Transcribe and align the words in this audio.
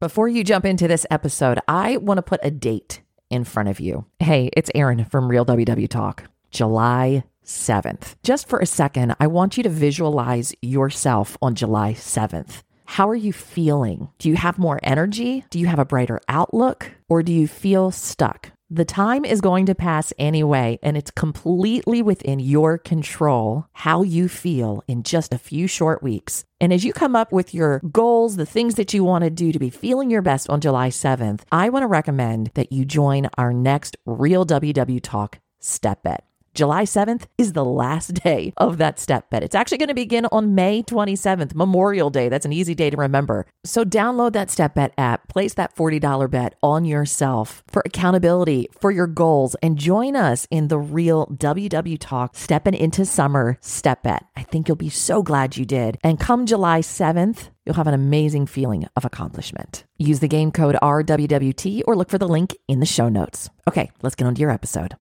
Before 0.00 0.28
you 0.28 0.44
jump 0.44 0.64
into 0.64 0.86
this 0.86 1.04
episode, 1.10 1.58
I 1.66 1.96
want 1.96 2.18
to 2.18 2.22
put 2.22 2.38
a 2.44 2.52
date 2.52 3.02
in 3.30 3.42
front 3.42 3.68
of 3.68 3.80
you. 3.80 4.04
Hey, 4.20 4.48
it's 4.52 4.70
Erin 4.72 5.04
from 5.04 5.28
Real 5.28 5.44
WW 5.44 5.88
Talk, 5.88 6.22
July 6.52 7.24
7th. 7.44 8.14
Just 8.22 8.48
for 8.48 8.60
a 8.60 8.66
second, 8.66 9.16
I 9.18 9.26
want 9.26 9.56
you 9.56 9.64
to 9.64 9.68
visualize 9.68 10.54
yourself 10.62 11.36
on 11.42 11.56
July 11.56 11.94
7th. 11.94 12.62
How 12.84 13.08
are 13.08 13.16
you 13.16 13.32
feeling? 13.32 14.08
Do 14.18 14.28
you 14.28 14.36
have 14.36 14.56
more 14.56 14.78
energy? 14.84 15.44
Do 15.50 15.58
you 15.58 15.66
have 15.66 15.80
a 15.80 15.84
brighter 15.84 16.20
outlook? 16.28 16.92
Or 17.08 17.24
do 17.24 17.32
you 17.32 17.48
feel 17.48 17.90
stuck? 17.90 18.52
The 18.70 18.84
time 18.84 19.24
is 19.24 19.40
going 19.40 19.64
to 19.66 19.74
pass 19.74 20.12
anyway, 20.18 20.78
and 20.82 20.94
it's 20.94 21.10
completely 21.10 22.02
within 22.02 22.38
your 22.38 22.76
control 22.76 23.64
how 23.72 24.02
you 24.02 24.28
feel 24.28 24.84
in 24.86 25.04
just 25.04 25.32
a 25.32 25.38
few 25.38 25.66
short 25.66 26.02
weeks. 26.02 26.44
And 26.60 26.70
as 26.70 26.84
you 26.84 26.92
come 26.92 27.16
up 27.16 27.32
with 27.32 27.54
your 27.54 27.78
goals, 27.90 28.36
the 28.36 28.44
things 28.44 28.74
that 28.74 28.92
you 28.92 29.04
want 29.04 29.24
to 29.24 29.30
do 29.30 29.52
to 29.52 29.58
be 29.58 29.70
feeling 29.70 30.10
your 30.10 30.20
best 30.20 30.50
on 30.50 30.60
July 30.60 30.90
7th, 30.90 31.44
I 31.50 31.70
want 31.70 31.84
to 31.84 31.86
recommend 31.86 32.50
that 32.56 32.70
you 32.70 32.84
join 32.84 33.30
our 33.38 33.54
next 33.54 33.96
Real 34.04 34.44
WW 34.44 35.00
Talk 35.02 35.38
Step 35.60 36.02
Bet. 36.02 36.26
July 36.54 36.84
7th 36.84 37.26
is 37.36 37.52
the 37.52 37.64
last 37.64 38.14
day 38.14 38.52
of 38.56 38.78
that 38.78 38.98
step 38.98 39.30
bet. 39.30 39.42
It's 39.42 39.54
actually 39.54 39.78
going 39.78 39.88
to 39.88 39.94
begin 39.94 40.26
on 40.32 40.54
May 40.54 40.82
27th, 40.82 41.54
Memorial 41.54 42.10
Day. 42.10 42.28
That's 42.28 42.46
an 42.46 42.52
easy 42.52 42.74
day 42.74 42.90
to 42.90 42.96
remember. 42.96 43.46
So 43.64 43.84
download 43.84 44.32
that 44.32 44.50
step 44.50 44.74
bet 44.74 44.92
app, 44.98 45.28
place 45.28 45.54
that 45.54 45.76
$40 45.76 46.30
bet 46.30 46.54
on 46.62 46.84
yourself 46.84 47.62
for 47.68 47.82
accountability, 47.84 48.68
for 48.80 48.90
your 48.90 49.06
goals, 49.06 49.54
and 49.62 49.78
join 49.78 50.16
us 50.16 50.46
in 50.50 50.68
the 50.68 50.78
real 50.78 51.26
WW 51.26 51.96
Talk 52.00 52.36
Stepping 52.36 52.74
into 52.74 53.04
Summer 53.04 53.58
Step 53.60 54.02
Bet. 54.02 54.24
I 54.36 54.42
think 54.42 54.68
you'll 54.68 54.76
be 54.76 54.90
so 54.90 55.22
glad 55.22 55.56
you 55.56 55.64
did. 55.64 55.98
And 56.02 56.18
come 56.18 56.46
July 56.46 56.80
7th, 56.80 57.50
you'll 57.64 57.76
have 57.76 57.86
an 57.86 57.94
amazing 57.94 58.46
feeling 58.46 58.88
of 58.96 59.04
accomplishment. 59.04 59.84
Use 59.98 60.20
the 60.20 60.28
game 60.28 60.50
code 60.50 60.76
RWWT 60.82 61.82
or 61.86 61.96
look 61.96 62.10
for 62.10 62.18
the 62.18 62.28
link 62.28 62.56
in 62.66 62.80
the 62.80 62.86
show 62.86 63.08
notes. 63.08 63.50
Okay, 63.68 63.90
let's 64.02 64.14
get 64.14 64.26
on 64.26 64.34
to 64.34 64.40
your 64.40 64.50
episode. 64.50 64.96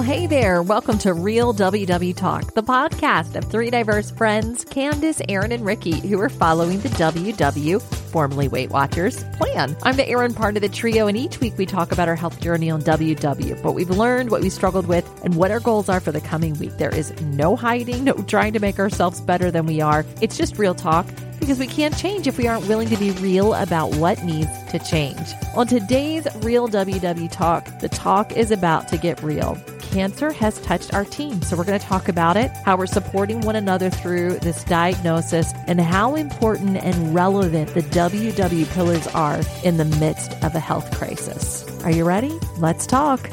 Well, 0.00 0.08
hey 0.08 0.26
there. 0.26 0.62
Welcome 0.62 0.96
to 1.00 1.12
Real 1.12 1.52
WW 1.52 2.16
Talk, 2.16 2.54
the 2.54 2.62
podcast 2.62 3.36
of 3.36 3.44
three 3.44 3.68
diverse 3.68 4.10
friends, 4.10 4.64
Candace, 4.64 5.20
Erin, 5.28 5.52
and 5.52 5.62
Ricky, 5.62 6.00
who 6.00 6.18
are 6.20 6.30
following 6.30 6.80
the 6.80 6.88
WW, 6.88 7.82
formerly 7.82 8.48
Weight 8.48 8.70
Watchers, 8.70 9.22
plan. 9.34 9.76
I'm 9.82 9.96
the 9.96 10.08
Erin 10.08 10.32
part 10.32 10.56
of 10.56 10.62
the 10.62 10.70
trio, 10.70 11.06
and 11.06 11.18
each 11.18 11.38
week 11.40 11.58
we 11.58 11.66
talk 11.66 11.92
about 11.92 12.08
our 12.08 12.16
health 12.16 12.40
journey 12.40 12.70
on 12.70 12.80
WW, 12.80 13.62
what 13.62 13.74
we've 13.74 13.90
learned, 13.90 14.30
what 14.30 14.40
we 14.40 14.48
struggled 14.48 14.86
with, 14.86 15.06
and 15.22 15.34
what 15.34 15.50
our 15.50 15.60
goals 15.60 15.90
are 15.90 16.00
for 16.00 16.12
the 16.12 16.22
coming 16.22 16.58
week. 16.58 16.78
There 16.78 16.94
is 16.94 17.12
no 17.20 17.54
hiding, 17.54 18.04
no 18.04 18.14
trying 18.14 18.54
to 18.54 18.58
make 18.58 18.78
ourselves 18.78 19.20
better 19.20 19.50
than 19.50 19.66
we 19.66 19.82
are. 19.82 20.06
It's 20.22 20.38
just 20.38 20.56
real 20.58 20.74
talk 20.74 21.06
because 21.40 21.58
we 21.58 21.66
can't 21.66 21.96
change 21.96 22.26
if 22.26 22.38
we 22.38 22.46
aren't 22.46 22.68
willing 22.68 22.88
to 22.90 22.96
be 22.96 23.10
real 23.12 23.54
about 23.54 23.94
what 23.96 24.22
needs 24.22 24.50
to 24.70 24.78
change. 24.78 25.32
On 25.56 25.66
today's 25.66 26.28
Real 26.36 26.68
WW 26.68 27.30
Talk, 27.32 27.80
the 27.80 27.88
talk 27.88 28.36
is 28.36 28.50
about 28.50 28.86
to 28.88 28.98
get 28.98 29.20
real. 29.22 29.58
Cancer 29.80 30.30
has 30.30 30.60
touched 30.60 30.94
our 30.94 31.04
team, 31.04 31.42
so 31.42 31.56
we're 31.56 31.64
going 31.64 31.80
to 31.80 31.84
talk 31.84 32.08
about 32.08 32.36
it, 32.36 32.52
how 32.64 32.76
we're 32.76 32.86
supporting 32.86 33.40
one 33.40 33.56
another 33.56 33.90
through 33.90 34.38
this 34.38 34.62
diagnosis, 34.64 35.52
and 35.66 35.80
how 35.80 36.14
important 36.14 36.76
and 36.76 37.12
relevant 37.12 37.74
the 37.74 37.82
WW 37.82 38.70
pillars 38.72 39.08
are 39.08 39.40
in 39.64 39.78
the 39.78 39.86
midst 39.98 40.32
of 40.44 40.54
a 40.54 40.60
health 40.60 40.96
crisis. 40.96 41.66
Are 41.82 41.90
you 41.90 42.04
ready? 42.04 42.38
Let's 42.58 42.86
talk. 42.86 43.28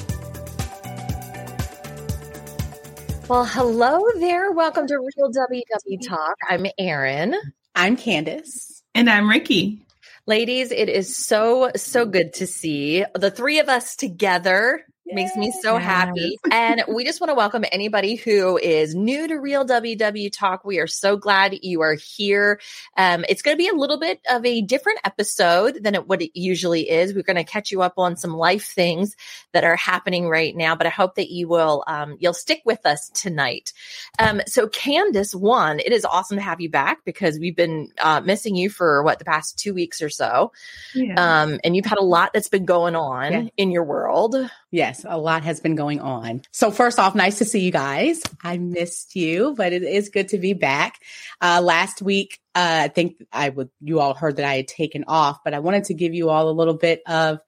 Well, 3.29 3.43
hello 3.43 4.01
there. 4.19 4.53
Welcome 4.53 4.87
to 4.87 4.95
Real 4.95 5.29
WW 5.29 6.07
Talk. 6.07 6.37
I'm 6.49 6.65
Erin. 6.79 7.35
I'm 7.79 7.95
Candace. 7.95 8.81
And 8.95 9.07
I'm 9.07 9.29
Ricky. 9.29 9.83
Ladies, 10.25 10.71
it 10.71 10.89
is 10.89 11.15
so, 11.15 11.69
so 11.75 12.07
good 12.07 12.33
to 12.33 12.47
see 12.47 13.05
the 13.13 13.29
three 13.29 13.59
of 13.59 13.69
us 13.69 13.95
together 13.95 14.83
makes 15.13 15.35
me 15.35 15.51
so 15.51 15.77
happy. 15.77 16.37
and 16.51 16.83
we 16.87 17.03
just 17.03 17.21
want 17.21 17.29
to 17.29 17.35
welcome 17.35 17.63
anybody 17.71 18.15
who 18.15 18.57
is 18.57 18.95
new 18.95 19.27
to 19.27 19.35
Real 19.35 19.65
WW 19.65 20.31
Talk. 20.31 20.65
We 20.65 20.79
are 20.79 20.87
so 20.87 21.17
glad 21.17 21.57
you 21.61 21.81
are 21.81 21.93
here. 21.93 22.59
Um, 22.97 23.25
it's 23.27 23.41
going 23.41 23.55
to 23.55 23.57
be 23.57 23.69
a 23.69 23.73
little 23.73 23.99
bit 23.99 24.19
of 24.29 24.45
a 24.45 24.61
different 24.61 24.99
episode 25.03 25.83
than 25.83 25.95
it, 25.95 26.07
what 26.07 26.21
it 26.21 26.31
usually 26.33 26.89
is. 26.89 27.13
We're 27.13 27.23
going 27.23 27.37
to 27.37 27.43
catch 27.43 27.71
you 27.71 27.81
up 27.81 27.93
on 27.97 28.17
some 28.17 28.35
life 28.35 28.65
things 28.65 29.15
that 29.53 29.63
are 29.63 29.75
happening 29.75 30.27
right 30.27 30.55
now, 30.55 30.75
but 30.75 30.87
I 30.87 30.91
hope 30.91 31.15
that 31.15 31.29
you 31.29 31.47
will, 31.47 31.83
um, 31.87 32.17
you'll 32.19 32.33
stick 32.33 32.61
with 32.65 32.85
us 32.85 33.09
tonight. 33.09 33.73
Um, 34.19 34.41
so 34.47 34.67
Candace, 34.67 35.33
one, 35.33 35.79
it 35.79 35.91
is 35.91 36.05
awesome 36.05 36.37
to 36.37 36.43
have 36.43 36.61
you 36.61 36.69
back 36.69 37.05
because 37.05 37.39
we've 37.39 37.55
been 37.55 37.91
uh, 37.99 38.21
missing 38.21 38.55
you 38.55 38.69
for 38.69 39.03
what 39.03 39.19
the 39.19 39.25
past 39.25 39.57
two 39.57 39.73
weeks 39.73 40.01
or 40.01 40.09
so. 40.09 40.51
Yeah. 40.93 41.15
Um, 41.17 41.59
and 41.63 41.75
you've 41.75 41.85
had 41.85 41.97
a 41.97 42.03
lot 42.03 42.31
that's 42.33 42.49
been 42.49 42.65
going 42.65 42.95
on 42.95 43.31
yeah. 43.31 43.43
in 43.57 43.71
your 43.71 43.83
world. 43.83 44.35
Yes, 44.71 44.96
a 45.05 45.17
lot 45.17 45.43
has 45.43 45.59
been 45.59 45.75
going 45.75 45.99
on. 45.99 46.41
So 46.51 46.71
first 46.71 46.99
off, 46.99 47.15
nice 47.15 47.39
to 47.39 47.45
see 47.45 47.59
you 47.59 47.71
guys. 47.71 48.21
I 48.43 48.57
missed 48.57 49.15
you, 49.15 49.53
but 49.55 49.73
it 49.73 49.83
is 49.83 50.09
good 50.09 50.29
to 50.29 50.37
be 50.37 50.53
back. 50.53 50.99
Uh, 51.41 51.61
last 51.63 52.01
week, 52.01 52.39
uh, 52.55 52.81
I 52.85 52.87
think 52.87 53.23
I 53.31 53.49
would, 53.49 53.69
you 53.81 53.99
all 53.99 54.13
heard 54.13 54.37
that 54.37 54.45
I 54.45 54.55
had 54.55 54.67
taken 54.67 55.05
off, 55.07 55.39
but 55.43 55.53
I 55.53 55.59
wanted 55.59 55.85
to 55.85 55.93
give 55.93 56.13
you 56.13 56.29
all 56.29 56.49
a 56.49 56.51
little 56.51 56.73
bit 56.73 57.01
of 57.07 57.39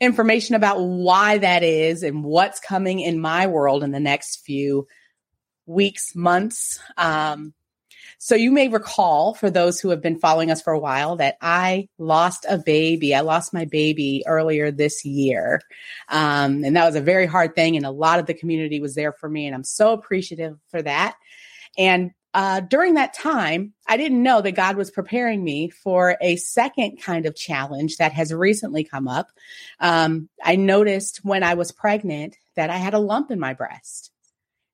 information 0.00 0.54
about 0.54 0.80
why 0.80 1.38
that 1.38 1.62
is 1.62 2.02
and 2.02 2.22
what's 2.22 2.60
coming 2.60 3.00
in 3.00 3.20
my 3.20 3.46
world 3.46 3.82
in 3.82 3.90
the 3.90 4.00
next 4.00 4.44
few 4.44 4.86
weeks, 5.66 6.14
months. 6.14 6.78
Um, 6.96 7.54
so 8.18 8.34
you 8.34 8.50
may 8.50 8.68
recall, 8.68 9.34
for 9.34 9.48
those 9.48 9.78
who 9.78 9.90
have 9.90 10.02
been 10.02 10.18
following 10.18 10.50
us 10.50 10.60
for 10.60 10.72
a 10.72 10.78
while, 10.78 11.16
that 11.16 11.36
I 11.40 11.88
lost 11.98 12.44
a 12.48 12.58
baby. 12.58 13.14
I 13.14 13.20
lost 13.20 13.54
my 13.54 13.64
baby 13.64 14.24
earlier 14.26 14.72
this 14.72 15.04
year. 15.04 15.60
Um, 16.08 16.64
and 16.64 16.76
that 16.76 16.84
was 16.84 16.96
a 16.96 17.00
very 17.00 17.26
hard 17.26 17.54
thing. 17.54 17.76
And 17.76 17.86
a 17.86 17.90
lot 17.92 18.18
of 18.18 18.26
the 18.26 18.34
community 18.34 18.80
was 18.80 18.96
there 18.96 19.12
for 19.12 19.28
me. 19.28 19.46
And 19.46 19.54
I'm 19.54 19.64
so 19.64 19.92
appreciative 19.92 20.58
for 20.68 20.82
that. 20.82 21.16
And 21.78 22.10
uh, 22.34 22.60
during 22.60 22.94
that 22.94 23.14
time, 23.14 23.72
I 23.86 23.96
didn't 23.96 24.22
know 24.22 24.40
that 24.42 24.52
God 24.52 24.76
was 24.76 24.90
preparing 24.90 25.42
me 25.42 25.70
for 25.70 26.16
a 26.20 26.36
second 26.36 27.00
kind 27.00 27.24
of 27.24 27.36
challenge 27.36 27.98
that 27.98 28.12
has 28.12 28.34
recently 28.34 28.82
come 28.82 29.06
up. 29.06 29.28
Um, 29.78 30.28
I 30.44 30.56
noticed 30.56 31.24
when 31.24 31.44
I 31.44 31.54
was 31.54 31.72
pregnant 31.72 32.36
that 32.56 32.68
I 32.68 32.76
had 32.76 32.94
a 32.94 32.98
lump 32.98 33.30
in 33.30 33.38
my 33.38 33.54
breast 33.54 34.10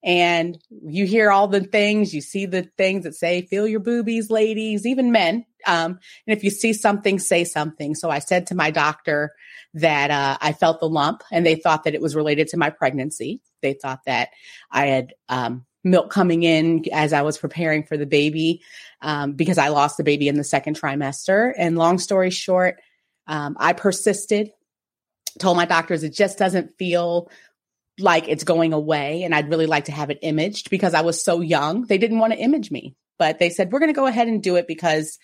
and 0.04 0.58
you 0.68 1.06
hear 1.06 1.30
all 1.30 1.48
the 1.48 1.62
things, 1.62 2.14
you 2.14 2.20
see 2.20 2.44
the 2.44 2.68
things 2.76 3.04
that 3.04 3.14
say, 3.14 3.42
feel 3.42 3.66
your 3.66 3.80
boobies, 3.80 4.30
ladies, 4.30 4.84
even 4.84 5.12
men. 5.12 5.46
Um, 5.66 5.98
and 6.26 6.36
if 6.36 6.44
you 6.44 6.50
see 6.50 6.74
something, 6.74 7.18
say 7.18 7.44
something. 7.44 7.94
So 7.94 8.10
I 8.10 8.18
said 8.18 8.48
to 8.48 8.54
my 8.54 8.70
doctor 8.70 9.32
that 9.72 10.10
uh, 10.10 10.36
I 10.42 10.52
felt 10.52 10.80
the 10.80 10.88
lump, 10.88 11.22
and 11.32 11.44
they 11.44 11.56
thought 11.56 11.84
that 11.84 11.94
it 11.94 12.02
was 12.02 12.14
related 12.14 12.48
to 12.48 12.58
my 12.58 12.68
pregnancy. 12.68 13.40
They 13.62 13.72
thought 13.72 14.00
that 14.04 14.28
I 14.70 14.86
had 14.86 15.14
um, 15.30 15.64
milk 15.82 16.10
coming 16.10 16.42
in 16.42 16.84
as 16.92 17.14
I 17.14 17.22
was 17.22 17.38
preparing 17.38 17.84
for 17.84 17.96
the 17.96 18.06
baby 18.06 18.62
um, 19.00 19.32
because 19.32 19.56
I 19.56 19.68
lost 19.68 19.96
the 19.96 20.04
baby 20.04 20.28
in 20.28 20.36
the 20.36 20.44
second 20.44 20.78
trimester. 20.78 21.52
And 21.56 21.78
long 21.78 21.98
story 21.98 22.30
short, 22.30 22.78
um, 23.26 23.56
I 23.58 23.72
persisted, 23.72 24.50
told 25.38 25.56
my 25.56 25.64
doctors 25.64 26.04
it 26.04 26.12
just 26.12 26.38
doesn't 26.38 26.76
feel 26.78 27.30
like 27.98 28.28
it's 28.28 28.44
going 28.44 28.72
away 28.72 29.22
and 29.22 29.34
I'd 29.34 29.50
really 29.50 29.66
like 29.66 29.86
to 29.86 29.92
have 29.92 30.10
it 30.10 30.18
imaged 30.22 30.70
because 30.70 30.94
I 30.94 31.02
was 31.02 31.24
so 31.24 31.40
young. 31.40 31.82
They 31.86 31.98
didn't 31.98 32.18
want 32.18 32.32
to 32.32 32.38
image 32.38 32.70
me, 32.70 32.96
but 33.18 33.38
they 33.38 33.50
said, 33.50 33.70
we're 33.70 33.78
going 33.78 33.92
to 33.92 33.98
go 33.98 34.06
ahead 34.06 34.28
and 34.28 34.42
do 34.42 34.56
it 34.56 34.66
because 34.66 35.18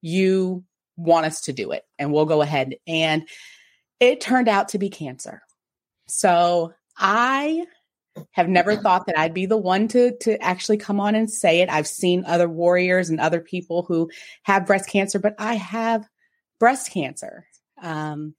you 0.00 0.64
want 0.96 1.26
us 1.26 1.42
to 1.42 1.52
do 1.52 1.72
it 1.72 1.82
and 1.98 2.12
we'll 2.12 2.24
go 2.24 2.40
ahead. 2.40 2.76
And 2.86 3.28
it 4.00 4.20
turned 4.20 4.48
out 4.48 4.70
to 4.70 4.78
be 4.78 4.90
cancer. 4.90 5.42
So 6.06 6.72
I 6.96 7.64
have 8.32 8.48
never 8.48 8.76
thought 8.76 9.06
that 9.06 9.18
I'd 9.18 9.34
be 9.34 9.46
the 9.46 9.56
one 9.56 9.88
to 9.88 10.16
to 10.18 10.40
actually 10.42 10.76
come 10.76 11.00
on 11.00 11.14
and 11.14 11.30
say 11.30 11.60
it. 11.60 11.68
I've 11.68 11.86
seen 11.86 12.24
other 12.26 12.48
warriors 12.48 13.10
and 13.10 13.20
other 13.20 13.40
people 13.40 13.82
who 13.82 14.10
have 14.44 14.66
breast 14.66 14.88
cancer, 14.88 15.18
but 15.18 15.34
I 15.38 15.54
have 15.54 16.06
breast 16.60 16.90
cancer. 16.90 17.46
Um, 17.82 18.34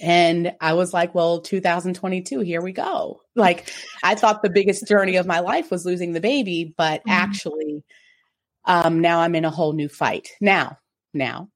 and 0.00 0.54
I 0.60 0.74
was 0.74 0.92
like, 0.92 1.14
well, 1.14 1.40
2022, 1.40 2.40
here 2.40 2.60
we 2.60 2.72
go. 2.72 3.22
Like, 3.34 3.72
I 4.02 4.14
thought 4.14 4.42
the 4.42 4.50
biggest 4.50 4.86
journey 4.86 5.16
of 5.16 5.26
my 5.26 5.40
life 5.40 5.70
was 5.70 5.84
losing 5.84 6.12
the 6.12 6.20
baby, 6.20 6.72
but 6.76 7.00
mm-hmm. 7.00 7.10
actually, 7.10 7.84
um, 8.64 9.00
now 9.00 9.20
I'm 9.20 9.34
in 9.34 9.44
a 9.44 9.50
whole 9.50 9.72
new 9.72 9.88
fight. 9.88 10.28
Now, 10.40 10.78
now, 11.12 11.48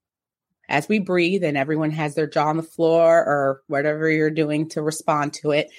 as 0.67 0.89
we 0.89 0.99
breathe 0.99 1.43
and 1.43 1.57
everyone 1.57 1.91
has 1.91 2.15
their 2.15 2.27
jaw 2.27 2.47
on 2.47 2.57
the 2.57 2.63
floor 2.63 3.17
or 3.17 3.61
whatever 3.67 4.09
you're 4.09 4.31
doing 4.31 4.69
to 4.69 4.81
respond 4.81 5.33
to 5.33 5.51
it, 5.51 5.69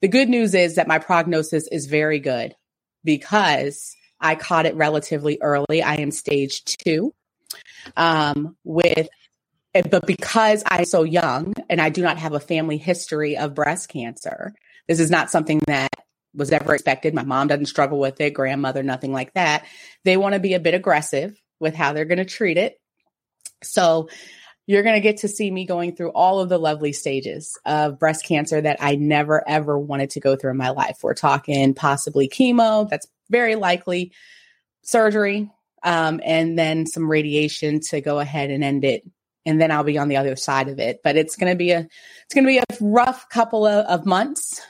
the 0.00 0.08
good 0.08 0.28
news 0.28 0.54
is 0.54 0.74
that 0.74 0.88
my 0.88 0.98
prognosis 0.98 1.66
is 1.68 1.86
very 1.86 2.18
good 2.18 2.54
because 3.04 3.96
I 4.20 4.34
caught 4.34 4.66
it 4.66 4.76
relatively 4.76 5.38
early. 5.40 5.82
I 5.82 5.96
am 5.96 6.10
stage 6.10 6.64
two 6.64 7.14
um, 7.96 8.56
with 8.64 9.08
but 9.90 10.06
because 10.06 10.62
I'm 10.66 10.84
so 10.84 11.02
young 11.02 11.54
and 11.68 11.80
I 11.80 11.88
do 11.88 12.02
not 12.02 12.18
have 12.18 12.32
a 12.32 12.40
family 12.40 12.78
history 12.78 13.36
of 13.36 13.54
breast 13.54 13.88
cancer, 13.88 14.54
this 14.88 15.00
is 15.00 15.10
not 15.10 15.30
something 15.30 15.60
that 15.66 15.90
was 16.34 16.52
ever 16.52 16.74
expected. 16.74 17.14
My 17.14 17.24
mom 17.24 17.48
doesn't 17.48 17.66
struggle 17.66 17.98
with 17.98 18.20
it, 18.20 18.34
grandmother, 18.34 18.82
nothing 18.82 19.12
like 19.12 19.32
that. 19.34 19.64
They 20.04 20.16
want 20.16 20.34
to 20.34 20.40
be 20.40 20.54
a 20.54 20.60
bit 20.60 20.74
aggressive 20.74 21.40
with 21.60 21.74
how 21.74 21.92
they're 21.92 22.04
going 22.04 22.18
to 22.18 22.24
treat 22.24 22.56
it. 22.56 22.80
So 23.62 24.08
you're 24.66 24.82
going 24.82 24.94
to 24.94 25.00
get 25.00 25.18
to 25.18 25.28
see 25.28 25.50
me 25.50 25.66
going 25.66 25.94
through 25.94 26.10
all 26.10 26.40
of 26.40 26.48
the 26.48 26.58
lovely 26.58 26.92
stages 26.92 27.58
of 27.64 27.98
breast 27.98 28.24
cancer 28.24 28.60
that 28.60 28.78
I 28.80 28.96
never 28.96 29.46
ever 29.46 29.78
wanted 29.78 30.10
to 30.10 30.20
go 30.20 30.36
through 30.36 30.52
in 30.52 30.56
my 30.56 30.70
life. 30.70 30.98
We're 31.02 31.14
talking 31.14 31.74
possibly 31.74 32.28
chemo, 32.28 32.88
that's 32.88 33.06
very 33.30 33.56
likely, 33.56 34.12
surgery, 34.82 35.50
um, 35.82 36.20
and 36.24 36.58
then 36.58 36.86
some 36.86 37.10
radiation 37.10 37.80
to 37.88 38.00
go 38.00 38.18
ahead 38.18 38.50
and 38.50 38.64
end 38.64 38.84
it. 38.84 39.02
And 39.46 39.60
then 39.60 39.70
I'll 39.70 39.84
be 39.84 39.98
on 39.98 40.08
the 40.08 40.16
other 40.16 40.36
side 40.36 40.68
of 40.68 40.78
it. 40.78 41.00
But 41.04 41.16
it's 41.16 41.36
going 41.36 41.52
to 41.52 41.56
be 41.56 41.72
a 41.72 41.80
it's 41.80 42.34
going 42.34 42.44
to 42.44 42.48
be 42.48 42.58
a 42.58 42.64
rough 42.80 43.28
couple 43.28 43.66
of, 43.66 43.86
of 43.86 44.06
months, 44.06 44.60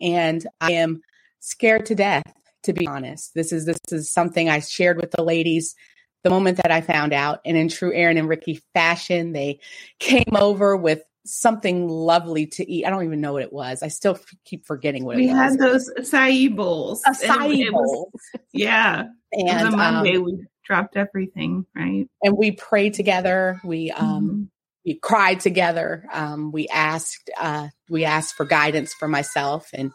and 0.00 0.46
I 0.60 0.72
am 0.72 1.02
scared 1.40 1.86
to 1.86 1.94
death. 1.94 2.24
To 2.64 2.74
be 2.74 2.86
honest, 2.86 3.32
this 3.34 3.52
is 3.52 3.64
this 3.64 3.78
is 3.90 4.12
something 4.12 4.50
I 4.50 4.60
shared 4.60 4.98
with 4.98 5.12
the 5.12 5.24
ladies 5.24 5.74
the 6.22 6.30
moment 6.30 6.58
that 6.58 6.70
I 6.70 6.80
found 6.80 7.12
out. 7.12 7.40
And 7.44 7.56
in 7.56 7.68
true 7.68 7.92
Erin 7.92 8.18
and 8.18 8.28
Ricky 8.28 8.60
fashion, 8.74 9.32
they 9.32 9.60
came 9.98 10.32
over 10.34 10.76
with 10.76 11.02
something 11.24 11.88
lovely 11.88 12.46
to 12.46 12.70
eat. 12.70 12.84
I 12.84 12.90
don't 12.90 13.04
even 13.04 13.20
know 13.20 13.34
what 13.34 13.42
it 13.42 13.52
was. 13.52 13.82
I 13.82 13.88
still 13.88 14.14
f- 14.14 14.24
keep 14.44 14.66
forgetting 14.66 15.04
what 15.04 15.16
we 15.16 15.28
it 15.28 15.32
was. 15.32 15.34
We 15.34 15.38
had 15.38 15.58
those 15.58 15.90
acai 15.98 16.54
bowls. 16.54 17.02
Acai 17.06 17.70
bowls. 17.70 18.12
yeah. 18.52 19.04
And 19.32 19.68
on 19.68 19.76
Monday 19.76 20.16
um, 20.16 20.24
we 20.24 20.46
dropped 20.70 20.96
everything, 20.96 21.66
right? 21.74 22.06
And 22.22 22.36
we 22.36 22.52
prayed 22.52 22.94
together. 22.94 23.60
We 23.64 23.90
um 23.90 24.22
mm-hmm. 24.24 24.42
we 24.86 24.94
cried 24.94 25.40
together. 25.40 26.04
Um 26.12 26.52
we 26.52 26.68
asked 26.68 27.28
uh 27.36 27.68
we 27.88 28.04
asked 28.04 28.36
for 28.36 28.46
guidance 28.46 28.94
for 28.94 29.08
myself 29.08 29.68
and 29.74 29.90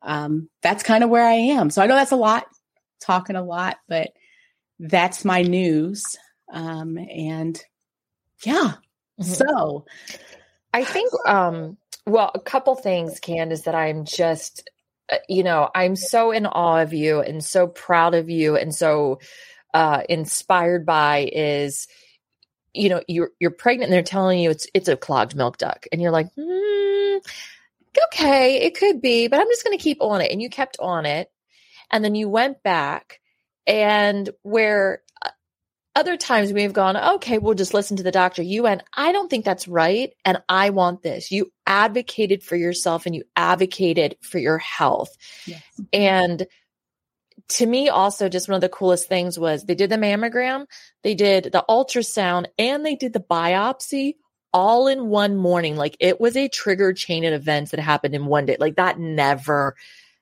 um 0.00 0.48
that's 0.62 0.82
kind 0.82 1.04
of 1.04 1.10
where 1.10 1.26
I 1.26 1.34
am. 1.34 1.68
So 1.68 1.82
I 1.82 1.86
know 1.86 1.96
that's 1.96 2.12
a 2.12 2.16
lot, 2.16 2.46
talking 3.02 3.36
a 3.36 3.42
lot, 3.44 3.76
but 3.86 4.12
that's 4.78 5.24
my 5.24 5.42
news. 5.42 6.02
Um, 6.52 6.96
and 6.98 7.62
yeah, 8.44 8.74
mm-hmm. 9.20 9.22
so 9.22 9.84
I 10.72 10.84
think, 10.84 11.12
um, 11.26 11.76
well, 12.06 12.30
a 12.34 12.40
couple 12.40 12.74
things, 12.74 13.20
Candace, 13.20 13.62
that 13.62 13.74
I'm 13.74 14.04
just, 14.04 14.68
uh, 15.10 15.16
you 15.28 15.42
know, 15.42 15.70
I'm 15.74 15.96
so 15.96 16.32
in 16.32 16.46
awe 16.46 16.82
of 16.82 16.92
you 16.92 17.20
and 17.20 17.42
so 17.42 17.66
proud 17.66 18.14
of 18.14 18.28
you 18.28 18.56
and 18.56 18.74
so 18.74 19.20
uh, 19.74 20.02
inspired 20.08 20.86
by 20.86 21.28
is, 21.32 21.86
you 22.72 22.88
know, 22.88 23.02
you're 23.08 23.30
you're 23.38 23.50
pregnant 23.50 23.88
and 23.88 23.92
they're 23.92 24.02
telling 24.02 24.38
you 24.38 24.50
it's 24.50 24.66
it's 24.72 24.88
a 24.88 24.96
clogged 24.96 25.36
milk 25.36 25.58
duct, 25.58 25.88
and 25.92 26.00
you're 26.00 26.10
like, 26.10 26.32
hmm, 26.34 27.18
okay, 28.06 28.62
it 28.62 28.78
could 28.78 29.02
be, 29.02 29.28
but 29.28 29.40
I'm 29.40 29.48
just 29.48 29.64
going 29.64 29.76
to 29.76 29.82
keep 29.82 30.00
on 30.00 30.20
it, 30.22 30.32
and 30.32 30.40
you 30.40 30.48
kept 30.48 30.76
on 30.80 31.04
it, 31.04 31.30
and 31.90 32.02
then 32.02 32.14
you 32.14 32.28
went 32.28 32.62
back 32.62 33.20
and 33.66 34.30
where 34.42 35.02
uh, 35.22 35.30
other 35.94 36.16
times 36.16 36.52
we've 36.52 36.72
gone, 36.72 36.96
okay, 36.96 37.38
we'll 37.38 37.54
just 37.54 37.74
listen 37.74 37.96
to 37.96 38.02
the 38.02 38.10
doctor. 38.10 38.42
You 38.42 38.64
went, 38.64 38.82
I 38.92 39.12
don't 39.12 39.28
think 39.30 39.44
that's 39.44 39.68
right. 39.68 40.12
And 40.24 40.42
I 40.48 40.70
want 40.70 41.02
this. 41.02 41.30
You 41.30 41.52
advocated 41.66 42.42
for 42.42 42.56
yourself 42.56 43.06
and 43.06 43.14
you 43.14 43.22
advocated 43.36 44.16
for 44.20 44.38
your 44.38 44.58
health. 44.58 45.16
Yes. 45.46 45.62
And 45.92 46.46
to 47.50 47.66
me, 47.66 47.88
also, 47.88 48.28
just 48.28 48.48
one 48.48 48.54
of 48.54 48.60
the 48.60 48.68
coolest 48.68 49.08
things 49.08 49.38
was 49.38 49.64
they 49.64 49.74
did 49.74 49.90
the 49.90 49.96
mammogram, 49.96 50.66
they 51.02 51.14
did 51.14 51.44
the 51.44 51.64
ultrasound, 51.68 52.46
and 52.58 52.84
they 52.84 52.94
did 52.94 53.12
the 53.12 53.20
biopsy 53.20 54.14
all 54.54 54.86
in 54.86 55.08
one 55.08 55.36
morning. 55.36 55.76
Like 55.76 55.96
it 56.00 56.20
was 56.20 56.36
a 56.36 56.48
trigger 56.48 56.92
chain 56.92 57.24
of 57.24 57.34
events 57.34 57.72
that 57.72 57.80
happened 57.80 58.14
in 58.14 58.26
one 58.26 58.46
day. 58.46 58.56
Like 58.58 58.76
that 58.76 58.98
never 58.98 59.74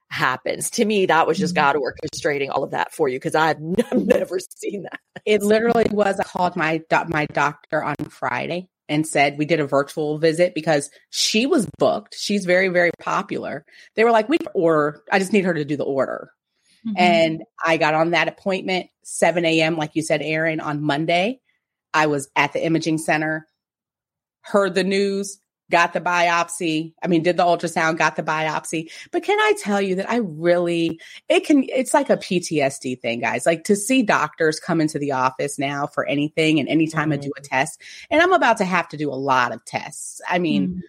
happens. 0.08 0.70
To 0.70 0.84
me, 0.84 1.06
that 1.06 1.26
was 1.26 1.38
just 1.38 1.54
mm-hmm. 1.54 1.72
God 1.72 1.76
orchestrating 1.76 2.50
all 2.50 2.64
of 2.64 2.72
that 2.72 2.92
for 2.92 3.08
you 3.08 3.18
because 3.18 3.34
I've, 3.34 3.58
I've 3.92 4.06
never 4.06 4.38
seen 4.40 4.84
that. 4.84 5.00
It 5.24 5.42
literally 5.42 5.86
was. 5.90 6.18
I 6.18 6.24
called 6.24 6.56
my 6.56 6.82
my 7.08 7.26
doctor 7.26 7.84
on 7.84 7.94
Friday 8.08 8.68
and 8.88 9.06
said 9.06 9.38
we 9.38 9.44
did 9.44 9.60
a 9.60 9.66
virtual 9.66 10.18
visit 10.18 10.54
because 10.54 10.90
she 11.10 11.46
was 11.46 11.68
booked. 11.78 12.16
She's 12.18 12.46
very 12.46 12.68
very 12.68 12.90
popular. 12.98 13.64
They 13.94 14.04
were 14.04 14.10
like, 14.10 14.28
we 14.28 14.38
order. 14.54 15.02
I 15.12 15.18
just 15.18 15.32
need 15.32 15.44
her 15.44 15.54
to 15.54 15.64
do 15.64 15.76
the 15.76 15.84
order. 15.84 16.30
Mm-hmm. 16.86 16.94
And 16.96 17.42
I 17.64 17.76
got 17.76 17.94
on 17.94 18.10
that 18.10 18.28
appointment 18.28 18.88
7 19.04 19.44
a.m. 19.44 19.76
Like 19.76 19.92
you 19.94 20.02
said, 20.02 20.22
Erin, 20.22 20.60
on 20.60 20.82
Monday. 20.82 21.40
I 21.94 22.06
was 22.06 22.30
at 22.36 22.52
the 22.52 22.64
imaging 22.64 22.98
center, 22.98 23.46
heard 24.40 24.74
the 24.74 24.84
news, 24.84 25.38
got 25.70 25.92
the 25.92 26.00
biopsy. 26.00 26.94
I 27.02 27.06
mean, 27.06 27.22
did 27.22 27.36
the 27.36 27.44
ultrasound, 27.44 27.96
got 27.96 28.16
the 28.16 28.22
biopsy. 28.22 28.90
But 29.10 29.22
can 29.24 29.38
I 29.38 29.54
tell 29.60 29.80
you 29.80 29.96
that 29.96 30.10
I 30.10 30.16
really, 30.16 31.00
it 31.28 31.44
can, 31.44 31.64
it's 31.64 31.94
like 31.94 32.10
a 32.10 32.16
PTSD 32.16 33.00
thing, 33.00 33.20
guys. 33.20 33.46
Like 33.46 33.64
to 33.64 33.76
see 33.76 34.02
doctors 34.02 34.60
come 34.60 34.80
into 34.80 34.98
the 34.98 35.12
office 35.12 35.58
now 35.58 35.86
for 35.86 36.06
anything 36.06 36.60
and 36.60 36.68
anytime 36.68 37.10
mm-hmm. 37.10 37.12
I 37.12 37.16
do 37.16 37.32
a 37.36 37.40
mm-hmm. 37.40 37.56
test, 37.56 37.80
and 38.10 38.22
I'm 38.22 38.32
about 38.32 38.58
to 38.58 38.64
have 38.64 38.88
to 38.90 38.96
do 38.96 39.10
a 39.10 39.16
lot 39.16 39.52
of 39.52 39.64
tests. 39.64 40.20
I 40.28 40.38
mean, 40.38 40.68
mm-hmm. 40.68 40.80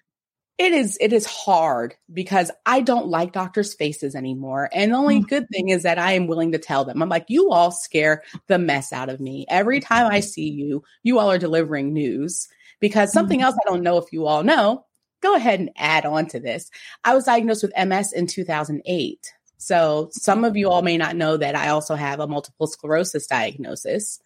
It 0.58 0.72
is 0.72 0.98
it 1.02 1.14
is 1.14 1.26
hard 1.26 1.96
because 2.12 2.52
I 2.66 2.82
don't 2.82 3.08
like 3.08 3.34
doctors' 3.34 3.74
faces 3.74 4.14
anymore. 4.14 4.70
And 4.72 4.92
the 4.92 4.98
only 4.98 5.18
mm-hmm. 5.18 5.28
good 5.28 5.50
thing 5.50 5.70
is 5.70 5.84
that 5.84 5.98
I 5.98 6.14
am 6.14 6.28
willing 6.28 6.52
to 6.52 6.60
tell 6.60 6.86
them. 6.86 7.02
I'm 7.02 7.10
like, 7.10 7.26
you 7.28 7.52
all 7.52 7.72
scare 7.72 8.24
the 8.48 8.60
mess 8.60 8.94
out 8.94 9.10
of 9.10 9.20
me. 9.20 9.46
Every 9.50 9.80
time 9.80 10.12
I 10.12 10.20
see 10.20 10.50
you, 10.50 10.84
you 11.02 11.18
all 11.18 11.32
are 11.32 11.40
delivering 11.40 11.92
news 11.92 12.48
because 12.80 13.12
something 13.12 13.40
mm-hmm. 13.40 13.46
else 13.46 13.56
I 13.56 13.70
don't 13.70 13.84
know 13.84 13.98
if 13.98 14.14
you 14.14 14.28
all 14.28 14.44
know, 14.44 14.86
go 15.22 15.36
ahead 15.36 15.60
and 15.60 15.72
add 15.76 16.06
on 16.06 16.28
to 16.28 16.40
this. 16.40 16.70
I 17.04 17.16
was 17.16 17.24
diagnosed 17.24 17.64
with 17.64 17.88
MS 17.88 18.14
in 18.14 18.28
2008. 18.28 19.34
So 19.58 20.10
some 20.12 20.44
of 20.44 20.58
you 20.58 20.70
all 20.70 20.82
may 20.82 20.98
not 20.98 21.16
know 21.16 21.38
that 21.38 21.56
I 21.56 21.70
also 21.70 21.96
have 21.96 22.20
a 22.20 22.28
multiple 22.28 22.68
sclerosis 22.68 23.26
diagnosis. 23.28 24.20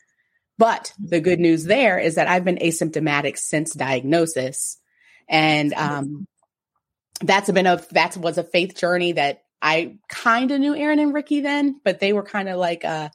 But 0.58 0.92
the 1.00 1.22
good 1.22 1.40
news 1.40 1.66
there 1.66 2.00
is 2.00 2.16
that 2.16 2.28
I've 2.28 2.44
been 2.44 2.58
asymptomatic 2.58 3.38
since 3.38 3.74
diagnosis. 3.74 4.78
And 5.30 5.74
um, 5.74 6.28
that's 7.22 7.52
been 7.52 7.68
a 7.68 7.82
that 7.92 8.18
was 8.18 8.38
a 8.38 8.44
faith 8.44 8.76
journey 8.76 9.14
that 9.14 9.44
I 9.62 9.98
kind 10.08 10.52
of 10.52 10.60
knew 10.60 10.76
Erin 10.76 11.00
and 11.00 11.14
Ricky 11.14 11.42
then, 11.42 11.80
but 11.84 12.00
they 12.00 12.14
were 12.14 12.24
kind 12.24 12.50
of 12.50 12.58
like 12.58 12.86
uh 12.86 13.10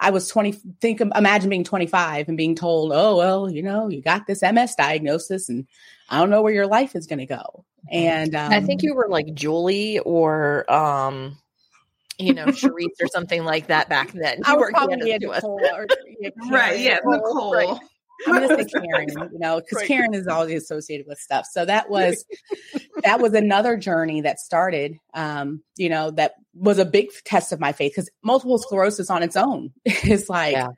I 0.00 0.10
was 0.10 0.28
20, 0.28 0.52
think, 0.80 1.02
imagine 1.02 1.50
being 1.50 1.62
25 1.62 2.28
and 2.28 2.36
being 2.36 2.54
told, 2.54 2.90
oh, 2.92 3.18
well, 3.18 3.50
you 3.50 3.62
know, 3.62 3.88
you 3.88 4.00
got 4.00 4.26
this 4.26 4.40
MS 4.40 4.74
diagnosis 4.74 5.50
and 5.50 5.66
I 6.08 6.18
don't 6.18 6.30
know 6.30 6.40
where 6.40 6.54
your 6.54 6.66
life 6.66 6.96
is 6.96 7.06
going 7.06 7.18
to 7.18 7.26
go. 7.26 7.66
Mm-hmm. 7.92 7.96
And 7.96 8.34
um, 8.34 8.50
I 8.50 8.62
think 8.62 8.82
you 8.82 8.94
were 8.94 9.08
like 9.10 9.34
Julie 9.34 9.98
or, 9.98 10.70
um, 10.72 11.36
you 12.18 12.32
know, 12.32 12.46
Charisse 12.46 13.00
or 13.02 13.08
something 13.08 13.44
like 13.44 13.66
that 13.66 13.90
back 13.90 14.12
then. 14.12 14.38
You 14.46 14.54
I 14.54 14.56
was 14.56 14.70
probably 14.72 15.18
Nicole 15.18 15.60
or, 15.74 15.86
right. 16.50 16.80
Yeah. 16.80 17.00
Nicole. 17.04 17.52
Right. 17.52 17.78
I'm 18.26 18.34
gonna 18.34 18.48
say 18.48 18.64
Karen, 18.84 19.08
you 19.32 19.38
know, 19.38 19.60
because 19.60 19.76
right. 19.76 19.88
Karen 19.88 20.14
is 20.14 20.26
always 20.26 20.62
associated 20.62 21.06
with 21.06 21.18
stuff. 21.18 21.46
So 21.50 21.64
that 21.64 21.90
was 21.90 22.24
that 23.02 23.20
was 23.20 23.34
another 23.34 23.76
journey 23.76 24.22
that 24.22 24.40
started. 24.40 24.96
Um, 25.14 25.62
you 25.76 25.88
know, 25.88 26.10
that 26.12 26.34
was 26.54 26.78
a 26.78 26.84
big 26.84 27.08
test 27.24 27.52
of 27.52 27.60
my 27.60 27.72
faith 27.72 27.92
because 27.92 28.10
multiple 28.22 28.58
sclerosis 28.58 29.10
on 29.10 29.22
its 29.22 29.36
own 29.36 29.72
is 29.84 30.28
like, 30.28 30.52
yeah. 30.52 30.68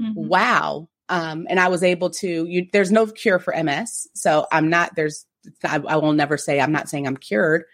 mm-hmm. 0.00 0.12
wow. 0.14 0.88
Um, 1.08 1.46
and 1.50 1.60
I 1.60 1.68
was 1.68 1.82
able 1.82 2.10
to. 2.10 2.46
You, 2.46 2.66
there's 2.72 2.92
no 2.92 3.06
cure 3.06 3.38
for 3.38 3.54
MS, 3.62 4.08
so 4.14 4.46
I'm 4.50 4.70
not. 4.70 4.94
There's. 4.96 5.26
I, 5.64 5.76
I 5.76 5.96
will 5.96 6.12
never 6.12 6.36
say. 6.36 6.60
I'm 6.60 6.72
not 6.72 6.88
saying 6.88 7.06
I'm 7.06 7.16
cured, 7.16 7.64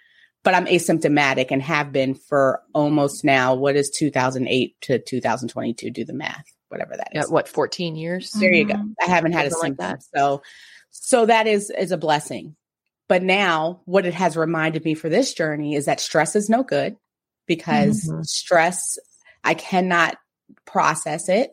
but 0.43 0.55
I'm 0.55 0.67
asymptomatic 0.67 1.49
and 1.51 1.63
have 1.63 1.93
been 1.93 2.15
for 2.15 2.63
almost 2.75 3.25
now. 3.25 3.55
What 3.55 3.77
is 3.77 3.91
2008 3.91 4.81
to 4.83 4.99
2022? 4.99 5.91
Do 5.91 6.05
the 6.05 6.15
math 6.15 6.47
whatever 6.69 6.97
that 6.97 7.09
is. 7.13 7.27
Yeah, 7.27 7.33
what, 7.33 7.49
14 7.49 7.97
years? 7.97 8.31
There 8.33 8.53
you 8.53 8.65
go. 8.65 8.75
Mm-hmm. 8.75 8.93
I 9.01 9.07
haven't 9.07 9.33
had 9.33 9.51
Something 9.51 9.73
a 9.73 9.77
symptom. 9.77 9.91
Like 9.91 10.03
so 10.15 10.43
so 10.91 11.27
that 11.27 11.47
is 11.47 11.71
is 11.71 11.93
a 11.93 11.99
blessing. 11.99 12.57
But 13.09 13.23
now 13.23 13.81
what 13.85 14.07
it 14.07 14.15
has 14.15 14.37
reminded 14.37 14.85
me 14.85 14.95
for 14.95 15.09
this 15.09 15.33
journey 15.33 15.75
is 15.75 15.87
that 15.87 16.01
stress 16.01 16.37
is 16.37 16.51
no 16.51 16.63
good 16.63 16.97
because 17.47 18.05
mm-hmm. 18.05 18.23
stress 18.23 18.99
I 19.45 19.55
cannot 19.55 20.17
process 20.67 21.29
it. 21.29 21.53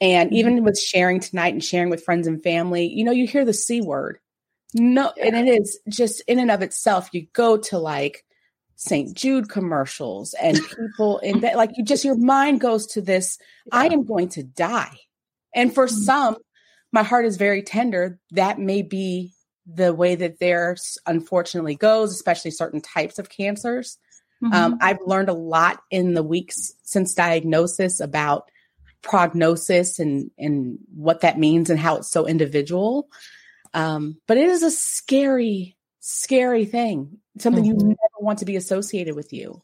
And 0.00 0.30
mm-hmm. 0.30 0.36
even 0.36 0.64
with 0.64 0.78
sharing 0.78 1.20
tonight 1.20 1.52
and 1.52 1.62
sharing 1.62 1.90
with 1.90 2.04
friends 2.04 2.26
and 2.26 2.42
family, 2.42 2.86
you 2.86 3.04
know, 3.04 3.12
you 3.12 3.26
hear 3.26 3.44
the 3.44 3.54
C 3.54 3.80
word. 3.80 4.18
No, 4.74 5.12
yeah. 5.16 5.26
and 5.26 5.48
it 5.48 5.60
is 5.60 5.78
just 5.88 6.22
in 6.26 6.38
and 6.38 6.50
of 6.50 6.62
itself, 6.62 7.10
you 7.12 7.26
go 7.32 7.58
to 7.58 7.78
like 7.78 8.24
St. 8.76 9.14
Jude 9.14 9.48
commercials 9.48 10.34
and 10.34 10.58
people 10.76 11.18
in 11.18 11.40
that, 11.40 11.56
like 11.56 11.70
you 11.76 11.84
just, 11.84 12.04
your 12.04 12.16
mind 12.16 12.60
goes 12.60 12.86
to 12.88 13.00
this, 13.00 13.38
yeah. 13.66 13.76
I 13.76 13.86
am 13.86 14.04
going 14.04 14.28
to 14.30 14.42
die. 14.42 14.98
And 15.54 15.74
for 15.74 15.86
mm-hmm. 15.86 15.96
some, 15.96 16.36
my 16.92 17.02
heart 17.02 17.24
is 17.24 17.36
very 17.36 17.62
tender. 17.62 18.18
That 18.32 18.58
may 18.58 18.82
be 18.82 19.32
the 19.66 19.94
way 19.94 20.14
that 20.14 20.38
theirs 20.38 20.98
unfortunately 21.06 21.76
goes, 21.76 22.12
especially 22.12 22.50
certain 22.50 22.80
types 22.80 23.18
of 23.18 23.28
cancers. 23.28 23.98
Um, 24.42 24.50
mm-hmm. 24.50 24.64
Um, 24.64 24.78
I've 24.80 24.98
learned 25.06 25.28
a 25.28 25.34
lot 25.34 25.80
in 25.90 26.14
the 26.14 26.22
weeks 26.22 26.72
since 26.82 27.14
diagnosis 27.14 28.00
about 28.00 28.50
prognosis 29.02 29.98
and 29.98 30.30
and 30.38 30.78
what 30.94 31.20
that 31.20 31.38
means 31.38 31.70
and 31.70 31.78
how 31.78 31.96
it's 31.96 32.10
so 32.10 32.26
individual. 32.26 33.08
Um, 33.74 34.20
but 34.26 34.36
it 34.36 34.48
is 34.48 34.62
a 34.62 34.70
scary 34.70 35.76
scary 36.04 36.64
thing, 36.64 37.18
something 37.38 37.62
mm-hmm. 37.62 37.80
you 37.80 37.86
never 37.86 38.20
want 38.20 38.40
to 38.40 38.44
be 38.44 38.56
associated 38.56 39.14
with 39.14 39.32
you. 39.32 39.62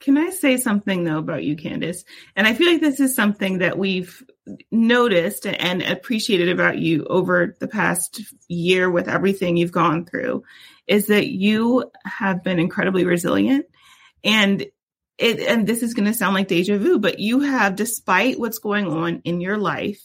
Can 0.00 0.16
I 0.16 0.30
say 0.30 0.56
something 0.56 1.04
though 1.04 1.18
about 1.18 1.44
you, 1.44 1.54
Candace? 1.54 2.04
And 2.34 2.46
I 2.46 2.54
feel 2.54 2.72
like 2.72 2.80
this 2.80 3.00
is 3.00 3.14
something 3.14 3.58
that 3.58 3.76
we've 3.76 4.24
noticed 4.72 5.46
and 5.46 5.82
appreciated 5.82 6.48
about 6.48 6.78
you 6.78 7.04
over 7.04 7.54
the 7.60 7.68
past 7.68 8.22
year 8.48 8.90
with 8.90 9.08
everything 9.08 9.58
you've 9.58 9.70
gone 9.70 10.06
through 10.06 10.42
is 10.86 11.08
that 11.08 11.26
you 11.26 11.90
have 12.06 12.42
been 12.42 12.58
incredibly 12.58 13.04
resilient 13.04 13.66
and 14.24 14.64
it, 15.18 15.40
and 15.40 15.66
this 15.66 15.82
is 15.82 15.92
going 15.92 16.06
to 16.06 16.14
sound 16.14 16.34
like 16.34 16.48
deja 16.48 16.78
vu, 16.78 16.98
but 16.98 17.18
you 17.18 17.40
have, 17.40 17.76
despite 17.76 18.40
what's 18.40 18.58
going 18.58 18.86
on 18.86 19.20
in 19.24 19.42
your 19.42 19.58
life, 19.58 20.00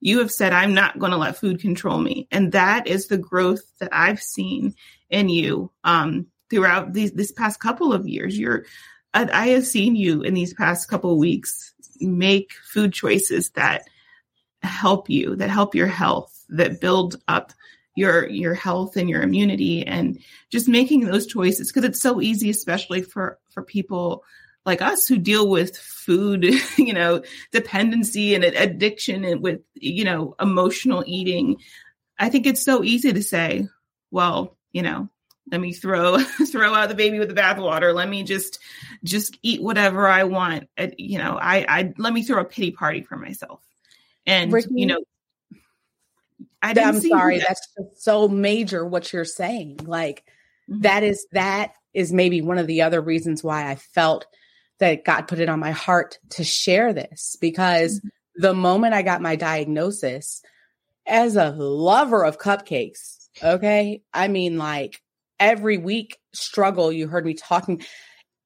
you 0.00 0.18
have 0.18 0.30
said, 0.30 0.52
I'm 0.52 0.74
not 0.74 0.98
going 0.98 1.12
to 1.12 1.18
let 1.18 1.36
food 1.36 1.60
control 1.60 1.98
me. 1.98 2.28
And 2.30 2.52
that 2.52 2.86
is 2.86 3.08
the 3.08 3.18
growth 3.18 3.62
that 3.80 3.90
I've 3.92 4.22
seen 4.22 4.74
in 5.10 5.28
you 5.28 5.72
um, 5.84 6.26
throughout 6.50 6.92
these, 6.92 7.12
this 7.12 7.32
past 7.32 7.60
couple 7.60 7.92
of 7.92 8.08
years. 8.08 8.38
You're, 8.38 8.64
I, 9.14 9.28
I 9.32 9.46
have 9.48 9.66
seen 9.66 9.96
you 9.96 10.22
in 10.22 10.34
these 10.34 10.54
past 10.54 10.88
couple 10.88 11.12
of 11.12 11.18
weeks 11.18 11.74
make 12.00 12.52
food 12.64 12.92
choices 12.92 13.50
that 13.50 13.82
help 14.62 15.10
you, 15.10 15.36
that 15.36 15.50
help 15.50 15.74
your 15.74 15.86
health, 15.86 16.44
that 16.50 16.80
build 16.80 17.16
up 17.26 17.52
your 17.98 18.28
your 18.28 18.54
health 18.54 18.96
and 18.96 19.10
your 19.10 19.22
immunity 19.22 19.84
and 19.84 20.20
just 20.50 20.68
making 20.68 21.04
those 21.04 21.26
choices 21.26 21.68
because 21.68 21.82
it's 21.82 22.00
so 22.00 22.20
easy 22.20 22.48
especially 22.48 23.02
for 23.02 23.40
for 23.50 23.64
people 23.64 24.22
like 24.66 24.82
us 24.82 25.06
who 25.06 25.18
deal 25.18 25.48
with 25.48 25.76
food, 25.76 26.44
you 26.76 26.92
know, 26.92 27.22
dependency 27.52 28.34
and 28.34 28.44
addiction 28.44 29.24
and 29.24 29.42
with, 29.42 29.60
you 29.74 30.04
know, 30.04 30.34
emotional 30.40 31.04
eating. 31.06 31.56
I 32.18 32.28
think 32.28 32.46
it's 32.46 32.62
so 32.62 32.82
easy 32.82 33.12
to 33.12 33.22
say, 33.22 33.68
well, 34.10 34.56
you 34.72 34.82
know, 34.82 35.08
let 35.50 35.60
me 35.60 35.72
throw 35.72 36.18
throw 36.50 36.74
out 36.74 36.88
the 36.88 36.94
baby 36.94 37.18
with 37.18 37.28
the 37.28 37.40
bathwater. 37.40 37.94
Let 37.94 38.08
me 38.08 38.22
just 38.22 38.58
just 39.04 39.38
eat 39.42 39.62
whatever 39.62 40.08
I 40.08 40.24
want. 40.24 40.68
you 40.96 41.18
know, 41.18 41.38
I 41.40 41.64
I 41.68 41.94
let 41.98 42.12
me 42.12 42.22
throw 42.22 42.40
a 42.40 42.44
pity 42.44 42.70
party 42.70 43.02
for 43.02 43.16
myself. 43.16 43.62
And 44.26 44.52
Ricky, 44.52 44.68
you 44.74 44.86
know, 44.86 45.00
I 46.60 46.72
am 46.78 47.00
sorry, 47.00 47.38
that. 47.38 47.56
that's 47.76 48.04
so 48.04 48.28
major 48.28 48.84
what 48.84 49.12
you're 49.12 49.24
saying. 49.24 49.80
Like 49.84 50.24
mm-hmm. 50.68 50.82
that 50.82 51.02
is 51.02 51.26
that 51.32 51.72
is 51.94 52.12
maybe 52.12 52.42
one 52.42 52.58
of 52.58 52.66
the 52.66 52.82
other 52.82 53.00
reasons 53.00 53.42
why 53.42 53.70
I 53.70 53.76
felt 53.76 54.26
that 54.78 55.04
God 55.04 55.22
put 55.22 55.40
it 55.40 55.48
on 55.48 55.60
my 55.60 55.72
heart 55.72 56.18
to 56.30 56.44
share 56.44 56.92
this 56.92 57.36
because 57.40 57.98
mm-hmm. 57.98 58.08
the 58.36 58.54
moment 58.54 58.94
I 58.94 59.02
got 59.02 59.22
my 59.22 59.36
diagnosis, 59.36 60.42
as 61.06 61.36
a 61.36 61.50
lover 61.50 62.24
of 62.24 62.38
cupcakes, 62.38 63.28
okay, 63.42 64.02
I 64.12 64.28
mean, 64.28 64.58
like 64.58 65.00
every 65.40 65.78
week 65.78 66.18
struggle, 66.32 66.92
you 66.92 67.08
heard 67.08 67.24
me 67.24 67.34
talking, 67.34 67.82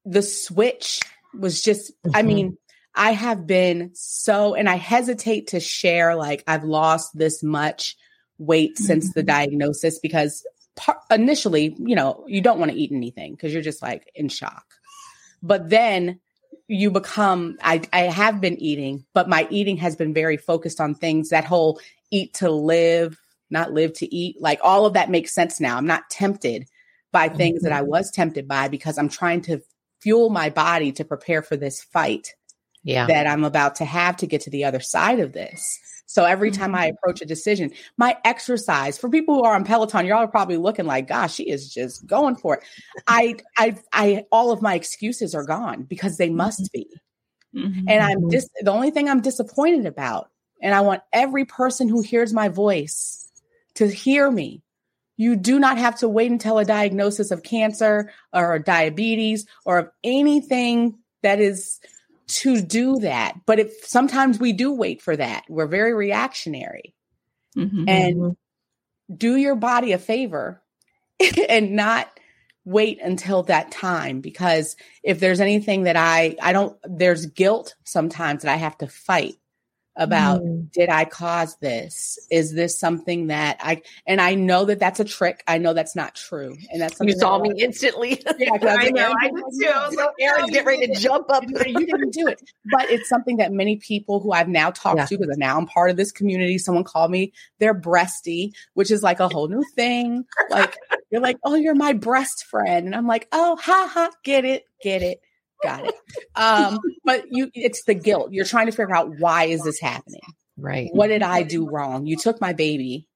the 0.05 0.21
switch 0.21 1.01
was 1.33 1.61
just, 1.61 1.91
mm-hmm. 1.91 2.15
I 2.15 2.21
mean, 2.23 2.57
I 2.95 3.11
have 3.11 3.47
been 3.47 3.91
so, 3.93 4.53
and 4.53 4.69
I 4.69 4.75
hesitate 4.75 5.47
to 5.47 5.59
share, 5.59 6.15
like, 6.15 6.43
I've 6.47 6.63
lost 6.63 7.17
this 7.17 7.41
much 7.43 7.95
weight 8.37 8.75
mm-hmm. 8.75 8.85
since 8.85 9.13
the 9.13 9.21
mm-hmm. 9.21 9.27
diagnosis 9.27 9.99
because 9.99 10.45
par- 10.75 11.01
initially, 11.11 11.75
you 11.79 11.95
know, 11.95 12.23
you 12.27 12.41
don't 12.41 12.59
want 12.59 12.71
to 12.71 12.77
eat 12.77 12.91
anything 12.91 13.33
because 13.33 13.53
you're 13.53 13.61
just 13.61 13.81
like 13.81 14.09
in 14.15 14.29
shock. 14.29 14.65
But 15.41 15.69
then 15.69 16.19
you 16.73 16.89
become 16.91 17.57
I, 17.61 17.81
I 17.93 18.01
have 18.01 18.41
been 18.41 18.57
eating 18.59 19.05
but 19.13 19.29
my 19.29 19.47
eating 19.49 19.77
has 19.77 19.95
been 19.95 20.13
very 20.13 20.37
focused 20.37 20.81
on 20.81 20.95
things 20.95 21.29
that 21.29 21.45
whole 21.45 21.79
eat 22.11 22.33
to 22.35 22.49
live 22.49 23.19
not 23.49 23.71
live 23.71 23.93
to 23.93 24.15
eat 24.15 24.41
like 24.41 24.59
all 24.63 24.85
of 24.85 24.93
that 24.93 25.09
makes 25.09 25.33
sense 25.33 25.59
now 25.59 25.77
i'm 25.77 25.85
not 25.85 26.09
tempted 26.09 26.65
by 27.11 27.29
things 27.29 27.59
mm-hmm. 27.59 27.65
that 27.65 27.73
i 27.73 27.81
mm-hmm. 27.81 27.91
was 27.91 28.11
tempted 28.11 28.47
by 28.47 28.67
because 28.67 28.97
i'm 28.97 29.09
trying 29.09 29.41
to 29.41 29.61
fuel 30.01 30.29
my 30.29 30.49
body 30.49 30.91
to 30.91 31.05
prepare 31.05 31.41
for 31.41 31.55
this 31.55 31.81
fight 31.81 32.33
yeah. 32.83 33.05
that 33.05 33.27
i'm 33.27 33.43
about 33.43 33.75
to 33.75 33.85
have 33.85 34.17
to 34.17 34.27
get 34.27 34.41
to 34.41 34.49
the 34.49 34.63
other 34.63 34.79
side 34.79 35.19
of 35.19 35.33
this 35.33 35.79
so 36.05 36.25
every 36.25 36.51
time 36.51 36.75
I 36.75 36.87
mm-hmm. 36.87 36.95
approach 36.95 37.21
a 37.21 37.25
decision, 37.25 37.71
my 37.97 38.17
exercise 38.23 38.97
for 38.97 39.09
people 39.09 39.35
who 39.35 39.43
are 39.43 39.55
on 39.55 39.63
Peloton, 39.63 40.05
y'all 40.05 40.17
are 40.17 40.27
probably 40.27 40.57
looking 40.57 40.85
like, 40.85 41.07
gosh, 41.07 41.35
she 41.35 41.49
is 41.49 41.73
just 41.73 42.05
going 42.05 42.35
for 42.35 42.55
it. 42.57 42.63
I, 43.07 43.35
I, 43.57 43.77
I, 43.91 44.25
all 44.31 44.51
of 44.51 44.61
my 44.61 44.75
excuses 44.75 45.33
are 45.33 45.45
gone 45.45 45.83
because 45.83 46.17
they 46.17 46.29
must 46.29 46.71
be. 46.71 46.87
Mm-hmm. 47.55 47.87
And 47.87 48.03
I'm 48.03 48.29
just 48.31 48.49
the 48.61 48.71
only 48.71 48.91
thing 48.91 49.09
I'm 49.09 49.21
disappointed 49.21 49.85
about. 49.85 50.29
And 50.61 50.73
I 50.73 50.81
want 50.81 51.03
every 51.11 51.45
person 51.45 51.89
who 51.89 52.01
hears 52.01 52.33
my 52.33 52.49
voice 52.49 53.29
to 53.75 53.87
hear 53.87 54.29
me. 54.29 54.61
You 55.17 55.35
do 55.35 55.59
not 55.59 55.77
have 55.77 55.99
to 55.99 56.09
wait 56.09 56.31
until 56.31 56.57
a 56.57 56.65
diagnosis 56.65 57.31
of 57.31 57.43
cancer 57.43 58.11
or 58.31 58.59
diabetes 58.59 59.45
or 59.65 59.77
of 59.77 59.89
anything 60.03 60.97
that 61.21 61.39
is 61.39 61.79
to 62.33 62.61
do 62.61 62.99
that. 62.99 63.35
But 63.45 63.59
if 63.59 63.85
sometimes 63.85 64.39
we 64.39 64.53
do 64.53 64.71
wait 64.71 65.01
for 65.01 65.15
that, 65.15 65.43
we're 65.49 65.67
very 65.67 65.93
reactionary. 65.93 66.95
Mm-hmm. 67.57 67.87
And 67.87 68.37
do 69.15 69.35
your 69.35 69.55
body 69.55 69.91
a 69.91 69.99
favor 69.99 70.61
and 71.49 71.75
not 71.75 72.09
wait 72.65 72.99
until 73.01 73.43
that 73.43 73.71
time 73.71 74.21
because 74.21 74.75
if 75.03 75.19
there's 75.19 75.41
anything 75.41 75.83
that 75.83 75.97
I 75.97 76.35
I 76.41 76.53
don't 76.53 76.77
there's 76.85 77.25
guilt 77.25 77.75
sometimes 77.83 78.43
that 78.43 78.51
I 78.51 78.55
have 78.55 78.77
to 78.77 78.87
fight 78.87 79.35
about 79.95 80.41
mm. 80.41 80.71
did 80.71 80.89
I 80.89 81.05
cause 81.05 81.55
this? 81.57 82.17
Is 82.31 82.53
this 82.53 82.79
something 82.79 83.27
that 83.27 83.57
I 83.59 83.81
and 84.07 84.19
I 84.19 84.35
know 84.35 84.65
that 84.65 84.79
that's 84.79 84.99
a 84.99 85.05
trick. 85.05 85.43
I 85.47 85.57
know 85.59 85.73
that's 85.73 85.95
not 85.95 86.15
true, 86.15 86.57
and 86.71 86.81
that's 86.81 86.99
you 86.99 87.13
saw 87.13 87.39
me 87.39 87.53
instantly. 87.57 88.21
Yeah, 88.37 88.49
I, 88.61 88.87
I 88.87 88.89
know. 88.89 89.13
I 89.21 89.29
did 89.29 89.43
too. 89.61 89.71
I 89.73 89.87
was 89.87 89.97
Erin, 90.19 90.47
get 90.47 90.65
ready 90.65 90.87
to 90.87 90.95
jump 90.95 91.29
up. 91.29 91.43
you 91.47 91.85
didn't 91.85 92.13
do 92.13 92.27
it, 92.27 92.41
but 92.71 92.89
it's 92.89 93.07
something 93.07 93.37
that 93.37 93.51
many 93.51 93.77
people 93.77 94.19
who 94.19 94.31
I've 94.31 94.47
now 94.47 94.71
talked 94.71 94.97
yeah. 94.97 95.05
to 95.05 95.17
because 95.17 95.37
now 95.37 95.57
I'm 95.57 95.67
part 95.67 95.91
of 95.91 95.97
this 95.97 96.11
community. 96.11 96.57
Someone 96.57 96.83
called 96.83 97.11
me 97.11 97.33
their 97.59 97.75
breasty, 97.75 98.51
which 98.73 98.89
is 98.89 99.03
like 99.03 99.19
a 99.19 99.27
whole 99.27 99.47
new 99.47 99.63
thing. 99.75 100.25
Like 100.49 100.75
you're 101.11 101.21
like, 101.21 101.37
oh, 101.43 101.55
you're 101.55 101.75
my 101.75 101.93
breast 101.93 102.45
friend, 102.45 102.87
and 102.87 102.95
I'm 102.95 103.07
like, 103.07 103.27
oh, 103.31 103.57
ha 103.57 103.89
ha, 103.91 104.09
get 104.23 104.45
it, 104.45 104.65
get 104.81 105.01
it 105.01 105.21
got 105.63 105.85
it. 105.85 105.95
Um, 106.35 106.79
but 107.03 107.25
you, 107.31 107.49
it's 107.53 107.83
the 107.85 107.93
guilt. 107.93 108.31
You're 108.31 108.45
trying 108.45 108.65
to 108.65 108.71
figure 108.71 108.95
out 108.95 109.19
why 109.19 109.45
is 109.45 109.63
this 109.63 109.79
happening? 109.79 110.21
Right. 110.57 110.89
What 110.93 111.07
did 111.07 111.23
I 111.23 111.43
do 111.43 111.69
wrong? 111.69 112.05
You 112.05 112.17
took 112.17 112.41
my 112.41 112.53
baby, 112.53 113.07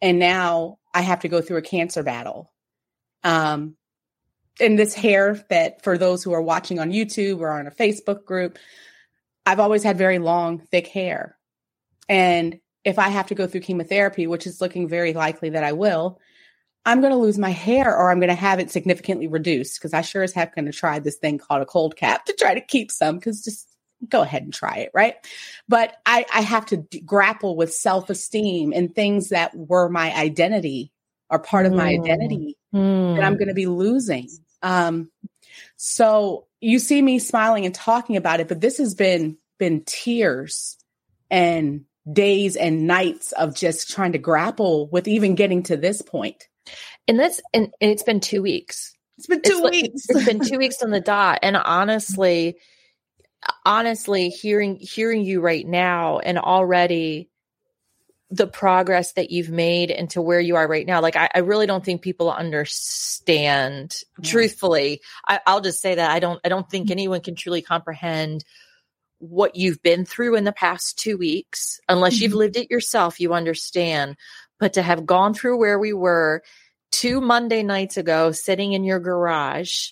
and 0.00 0.18
now 0.18 0.78
I 0.94 1.02
have 1.02 1.20
to 1.20 1.28
go 1.28 1.40
through 1.40 1.58
a 1.58 1.62
cancer 1.62 2.02
battle. 2.02 2.52
Um, 3.24 3.76
and 4.60 4.78
this 4.78 4.94
hair 4.94 5.44
that 5.48 5.82
for 5.82 5.96
those 5.96 6.22
who 6.22 6.32
are 6.32 6.42
watching 6.42 6.78
on 6.78 6.92
YouTube 6.92 7.40
or 7.40 7.50
on 7.50 7.66
a 7.66 7.70
Facebook 7.70 8.24
group, 8.24 8.58
I've 9.46 9.60
always 9.60 9.82
had 9.82 9.98
very 9.98 10.18
long, 10.18 10.58
thick 10.58 10.86
hair. 10.86 11.36
And 12.08 12.58
if 12.84 12.98
I 12.98 13.08
have 13.08 13.28
to 13.28 13.34
go 13.34 13.46
through 13.46 13.62
chemotherapy, 13.62 14.26
which 14.26 14.46
is 14.46 14.60
looking 14.60 14.88
very 14.88 15.12
likely 15.12 15.50
that 15.50 15.64
I 15.64 15.72
will, 15.72 16.20
I'm 16.84 17.00
going 17.00 17.12
to 17.12 17.18
lose 17.18 17.38
my 17.38 17.50
hair 17.50 17.96
or 17.96 18.10
I'm 18.10 18.18
going 18.18 18.28
to 18.28 18.34
have 18.34 18.58
it 18.58 18.70
significantly 18.70 19.28
reduced 19.28 19.78
because 19.78 19.94
I 19.94 20.00
sure 20.00 20.22
as 20.22 20.32
heck 20.32 20.54
going 20.54 20.66
to 20.66 20.72
try 20.72 20.98
this 20.98 21.16
thing 21.16 21.38
called 21.38 21.62
a 21.62 21.66
cold 21.66 21.96
cap 21.96 22.24
to 22.26 22.32
try 22.32 22.54
to 22.54 22.60
keep 22.60 22.90
some 22.90 23.16
because 23.16 23.44
just 23.44 23.68
go 24.08 24.22
ahead 24.22 24.42
and 24.42 24.52
try 24.52 24.76
it, 24.78 24.90
right? 24.92 25.14
But 25.68 25.94
I, 26.04 26.26
I 26.32 26.40
have 26.40 26.66
to 26.66 26.78
d- 26.78 27.00
grapple 27.00 27.56
with 27.56 27.72
self 27.72 28.10
esteem 28.10 28.72
and 28.74 28.94
things 28.94 29.28
that 29.28 29.54
were 29.54 29.88
my 29.88 30.12
identity 30.14 30.92
or 31.30 31.38
part 31.38 31.66
of 31.66 31.72
my 31.72 31.92
mm. 31.92 32.00
identity 32.00 32.58
mm. 32.74 33.16
that 33.16 33.24
I'm 33.24 33.36
going 33.36 33.48
to 33.48 33.54
be 33.54 33.66
losing. 33.66 34.28
Um, 34.62 35.10
so 35.76 36.46
you 36.60 36.78
see 36.78 37.00
me 37.00 37.18
smiling 37.18 37.64
and 37.64 37.74
talking 37.74 38.16
about 38.16 38.40
it, 38.40 38.48
but 38.48 38.60
this 38.60 38.78
has 38.78 38.94
been 38.94 39.38
been 39.58 39.82
tears 39.86 40.76
and 41.30 41.84
days 42.10 42.56
and 42.56 42.86
nights 42.88 43.32
of 43.32 43.54
just 43.54 43.90
trying 43.90 44.12
to 44.12 44.18
grapple 44.18 44.88
with 44.88 45.06
even 45.06 45.36
getting 45.36 45.62
to 45.64 45.76
this 45.76 46.02
point. 46.02 46.48
And 47.08 47.18
that's 47.18 47.40
and, 47.52 47.72
and 47.80 47.90
it's 47.90 48.02
been 48.02 48.20
two 48.20 48.42
weeks. 48.42 48.94
It's 49.18 49.26
been 49.26 49.42
two 49.42 49.62
it's 49.64 49.70
weeks. 49.70 50.06
It's 50.08 50.24
been 50.24 50.40
two 50.40 50.58
weeks 50.58 50.82
on 50.82 50.90
the 50.90 51.00
dot. 51.00 51.40
And 51.42 51.56
honestly, 51.56 52.56
honestly, 53.64 54.28
hearing 54.28 54.76
hearing 54.76 55.22
you 55.22 55.40
right 55.40 55.66
now 55.66 56.18
and 56.18 56.38
already 56.38 57.28
the 58.32 58.46
progress 58.46 59.12
that 59.12 59.30
you've 59.30 59.50
made 59.50 59.90
into 59.90 60.22
where 60.22 60.40
you 60.40 60.56
are 60.56 60.66
right 60.66 60.86
now. 60.86 61.02
Like, 61.02 61.16
I, 61.16 61.28
I 61.34 61.40
really 61.40 61.66
don't 61.66 61.84
think 61.84 62.00
people 62.00 62.32
understand. 62.32 63.94
Yeah. 64.18 64.30
Truthfully, 64.30 65.02
I, 65.28 65.38
will 65.46 65.60
just 65.60 65.82
say 65.82 65.94
that 65.94 66.10
I 66.10 66.18
don't. 66.18 66.40
I 66.42 66.48
don't 66.48 66.68
think 66.68 66.86
mm-hmm. 66.86 66.92
anyone 66.92 67.20
can 67.20 67.34
truly 67.34 67.60
comprehend 67.60 68.44
what 69.18 69.54
you've 69.54 69.82
been 69.82 70.04
through 70.04 70.34
in 70.34 70.44
the 70.44 70.52
past 70.52 70.98
two 70.98 71.16
weeks, 71.18 71.78
unless 71.88 72.14
mm-hmm. 72.14 72.22
you've 72.24 72.34
lived 72.34 72.56
it 72.56 72.70
yourself. 72.70 73.20
You 73.20 73.34
understand, 73.34 74.16
but 74.62 74.74
to 74.74 74.82
have 74.82 75.04
gone 75.04 75.34
through 75.34 75.58
where 75.58 75.76
we 75.76 75.92
were 75.92 76.40
two 76.92 77.20
Monday 77.20 77.64
nights 77.64 77.96
ago, 77.96 78.30
sitting 78.30 78.74
in 78.74 78.84
your 78.84 79.00
garage, 79.00 79.88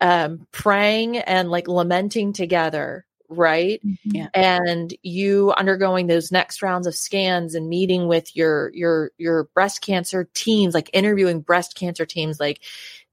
um, 0.00 0.44
praying 0.50 1.18
and 1.18 1.52
like 1.52 1.68
lamenting 1.68 2.32
together, 2.32 3.06
right? 3.28 3.80
Mm-hmm. 3.86 4.10
Yeah. 4.16 4.28
And 4.34 4.92
you 5.04 5.52
undergoing 5.56 6.08
those 6.08 6.32
next 6.32 6.62
rounds 6.62 6.88
of 6.88 6.96
scans 6.96 7.54
and 7.54 7.68
meeting 7.68 8.08
with 8.08 8.34
your 8.34 8.72
your 8.74 9.12
your 9.18 9.44
breast 9.54 9.82
cancer 9.82 10.28
teams, 10.34 10.74
like 10.74 10.90
interviewing 10.92 11.40
breast 11.40 11.76
cancer 11.76 12.04
teams, 12.04 12.40
like 12.40 12.60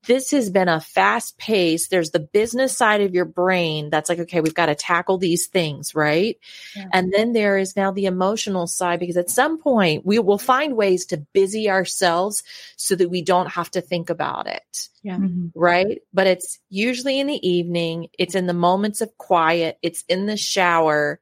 this 0.08 0.32
has 0.32 0.50
been 0.50 0.70
a 0.70 0.80
fast 0.80 1.38
pace. 1.38 1.88
There's 1.88 2.12
the 2.12 2.20
business 2.20 2.76
side 2.76 3.02
of 3.02 3.14
your 3.14 3.26
brain 3.26 3.90
that's 3.90 4.10
like, 4.10 4.20
okay, 4.20 4.40
we've 4.40 4.54
got 4.54 4.68
to 4.68 4.76
tackle 4.76 5.18
these 5.18 5.48
things, 5.48 5.94
right? 5.94 6.38
Yeah. 6.76 6.88
And 6.94 7.14
then 7.14 7.34
there 7.34 7.58
is 7.58 7.76
now 7.76 7.92
the 7.92 8.06
emotional 8.06 8.66
side 8.66 9.00
because 9.00 9.18
at 9.18 9.30
some 9.30 9.58
point 9.58 10.06
we 10.06 10.20
will 10.20 10.38
find 10.38 10.76
ways 10.76 11.08
to 11.08 11.26
busy 11.34 11.70
ourselves 11.70 12.44
so 12.78 12.96
that 12.96 13.10
we 13.10 13.22
don't 13.22 13.52
have 13.52 13.70
to 13.72 13.82
think 13.82 14.10
about 14.10 14.48
it. 14.48 14.88
Yeah. 15.04 15.18
Mm-hmm. 15.18 15.48
Right. 15.54 16.02
But 16.14 16.28
it's 16.28 16.60
usually 16.70 17.20
in 17.20 17.28
the 17.28 17.48
evening, 17.48 18.08
it's 18.18 18.36
in 18.36 18.48
the 18.48 18.54
moments 18.54 19.02
of 19.02 19.18
quiet, 19.18 19.78
it's 19.82 20.04
in 20.08 20.28
the 20.28 20.38
shower 20.38 21.20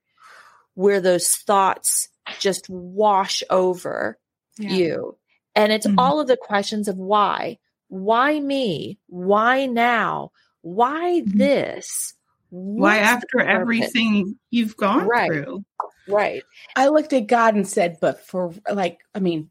where 0.76 1.02
those 1.02 1.28
thoughts 1.30 2.10
just 2.40 2.70
wash 2.70 3.42
over 3.50 4.20
yeah. 4.60 4.70
you. 4.70 5.18
And 5.56 5.72
it's 5.74 5.88
mm-hmm. 5.88 5.98
all 5.98 6.20
of 6.20 6.28
the 6.28 6.38
questions 6.38 6.88
of 6.88 6.98
why 6.98 7.58
why 7.90 8.40
me? 8.40 9.00
Why 9.08 9.66
now? 9.66 10.32
Why 10.62 11.22
mm-hmm. 11.22 11.38
this? 11.38 12.14
What's 12.50 12.82
why 12.82 12.98
after 13.00 13.42
everything 13.42 14.38
you've 14.50 14.78
gone 14.78 15.08
right. 15.08 15.30
through? 15.30 15.66
Right. 16.08 16.44
I 16.76 16.88
looked 16.88 17.14
at 17.14 17.28
God 17.28 17.56
and 17.56 17.68
said, 17.68 17.98
but 18.00 18.26
for 18.26 18.54
like, 18.72 19.00
I 19.14 19.20
mean, 19.20 19.50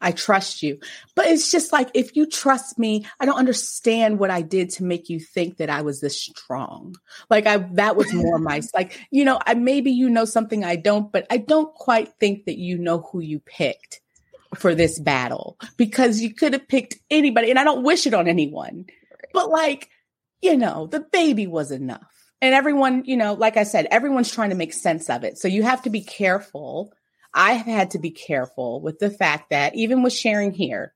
I 0.00 0.12
trust 0.12 0.62
you. 0.62 0.78
But 1.16 1.26
it's 1.26 1.50
just 1.50 1.72
like, 1.72 1.90
if 1.94 2.14
you 2.14 2.26
trust 2.26 2.78
me, 2.78 3.04
I 3.18 3.26
don't 3.26 3.38
understand 3.38 4.20
what 4.20 4.30
I 4.30 4.42
did 4.42 4.70
to 4.70 4.84
make 4.84 5.08
you 5.08 5.18
think 5.18 5.56
that 5.56 5.70
I 5.70 5.82
was 5.82 6.00
this 6.00 6.20
strong. 6.20 6.94
Like 7.28 7.46
I, 7.46 7.56
that 7.72 7.96
was 7.96 8.12
more 8.12 8.38
my, 8.38 8.62
like, 8.74 8.98
you 9.10 9.24
know, 9.24 9.40
I, 9.44 9.54
maybe 9.54 9.90
you 9.90 10.08
know 10.08 10.24
something 10.24 10.64
I 10.64 10.76
don't, 10.76 11.10
but 11.10 11.26
I 11.30 11.38
don't 11.38 11.74
quite 11.74 12.12
think 12.20 12.44
that 12.44 12.58
you 12.58 12.78
know 12.78 13.08
who 13.10 13.18
you 13.20 13.40
picked 13.40 14.00
for 14.54 14.74
this 14.74 14.98
battle 14.98 15.58
because 15.76 16.20
you 16.20 16.34
could 16.34 16.52
have 16.52 16.68
picked 16.68 16.96
anybody 17.10 17.50
and 17.50 17.58
I 17.58 17.64
don't 17.64 17.82
wish 17.82 18.06
it 18.06 18.14
on 18.14 18.28
anyone. 18.28 18.86
But 19.32 19.50
like, 19.50 19.90
you 20.40 20.56
know, 20.56 20.86
the 20.86 21.00
baby 21.00 21.46
was 21.46 21.70
enough. 21.70 22.02
And 22.40 22.54
everyone, 22.54 23.04
you 23.04 23.16
know, 23.16 23.34
like 23.34 23.56
I 23.56 23.64
said, 23.64 23.88
everyone's 23.90 24.30
trying 24.30 24.50
to 24.50 24.56
make 24.56 24.72
sense 24.72 25.10
of 25.10 25.24
it. 25.24 25.38
So 25.38 25.48
you 25.48 25.64
have 25.64 25.82
to 25.82 25.90
be 25.90 26.02
careful. 26.02 26.92
I've 27.34 27.66
had 27.66 27.90
to 27.92 27.98
be 27.98 28.10
careful 28.10 28.80
with 28.80 29.00
the 29.00 29.10
fact 29.10 29.50
that 29.50 29.74
even 29.74 30.02
with 30.02 30.12
sharing 30.12 30.52
here, 30.52 30.94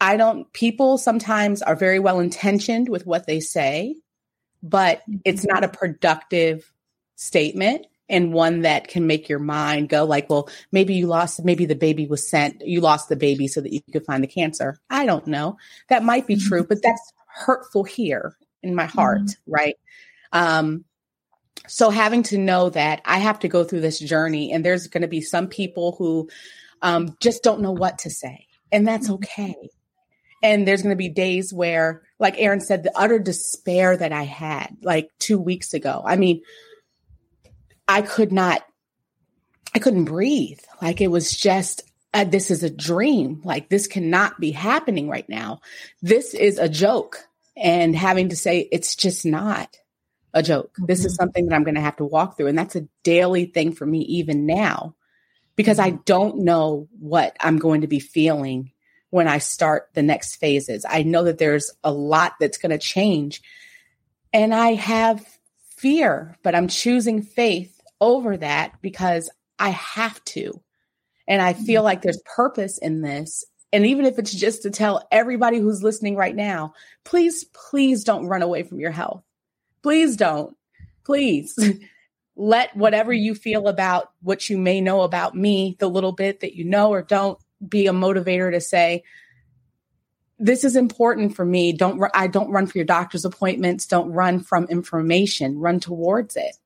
I 0.00 0.16
don't, 0.16 0.52
people 0.52 0.98
sometimes 0.98 1.62
are 1.62 1.76
very 1.76 1.98
well 1.98 2.20
intentioned 2.20 2.88
with 2.88 3.06
what 3.06 3.26
they 3.26 3.40
say, 3.40 3.96
but 4.62 5.00
mm-hmm. 5.00 5.18
it's 5.24 5.46
not 5.46 5.64
a 5.64 5.68
productive 5.68 6.70
statement 7.16 7.86
and 8.10 8.32
one 8.32 8.62
that 8.62 8.88
can 8.88 9.06
make 9.06 9.28
your 9.28 9.38
mind 9.38 9.88
go 9.88 10.04
like, 10.04 10.28
well, 10.28 10.50
maybe 10.72 10.94
you 10.94 11.06
lost, 11.06 11.44
maybe 11.44 11.64
the 11.64 11.74
baby 11.74 12.06
was 12.06 12.28
sent, 12.28 12.60
you 12.66 12.80
lost 12.80 13.08
the 13.08 13.16
baby 13.16 13.46
so 13.46 13.60
that 13.60 13.72
you 13.72 13.80
could 13.92 14.04
find 14.04 14.22
the 14.22 14.28
cancer. 14.28 14.78
I 14.90 15.06
don't 15.06 15.26
know. 15.26 15.56
That 15.88 16.04
might 16.04 16.26
be 16.26 16.36
true, 16.36 16.64
but 16.64 16.82
that's 16.82 17.12
hurtful 17.26 17.84
here 17.84 18.36
in 18.62 18.74
my 18.74 18.86
heart, 18.86 19.22
mm-hmm. 19.22 19.52
right? 19.52 19.76
Um, 20.32 20.84
so 21.66 21.90
having 21.90 22.24
to 22.24 22.38
know 22.38 22.70
that 22.70 23.00
I 23.04 23.18
have 23.18 23.38
to 23.40 23.48
go 23.48 23.64
through 23.64 23.80
this 23.80 23.98
journey 23.98 24.52
and 24.52 24.64
there's 24.64 24.88
going 24.88 25.02
to 25.02 25.08
be 25.08 25.20
some 25.20 25.46
people 25.46 25.94
who 25.96 26.28
um, 26.82 27.16
just 27.20 27.42
don't 27.42 27.60
know 27.60 27.72
what 27.72 27.98
to 28.00 28.10
say, 28.10 28.46
and 28.72 28.86
that's 28.86 29.06
mm-hmm. 29.06 29.14
okay. 29.14 29.70
And 30.42 30.66
there's 30.66 30.80
going 30.80 30.94
to 30.94 30.96
be 30.96 31.10
days 31.10 31.52
where, 31.52 32.02
like 32.18 32.36
Erin 32.38 32.62
said, 32.62 32.82
the 32.82 32.98
utter 32.98 33.18
despair 33.18 33.94
that 33.94 34.10
I 34.10 34.22
had 34.22 34.74
like 34.82 35.10
two 35.18 35.38
weeks 35.38 35.74
ago. 35.74 36.02
I 36.02 36.16
mean, 36.16 36.40
I 37.90 38.02
could 38.02 38.30
not, 38.30 38.64
I 39.74 39.80
couldn't 39.80 40.04
breathe. 40.04 40.60
Like 40.80 41.00
it 41.00 41.08
was 41.10 41.32
just, 41.32 41.82
uh, 42.14 42.24
this 42.24 42.52
is 42.52 42.62
a 42.62 42.70
dream. 42.70 43.40
Like 43.44 43.68
this 43.68 43.88
cannot 43.88 44.38
be 44.38 44.52
happening 44.52 45.08
right 45.08 45.28
now. 45.28 45.60
This 46.00 46.32
is 46.32 46.58
a 46.58 46.68
joke. 46.68 47.26
And 47.56 47.94
having 47.96 48.28
to 48.28 48.36
say, 48.36 48.68
it's 48.70 48.94
just 48.94 49.26
not 49.26 49.76
a 50.32 50.42
joke. 50.42 50.72
Mm-hmm. 50.74 50.86
This 50.86 51.04
is 51.04 51.12
mm-hmm. 51.12 51.22
something 51.22 51.46
that 51.46 51.54
I'm 51.54 51.64
going 51.64 51.74
to 51.74 51.80
have 51.80 51.96
to 51.96 52.04
walk 52.04 52.36
through. 52.36 52.46
And 52.46 52.56
that's 52.56 52.76
a 52.76 52.86
daily 53.02 53.46
thing 53.46 53.72
for 53.72 53.86
me, 53.86 54.02
even 54.02 54.46
now, 54.46 54.94
because 55.56 55.80
I 55.80 55.90
mm-hmm. 55.90 56.02
don't 56.04 56.38
know 56.38 56.88
what 56.98 57.36
I'm 57.40 57.58
going 57.58 57.80
to 57.80 57.88
be 57.88 57.98
feeling 57.98 58.70
when 59.10 59.26
I 59.26 59.38
start 59.38 59.88
the 59.94 60.02
next 60.02 60.36
phases. 60.36 60.86
I 60.88 61.02
know 61.02 61.24
that 61.24 61.38
there's 61.38 61.72
a 61.82 61.92
lot 61.92 62.34
that's 62.38 62.58
going 62.58 62.70
to 62.70 62.78
change. 62.78 63.42
And 64.32 64.54
I 64.54 64.74
have 64.74 65.26
fear, 65.76 66.36
but 66.44 66.54
I'm 66.54 66.68
choosing 66.68 67.22
faith 67.22 67.79
over 68.00 68.36
that 68.36 68.80
because 68.82 69.30
I 69.58 69.70
have 69.70 70.22
to. 70.24 70.60
And 71.28 71.40
I 71.40 71.52
feel 71.52 71.82
like 71.82 72.02
there's 72.02 72.22
purpose 72.24 72.78
in 72.78 73.02
this. 73.02 73.44
And 73.72 73.86
even 73.86 74.04
if 74.04 74.18
it's 74.18 74.34
just 74.34 74.62
to 74.62 74.70
tell 74.70 75.06
everybody 75.12 75.58
who's 75.58 75.82
listening 75.82 76.16
right 76.16 76.34
now, 76.34 76.72
please, 77.04 77.44
please 77.44 78.02
don't 78.02 78.26
run 78.26 78.42
away 78.42 78.64
from 78.64 78.80
your 78.80 78.90
health. 78.90 79.22
Please 79.82 80.16
don't. 80.16 80.56
Please 81.04 81.56
let 82.36 82.76
whatever 82.76 83.12
you 83.12 83.34
feel 83.34 83.68
about 83.68 84.10
what 84.22 84.50
you 84.50 84.58
may 84.58 84.80
know 84.80 85.02
about 85.02 85.36
me, 85.36 85.76
the 85.78 85.88
little 85.88 86.12
bit 86.12 86.40
that 86.40 86.54
you 86.54 86.64
know 86.64 86.90
or 86.90 87.02
don't, 87.02 87.38
be 87.66 87.86
a 87.86 87.92
motivator 87.92 88.50
to 88.50 88.60
say, 88.60 89.04
this 90.38 90.64
is 90.64 90.74
important 90.74 91.36
for 91.36 91.44
me. 91.44 91.72
Don't 91.74 92.02
I 92.14 92.26
don't 92.26 92.50
run 92.50 92.66
for 92.66 92.78
your 92.78 92.86
doctor's 92.86 93.26
appointments. 93.26 93.86
Don't 93.86 94.10
run 94.10 94.40
from 94.40 94.64
information. 94.64 95.58
Run 95.58 95.80
towards 95.80 96.34
it 96.36 96.56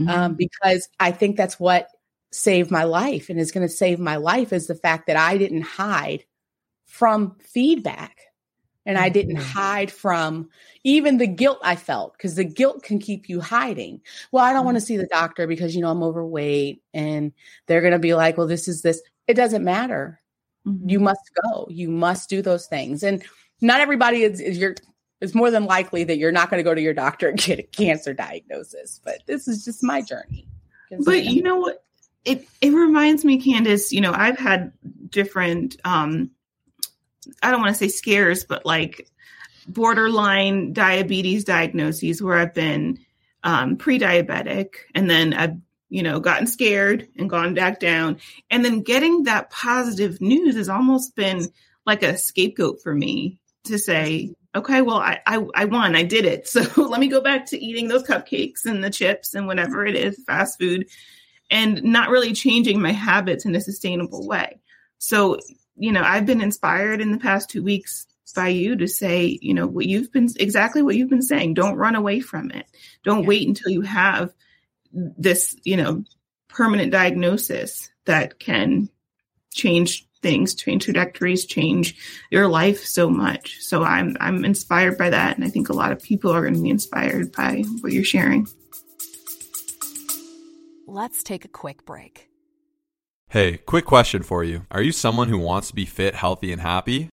mm-hmm. 0.00 0.08
um, 0.08 0.34
because 0.34 0.88
I 0.98 1.10
think 1.10 1.36
that's 1.36 1.58
what 1.58 1.88
saved 2.30 2.70
my 2.70 2.84
life 2.84 3.30
and 3.30 3.40
is 3.40 3.52
going 3.52 3.66
to 3.66 3.72
save 3.72 3.98
my 3.98 4.16
life 4.16 4.52
is 4.52 4.66
the 4.66 4.74
fact 4.74 5.06
that 5.06 5.16
I 5.16 5.38
didn't 5.38 5.62
hide 5.62 6.24
from 6.86 7.36
feedback 7.40 8.18
and 8.84 8.96
I 8.96 9.10
didn't 9.10 9.36
mm-hmm. 9.36 9.58
hide 9.58 9.90
from 9.90 10.48
even 10.84 11.18
the 11.18 11.26
guilt 11.26 11.58
I 11.62 11.76
felt 11.76 12.14
because 12.14 12.34
the 12.34 12.44
guilt 12.44 12.82
can 12.82 12.98
keep 12.98 13.28
you 13.28 13.40
hiding. 13.40 14.00
Well, 14.32 14.44
I 14.44 14.48
don't 14.48 14.60
mm-hmm. 14.60 14.66
want 14.66 14.76
to 14.78 14.80
see 14.80 14.96
the 14.96 15.06
doctor 15.06 15.46
because 15.46 15.76
you 15.76 15.82
know 15.82 15.90
I'm 15.90 16.02
overweight 16.02 16.82
and 16.94 17.32
they're 17.66 17.82
going 17.82 17.92
to 17.92 17.98
be 17.98 18.14
like, 18.14 18.38
"Well, 18.38 18.46
this 18.46 18.66
is 18.66 18.80
this." 18.80 19.02
It 19.26 19.34
doesn't 19.34 19.62
matter. 19.62 20.20
Mm-hmm. 20.66 20.88
You 20.88 21.00
must 21.00 21.30
go. 21.42 21.66
You 21.68 21.90
must 21.90 22.30
do 22.30 22.40
those 22.40 22.66
things. 22.66 23.02
And 23.02 23.22
not 23.60 23.80
everybody 23.80 24.22
is, 24.22 24.40
is 24.40 24.56
your 24.56 24.74
it's 25.20 25.34
more 25.34 25.50
than 25.50 25.64
likely 25.64 26.04
that 26.04 26.18
you're 26.18 26.32
not 26.32 26.50
going 26.50 26.58
to 26.58 26.64
go 26.64 26.74
to 26.74 26.80
your 26.80 26.94
doctor 26.94 27.28
and 27.28 27.38
get 27.38 27.58
a 27.58 27.62
cancer 27.62 28.14
diagnosis. 28.14 29.00
But 29.04 29.22
this 29.26 29.48
is 29.48 29.64
just 29.64 29.82
my 29.82 30.00
journey. 30.00 30.46
But 31.04 31.24
you 31.24 31.42
know 31.42 31.56
what? 31.56 31.84
It 32.24 32.46
it 32.60 32.72
reminds 32.72 33.24
me, 33.24 33.40
Candace. 33.40 33.92
You 33.92 34.00
know, 34.00 34.12
I've 34.12 34.38
had 34.38 34.72
different. 35.08 35.76
um 35.84 36.30
I 37.42 37.50
don't 37.50 37.60
want 37.60 37.74
to 37.74 37.78
say 37.78 37.88
scares, 37.88 38.44
but 38.44 38.64
like 38.64 39.08
borderline 39.66 40.72
diabetes 40.72 41.44
diagnoses 41.44 42.22
where 42.22 42.38
I've 42.38 42.54
been 42.54 42.98
um, 43.44 43.76
pre-diabetic, 43.76 44.74
and 44.94 45.10
then 45.10 45.34
I've 45.34 45.56
you 45.90 46.02
know 46.02 46.20
gotten 46.20 46.46
scared 46.46 47.08
and 47.16 47.30
gone 47.30 47.54
back 47.54 47.80
down, 47.80 48.18
and 48.50 48.64
then 48.64 48.82
getting 48.82 49.24
that 49.24 49.50
positive 49.50 50.20
news 50.20 50.56
has 50.56 50.68
almost 50.68 51.14
been 51.14 51.48
like 51.86 52.02
a 52.02 52.16
scapegoat 52.16 52.80
for 52.82 52.94
me 52.94 53.40
to 53.64 53.78
say 53.78 54.34
okay, 54.58 54.82
well, 54.82 54.98
I, 54.98 55.20
I, 55.26 55.44
I 55.54 55.64
won, 55.64 55.96
I 55.96 56.02
did 56.02 56.24
it. 56.24 56.48
So 56.58 56.82
let 56.82 57.00
me 57.00 57.08
go 57.08 57.20
back 57.20 57.46
to 57.46 57.58
eating 57.58 57.88
those 57.88 58.02
cupcakes 58.02 58.64
and 58.64 58.82
the 58.82 58.90
chips 58.90 59.34
and 59.34 59.46
whatever 59.46 59.86
it 59.86 59.96
is, 59.96 60.22
fast 60.26 60.58
food, 60.58 60.88
and 61.50 61.82
not 61.82 62.10
really 62.10 62.32
changing 62.32 62.80
my 62.80 62.92
habits 62.92 63.44
in 63.44 63.54
a 63.54 63.60
sustainable 63.60 64.26
way. 64.26 64.60
So, 64.98 65.38
you 65.76 65.92
know, 65.92 66.02
I've 66.02 66.26
been 66.26 66.40
inspired 66.40 67.00
in 67.00 67.12
the 67.12 67.18
past 67.18 67.50
two 67.50 67.62
weeks 67.62 68.06
by 68.34 68.48
you 68.48 68.76
to 68.76 68.86
say, 68.86 69.38
you 69.42 69.52
know, 69.52 69.66
what 69.66 69.86
you've 69.86 70.12
been 70.12 70.28
exactly 70.38 70.80
what 70.80 70.94
you've 70.94 71.10
been 71.10 71.22
saying. 71.22 71.54
Don't 71.54 71.76
run 71.76 71.96
away 71.96 72.20
from 72.20 72.52
it. 72.52 72.66
Don't 73.02 73.22
yeah. 73.22 73.28
wait 73.28 73.48
until 73.48 73.72
you 73.72 73.80
have 73.80 74.32
this, 74.92 75.56
you 75.64 75.76
know, 75.76 76.04
permanent 76.48 76.92
diagnosis 76.92 77.90
that 78.04 78.38
can 78.38 78.88
change 79.52 80.07
things, 80.22 80.54
change 80.54 80.84
trajectories, 80.84 81.44
change 81.44 81.96
your 82.30 82.48
life 82.48 82.84
so 82.84 83.08
much. 83.08 83.56
So 83.60 83.82
I'm 83.82 84.16
I'm 84.20 84.44
inspired 84.44 84.98
by 84.98 85.10
that, 85.10 85.36
and 85.36 85.44
I 85.44 85.48
think 85.48 85.68
a 85.68 85.74
lot 85.74 85.92
of 85.92 86.02
people 86.02 86.30
are 86.30 86.42
going 86.42 86.54
to 86.54 86.62
be 86.62 86.70
inspired 86.70 87.32
by 87.32 87.62
what 87.80 87.92
you're 87.92 88.04
sharing. 88.04 88.48
Let's 90.86 91.22
take 91.22 91.44
a 91.44 91.48
quick 91.48 91.84
break. 91.84 92.28
Hey, 93.30 93.58
quick 93.58 93.84
question 93.84 94.22
for 94.22 94.42
you. 94.42 94.66
Are 94.70 94.80
you 94.80 94.90
someone 94.90 95.28
who 95.28 95.38
wants 95.38 95.68
to 95.68 95.74
be 95.74 95.84
fit, 95.84 96.14
healthy, 96.14 96.50
and 96.50 96.62
happy? 96.62 97.10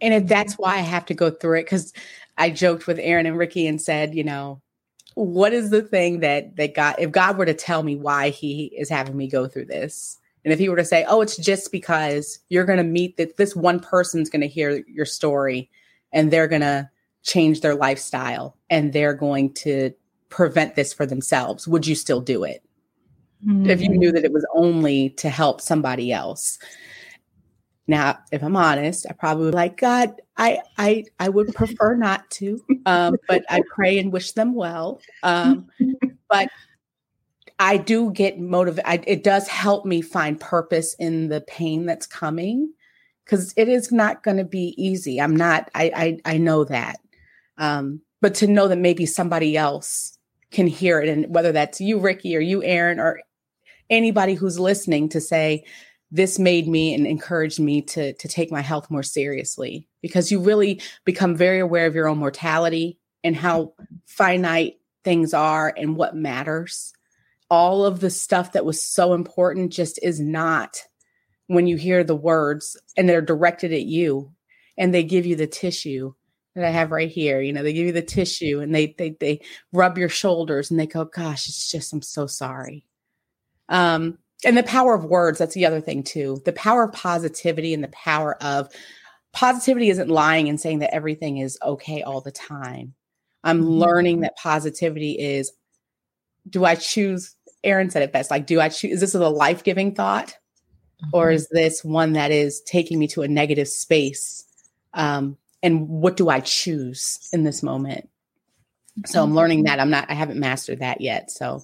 And 0.00 0.14
if 0.14 0.26
that's 0.26 0.54
why 0.54 0.76
I 0.76 0.80
have 0.80 1.06
to 1.06 1.14
go 1.14 1.30
through 1.30 1.60
it, 1.60 1.64
because 1.64 1.92
I 2.38 2.50
joked 2.50 2.86
with 2.86 2.98
Erin 2.98 3.26
and 3.26 3.36
Ricky 3.36 3.66
and 3.66 3.80
said, 3.80 4.14
you 4.14 4.24
know, 4.24 4.62
what 5.14 5.52
is 5.52 5.70
the 5.70 5.82
thing 5.82 6.20
that 6.20 6.56
that 6.56 6.74
God 6.74 6.96
if 6.98 7.10
God 7.10 7.36
were 7.36 7.46
to 7.46 7.54
tell 7.54 7.82
me 7.82 7.96
why 7.96 8.30
he 8.30 8.66
is 8.76 8.88
having 8.88 9.16
me 9.16 9.28
go 9.28 9.46
through 9.48 9.66
this? 9.66 10.18
And 10.44 10.52
if 10.52 10.58
he 10.58 10.68
were 10.68 10.76
to 10.76 10.84
say, 10.84 11.04
"Oh, 11.06 11.20
it's 11.20 11.36
just 11.36 11.70
because 11.70 12.38
you're 12.48 12.64
going 12.64 12.78
to 12.78 12.84
meet 12.84 13.16
that 13.16 13.36
this 13.36 13.54
one 13.54 13.80
person's 13.80 14.30
going 14.30 14.40
to 14.40 14.48
hear 14.48 14.82
your 14.86 15.04
story 15.04 15.68
and 16.12 16.30
they're 16.30 16.48
going 16.48 16.62
to 16.62 16.88
change 17.22 17.60
their 17.60 17.74
lifestyle 17.74 18.56
and 18.70 18.92
they're 18.92 19.14
going 19.14 19.52
to 19.52 19.90
prevent 20.30 20.76
this 20.76 20.94
for 20.94 21.04
themselves, 21.04 21.68
would 21.68 21.86
you 21.86 21.94
still 21.94 22.20
do 22.20 22.44
it?" 22.44 22.62
Mm-hmm. 23.46 23.68
If 23.68 23.80
you 23.80 23.88
knew 23.90 24.12
that 24.12 24.24
it 24.24 24.32
was 24.32 24.46
only 24.54 25.10
to 25.10 25.28
help 25.28 25.60
somebody 25.60 26.12
else. 26.12 26.58
Now, 27.90 28.20
if 28.30 28.44
I'm 28.44 28.54
honest, 28.54 29.04
I 29.10 29.14
probably 29.14 29.50
like 29.50 29.76
God. 29.76 30.14
I 30.36 30.60
I 30.78 31.06
I 31.18 31.28
would 31.28 31.52
prefer 31.52 31.96
not 31.96 32.30
to, 32.30 32.64
um, 32.86 33.16
but 33.26 33.44
I 33.50 33.62
pray 33.74 33.98
and 33.98 34.12
wish 34.12 34.30
them 34.30 34.54
well. 34.54 35.00
Um, 35.24 35.66
but 36.30 36.48
I 37.58 37.78
do 37.78 38.12
get 38.12 38.38
motivated. 38.38 39.04
It 39.08 39.24
does 39.24 39.48
help 39.48 39.84
me 39.84 40.02
find 40.02 40.38
purpose 40.38 40.94
in 41.00 41.30
the 41.30 41.40
pain 41.40 41.84
that's 41.84 42.06
coming 42.06 42.72
because 43.24 43.52
it 43.56 43.68
is 43.68 43.90
not 43.90 44.22
going 44.22 44.36
to 44.36 44.44
be 44.44 44.72
easy. 44.78 45.20
I'm 45.20 45.34
not. 45.34 45.68
I 45.74 46.18
I, 46.24 46.34
I 46.34 46.38
know 46.38 46.62
that, 46.62 47.00
um, 47.58 48.02
but 48.20 48.36
to 48.36 48.46
know 48.46 48.68
that 48.68 48.78
maybe 48.78 49.04
somebody 49.04 49.56
else 49.56 50.16
can 50.52 50.68
hear 50.68 51.00
it, 51.00 51.08
and 51.08 51.34
whether 51.34 51.50
that's 51.50 51.80
you, 51.80 51.98
Ricky, 51.98 52.36
or 52.36 52.40
you, 52.40 52.62
Erin, 52.62 53.00
or 53.00 53.20
anybody 53.90 54.34
who's 54.34 54.60
listening, 54.60 55.08
to 55.08 55.20
say 55.20 55.64
this 56.10 56.38
made 56.38 56.66
me 56.66 56.94
and 56.94 57.06
encouraged 57.06 57.60
me 57.60 57.82
to 57.82 58.12
to 58.14 58.28
take 58.28 58.50
my 58.50 58.60
health 58.60 58.90
more 58.90 59.02
seriously 59.02 59.88
because 60.02 60.30
you 60.30 60.40
really 60.40 60.80
become 61.04 61.36
very 61.36 61.60
aware 61.60 61.86
of 61.86 61.94
your 61.94 62.08
own 62.08 62.18
mortality 62.18 62.98
and 63.22 63.36
how 63.36 63.74
finite 64.06 64.78
things 65.04 65.32
are 65.34 65.72
and 65.76 65.96
what 65.96 66.14
matters 66.14 66.92
all 67.50 67.84
of 67.84 68.00
the 68.00 68.10
stuff 68.10 68.52
that 68.52 68.64
was 68.64 68.80
so 68.80 69.12
important 69.12 69.72
just 69.72 69.98
is 70.02 70.20
not 70.20 70.84
when 71.48 71.66
you 71.66 71.76
hear 71.76 72.04
the 72.04 72.16
words 72.16 72.80
and 72.96 73.08
they're 73.08 73.20
directed 73.20 73.72
at 73.72 73.82
you 73.82 74.32
and 74.78 74.94
they 74.94 75.02
give 75.02 75.26
you 75.26 75.34
the 75.34 75.48
tissue 75.48 76.14
that 76.54 76.64
I 76.64 76.70
have 76.70 76.92
right 76.92 77.10
here. 77.10 77.40
You 77.40 77.52
know, 77.52 77.62
they 77.62 77.72
give 77.72 77.86
you 77.86 77.92
the 77.92 78.02
tissue 78.02 78.60
and 78.60 78.72
they 78.72 78.94
they 78.96 79.10
they 79.18 79.40
rub 79.72 79.98
your 79.98 80.08
shoulders 80.08 80.70
and 80.70 80.78
they 80.78 80.86
go, 80.86 81.04
gosh, 81.04 81.48
it's 81.48 81.70
just 81.70 81.92
I'm 81.92 82.02
so 82.02 82.26
sorry. 82.26 82.86
Um, 83.68 84.18
and 84.44 84.56
the 84.56 84.62
power 84.62 84.94
of 84.94 85.04
words 85.04 85.38
that's 85.38 85.54
the 85.54 85.66
other 85.66 85.80
thing 85.80 86.02
too 86.02 86.40
the 86.44 86.52
power 86.52 86.84
of 86.84 86.92
positivity 86.92 87.74
and 87.74 87.84
the 87.84 87.88
power 87.88 88.42
of 88.42 88.68
positivity 89.32 89.90
isn't 89.90 90.08
lying 90.08 90.48
and 90.48 90.60
saying 90.60 90.80
that 90.80 90.94
everything 90.94 91.38
is 91.38 91.58
okay 91.62 92.02
all 92.02 92.20
the 92.20 92.32
time 92.32 92.94
i'm 93.44 93.60
mm-hmm. 93.60 93.68
learning 93.68 94.20
that 94.20 94.36
positivity 94.36 95.12
is 95.12 95.52
do 96.48 96.64
i 96.64 96.74
choose 96.74 97.34
erin 97.62 97.90
said 97.90 98.02
it 98.02 98.12
best 98.12 98.30
like 98.30 98.46
do 98.46 98.60
i 98.60 98.68
choose 98.68 98.92
is 98.92 99.00
this 99.00 99.14
a 99.14 99.28
life-giving 99.28 99.94
thought 99.94 100.28
mm-hmm. 100.28 101.10
or 101.12 101.30
is 101.30 101.48
this 101.50 101.84
one 101.84 102.14
that 102.14 102.30
is 102.30 102.60
taking 102.62 102.98
me 102.98 103.06
to 103.06 103.22
a 103.22 103.28
negative 103.28 103.68
space 103.68 104.44
um, 104.94 105.36
and 105.62 105.88
what 105.88 106.16
do 106.16 106.28
i 106.28 106.40
choose 106.40 107.28
in 107.32 107.44
this 107.44 107.62
moment 107.62 108.08
so 109.06 109.22
i'm 109.22 109.34
learning 109.34 109.60
mm-hmm. 109.60 109.66
that 109.66 109.80
i'm 109.80 109.90
not 109.90 110.10
i 110.10 110.14
haven't 110.14 110.40
mastered 110.40 110.80
that 110.80 111.00
yet 111.00 111.30
so 111.30 111.62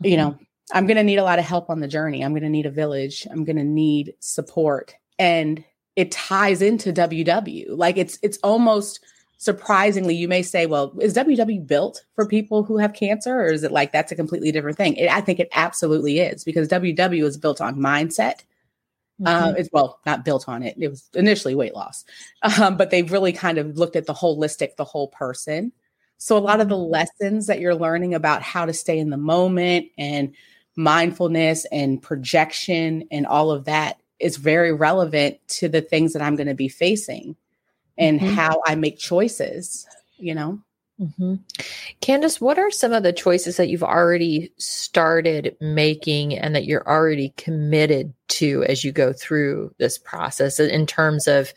you 0.00 0.16
mm-hmm. 0.16 0.30
know 0.30 0.38
I'm 0.72 0.86
going 0.86 0.96
to 0.96 1.04
need 1.04 1.18
a 1.18 1.24
lot 1.24 1.38
of 1.38 1.44
help 1.44 1.70
on 1.70 1.80
the 1.80 1.88
journey. 1.88 2.22
I'm 2.22 2.32
going 2.32 2.42
to 2.42 2.48
need 2.48 2.66
a 2.66 2.70
village. 2.70 3.26
I'm 3.30 3.44
going 3.44 3.56
to 3.56 3.64
need 3.64 4.14
support. 4.20 4.94
And 5.18 5.64
it 5.96 6.10
ties 6.10 6.62
into 6.62 6.92
WW. 6.92 7.66
Like 7.70 7.96
it's 7.96 8.18
it's 8.22 8.38
almost 8.38 9.00
surprisingly 9.40 10.14
you 10.14 10.28
may 10.28 10.42
say, 10.42 10.66
well, 10.66 10.94
is 11.00 11.14
WW 11.14 11.66
built 11.66 12.04
for 12.14 12.26
people 12.26 12.62
who 12.62 12.76
have 12.76 12.92
cancer 12.92 13.40
or 13.40 13.46
is 13.46 13.64
it 13.64 13.72
like 13.72 13.90
that's 13.90 14.12
a 14.12 14.16
completely 14.16 14.52
different 14.52 14.76
thing? 14.76 14.94
It, 14.96 15.10
I 15.10 15.20
think 15.20 15.40
it 15.40 15.48
absolutely 15.52 16.20
is 16.20 16.44
because 16.44 16.68
WW 16.68 17.24
is 17.24 17.38
built 17.38 17.60
on 17.60 17.76
mindset. 17.76 18.42
Uh, 19.24 19.40
mm-hmm. 19.40 19.48
Uh, 19.48 19.52
it's 19.58 19.68
well, 19.72 20.00
not 20.06 20.24
built 20.24 20.48
on 20.48 20.62
it. 20.62 20.76
It 20.78 20.88
was 20.88 21.08
initially 21.14 21.54
weight 21.54 21.74
loss, 21.74 22.04
um, 22.60 22.76
but 22.76 22.90
they've 22.90 23.10
really 23.10 23.32
kind 23.32 23.58
of 23.58 23.76
looked 23.76 23.96
at 23.96 24.06
the 24.06 24.14
holistic, 24.14 24.76
the 24.76 24.84
whole 24.84 25.08
person. 25.08 25.72
So 26.18 26.36
a 26.36 26.38
lot 26.38 26.60
of 26.60 26.68
the 26.68 26.76
mm-hmm. 26.76 26.92
lessons 26.92 27.46
that 27.46 27.60
you're 27.60 27.74
learning 27.74 28.14
about 28.14 28.42
how 28.42 28.66
to 28.66 28.72
stay 28.72 28.98
in 28.98 29.10
the 29.10 29.16
moment 29.16 29.86
and 29.98 30.34
mindfulness 30.76 31.66
and 31.66 32.02
projection 32.02 33.04
and 33.10 33.26
all 33.26 33.50
of 33.50 33.64
that 33.64 34.00
is 34.18 34.36
very 34.36 34.72
relevant 34.72 35.38
to 35.48 35.68
the 35.68 35.80
things 35.80 36.12
that 36.12 36.22
I'm 36.22 36.36
going 36.36 36.46
to 36.46 36.54
be 36.54 36.68
facing 36.68 37.36
and 37.96 38.20
mm-hmm. 38.20 38.34
how 38.34 38.60
I 38.66 38.74
make 38.74 38.98
choices, 38.98 39.86
you 40.18 40.34
know? 40.34 40.60
Mm-hmm. 41.00 41.36
Candace, 42.02 42.40
what 42.40 42.58
are 42.58 42.70
some 42.70 42.92
of 42.92 43.02
the 43.02 43.12
choices 43.12 43.56
that 43.56 43.68
you've 43.68 43.82
already 43.82 44.52
started 44.58 45.56
making 45.58 46.36
and 46.36 46.54
that 46.54 46.66
you're 46.66 46.86
already 46.86 47.32
committed 47.38 48.12
to 48.28 48.64
as 48.64 48.84
you 48.84 48.92
go 48.92 49.12
through 49.12 49.74
this 49.78 49.96
process 49.96 50.60
in 50.60 50.86
terms 50.86 51.26
of 51.26 51.54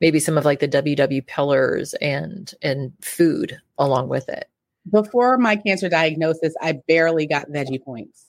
maybe 0.00 0.18
some 0.18 0.38
of 0.38 0.46
like 0.46 0.60
the 0.60 0.68
WW 0.68 1.26
pillars 1.26 1.92
and 1.94 2.54
and 2.62 2.92
food 3.02 3.58
along 3.76 4.08
with 4.08 4.30
it? 4.30 4.48
Before 4.90 5.36
my 5.36 5.56
cancer 5.56 5.90
diagnosis, 5.90 6.54
I 6.62 6.80
barely 6.88 7.26
got 7.26 7.50
veggie 7.50 7.82
points. 7.82 8.25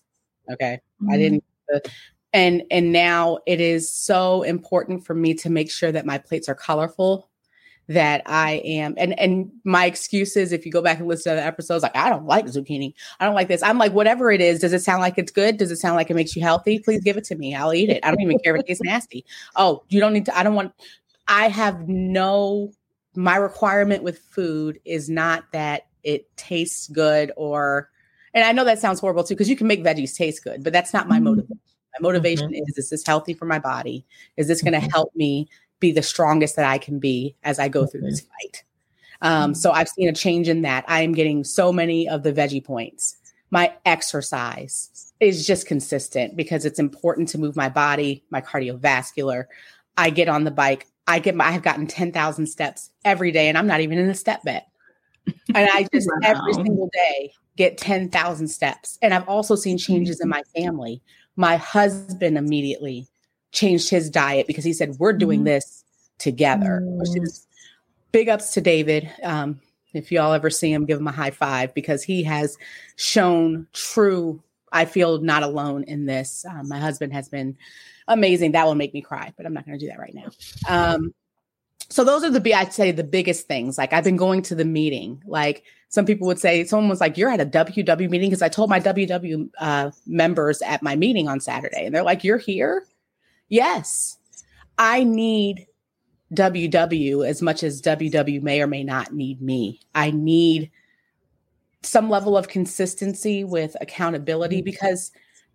Okay. 0.52 0.80
Mm-hmm. 1.02 1.12
I 1.12 1.18
didn't 1.18 1.44
and 2.34 2.64
and 2.70 2.92
now 2.92 3.40
it 3.46 3.60
is 3.60 3.90
so 3.90 4.44
important 4.44 5.06
for 5.06 5.14
me 5.14 5.34
to 5.34 5.50
make 5.50 5.72
sure 5.72 5.92
that 5.92 6.06
my 6.06 6.18
plates 6.18 6.50
are 6.50 6.56
colorful 6.56 7.30
that 7.90 8.22
I 8.26 8.62
am 8.66 8.96
and 8.98 9.18
and 9.18 9.50
my 9.64 9.86
excuses 9.86 10.52
if 10.52 10.66
you 10.66 10.72
go 10.72 10.82
back 10.82 11.00
and 11.00 11.08
listen 11.08 11.32
to 11.32 11.38
the 11.38 11.46
episodes 11.46 11.84
like 11.84 11.96
I 11.96 12.10
don't 12.10 12.26
like 12.26 12.46
zucchini. 12.46 12.94
I 13.20 13.26
don't 13.26 13.36
like 13.36 13.48
this. 13.48 13.64
I'm 13.64 13.78
like 13.78 13.94
whatever 13.94 14.30
it 14.30 14.42
is 14.42 14.60
does 14.60 14.74
it 14.74 14.82
sound 14.82 15.02
like 15.02 15.18
it's 15.18 15.32
good? 15.32 15.58
Does 15.58 15.72
it 15.72 15.78
sound 15.78 15.96
like 15.96 16.10
it 16.10 16.16
makes 16.16 16.36
you 16.36 16.42
healthy? 16.42 16.80
Please 16.80 17.02
give 17.02 17.16
it 17.16 17.24
to 17.26 17.36
me. 17.36 17.56
I'll 17.56 17.74
eat 17.74 17.90
it. 17.90 18.04
I 18.04 18.12
don't 18.12 18.22
even 18.22 18.40
care 18.40 18.56
if 18.56 18.62
it 18.62 18.68
tastes 18.68 18.84
nasty. 18.84 19.26
Oh 19.56 19.84
you 19.88 20.02
don't 20.02 20.14
need 20.14 20.26
to 20.26 20.38
I 20.38 20.44
don't 20.44 20.56
want 20.56 20.74
I 21.30 21.48
have 21.48 21.88
no 21.88 22.72
my 23.16 23.38
requirement 23.38 24.04
with 24.04 24.20
food 24.20 24.80
is 24.84 25.10
not 25.10 25.46
that 25.54 25.88
it 26.04 26.36
tastes 26.36 26.88
good 26.90 27.32
or 27.38 27.90
and 28.38 28.46
I 28.46 28.52
know 28.52 28.64
that 28.66 28.78
sounds 28.78 29.00
horrible 29.00 29.24
too, 29.24 29.34
because 29.34 29.50
you 29.50 29.56
can 29.56 29.66
make 29.66 29.84
veggies 29.84 30.16
taste 30.16 30.44
good, 30.44 30.64
but 30.64 30.72
that's 30.72 30.94
not 30.94 31.08
my 31.08 31.16
mm-hmm. 31.16 31.24
motivation. 31.24 31.60
My 32.00 32.08
motivation 32.08 32.50
mm-hmm. 32.50 32.70
is: 32.70 32.78
is 32.78 32.90
this 32.92 33.04
healthy 33.04 33.34
for 33.34 33.46
my 33.46 33.58
body? 33.58 34.06
Is 34.38 34.48
this 34.48 34.62
going 34.62 34.74
to 34.74 34.80
mm-hmm. 34.80 34.90
help 34.92 35.16
me 35.16 35.50
be 35.80 35.92
the 35.92 36.04
strongest 36.04 36.56
that 36.56 36.66
I 36.66 36.78
can 36.78 37.00
be 37.00 37.36
as 37.44 37.58
I 37.58 37.68
go 37.68 37.88
through 37.88 38.02
this 38.02 38.22
mm-hmm. 38.22 38.30
fight? 38.30 38.64
Um, 39.24 39.56
so 39.56 39.72
I've 39.72 39.90
seen 39.90 40.08
a 40.08 40.14
change 40.14 40.48
in 40.48 40.62
that. 40.62 40.86
I 40.88 41.02
am 41.02 41.14
getting 41.14 41.44
so 41.44 41.74
many 41.74 42.08
of 42.08 42.22
the 42.22 42.32
veggie 42.32 42.64
points. 42.64 43.18
My 43.50 43.74
exercise 43.86 45.12
is 45.20 45.48
just 45.48 45.66
consistent 45.66 46.38
because 46.38 46.64
it's 46.64 46.78
important 46.78 47.30
to 47.30 47.40
move 47.40 47.56
my 47.56 47.70
body, 47.70 48.24
my 48.30 48.42
cardiovascular. 48.42 49.46
I 49.98 50.12
get 50.12 50.30
on 50.30 50.44
the 50.44 50.52
bike. 50.52 50.86
I 51.08 51.18
get. 51.18 51.34
My, 51.34 51.46
I've 51.46 51.64
gotten 51.64 51.88
ten 51.88 52.12
thousand 52.12 52.46
steps 52.46 52.92
every 53.04 53.32
day, 53.32 53.50
and 53.50 53.58
I'm 53.58 53.66
not 53.66 53.82
even 53.82 53.98
in 53.98 54.10
a 54.10 54.14
step 54.14 54.44
bet. 54.44 54.68
And 55.26 55.68
I 55.74 55.88
just 55.92 56.08
wow. 56.22 56.36
every 56.36 56.54
single 56.54 56.90
day 56.94 57.34
get 57.58 57.78
10,000 57.78 58.48
steps. 58.48 58.98
And 59.02 59.14
I've 59.14 59.28
also 59.28 59.56
seen 59.56 59.78
changes 59.78 60.22
in 60.22 60.30
my 60.30 60.44
family. 60.56 61.02
My 61.36 61.58
husband 61.58 62.38
immediately 62.38 63.08
changed 63.52 63.90
his 63.90 64.10
diet 64.10 64.48
because 64.48 64.64
he 64.64 64.74
said, 64.74 64.96
We're 65.00 65.14
doing 65.14 65.40
mm-hmm. 65.40 65.46
this 65.46 65.84
together. 66.18 66.82
Mm. 66.84 67.46
Big 68.12 68.30
ups 68.30 68.54
to 68.54 68.62
David. 68.62 69.12
Um, 69.24 69.60
if 69.94 70.12
y'all 70.12 70.34
ever 70.34 70.50
see 70.50 70.72
him, 70.72 70.86
give 70.86 71.00
him 71.00 71.08
a 71.08 71.12
high 71.12 71.32
five 71.32 71.74
because 71.74 72.04
he 72.04 72.24
has 72.24 72.58
shown 72.96 73.68
true. 73.74 74.42
I 74.72 74.86
feel 74.86 75.22
not 75.22 75.44
alone 75.44 75.84
in 75.84 76.06
this. 76.06 76.46
Um, 76.46 76.68
my 76.68 76.80
husband 76.80 77.14
has 77.14 77.30
been 77.30 77.58
amazing. 78.08 78.52
That 78.52 78.66
will 78.66 78.76
make 78.76 78.94
me 78.94 79.02
cry, 79.02 79.34
but 79.36 79.46
I'm 79.46 79.54
not 79.54 79.66
going 79.66 79.78
to 79.78 79.86
do 79.86 79.90
that 79.90 80.00
right 80.00 80.14
now. 80.14 80.30
Um, 80.68 81.14
so 81.90 82.04
those 82.04 82.24
are 82.24 82.30
the 82.30 82.54
I'd 82.54 82.74
say 82.74 82.92
the 82.92 83.04
biggest 83.04 83.48
things. 83.48 83.78
Like 83.78 83.94
I've 83.94 84.04
been 84.04 84.18
going 84.18 84.42
to 84.44 84.56
the 84.56 84.66
meeting. 84.66 85.22
Like 85.26 85.64
some 85.90 86.06
people 86.06 86.28
would 86.28 86.40
say, 86.40 86.64
someone 86.66 86.90
was 86.90 87.00
like, 87.00 87.18
"You're 87.18 87.30
at 87.30 87.42
a 87.42 87.46
WW 87.46 88.10
meeting," 88.10 88.30
because 88.30 88.42
I 88.42 88.50
told 88.50 88.70
my 88.70 88.80
WW 88.80 89.50
uh, 89.60 89.92
members 90.06 90.62
at 90.62 90.84
my 90.84 90.96
meeting 90.96 91.28
on 91.28 91.40
Saturday, 91.40 91.86
and 91.86 91.96
they're 91.96 92.04
like, 92.04 92.24
"You're 92.24 92.38
here." 92.38 92.86
Yes, 93.50 94.18
I 94.78 95.04
need 95.04 95.68
WW 96.34 97.26
as 97.28 97.42
much 97.42 97.64
as 97.64 97.82
WW 97.82 98.42
may 98.42 98.62
or 98.62 98.68
may 98.68 98.84
not 98.84 99.14
need 99.14 99.42
me. 99.42 99.80
I 99.96 100.12
need 100.12 100.72
some 101.84 102.10
level 102.10 102.38
of 102.38 102.50
consistency 102.50 103.44
with 103.44 103.78
accountability 103.80 104.58
mm-hmm. 104.58 104.66
because 104.66 105.12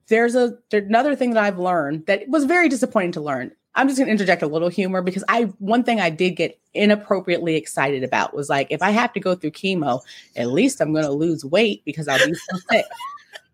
there's 0.09 0.35
a 0.35 0.55
there's 0.71 0.87
another 0.87 1.15
thing 1.15 1.35
that 1.35 1.45
I've 1.45 1.59
learned 1.59 2.07
that 2.07 2.29
was 2.29 2.45
very 2.45 2.69
disappointing 2.69 3.13
to 3.13 3.21
learn. 3.21 3.53
I'm 3.75 3.89
just 3.89 3.99
going 3.99 4.07
to 4.07 4.13
interject 4.13 4.43
a 4.43 4.47
little 4.47 4.69
humor 4.69 5.01
because 5.01 5.25
I 5.29 5.45
one 5.59 5.83
thing 5.83 6.01
I 6.01 6.11
did 6.11 6.33
get 6.33 6.59
inappropriately 6.75 7.57
excited 7.57 8.05
about 8.05 8.35
was 8.35 8.49
like 8.49 8.67
if 8.71 8.83
I 8.83 8.91
have 8.91 9.13
to 9.15 9.21
go 9.21 9.35
through 9.35 9.53
chemo, 9.53 10.01
at 10.37 10.49
least 10.49 10.81
I'm 10.81 10.93
going 10.93 11.05
to 11.05 11.13
lose 11.13 11.45
weight 11.45 11.83
because 11.85 12.09
I'll 12.09 12.25
be 12.27 12.35
so 12.35 12.59
sick. 12.71 12.87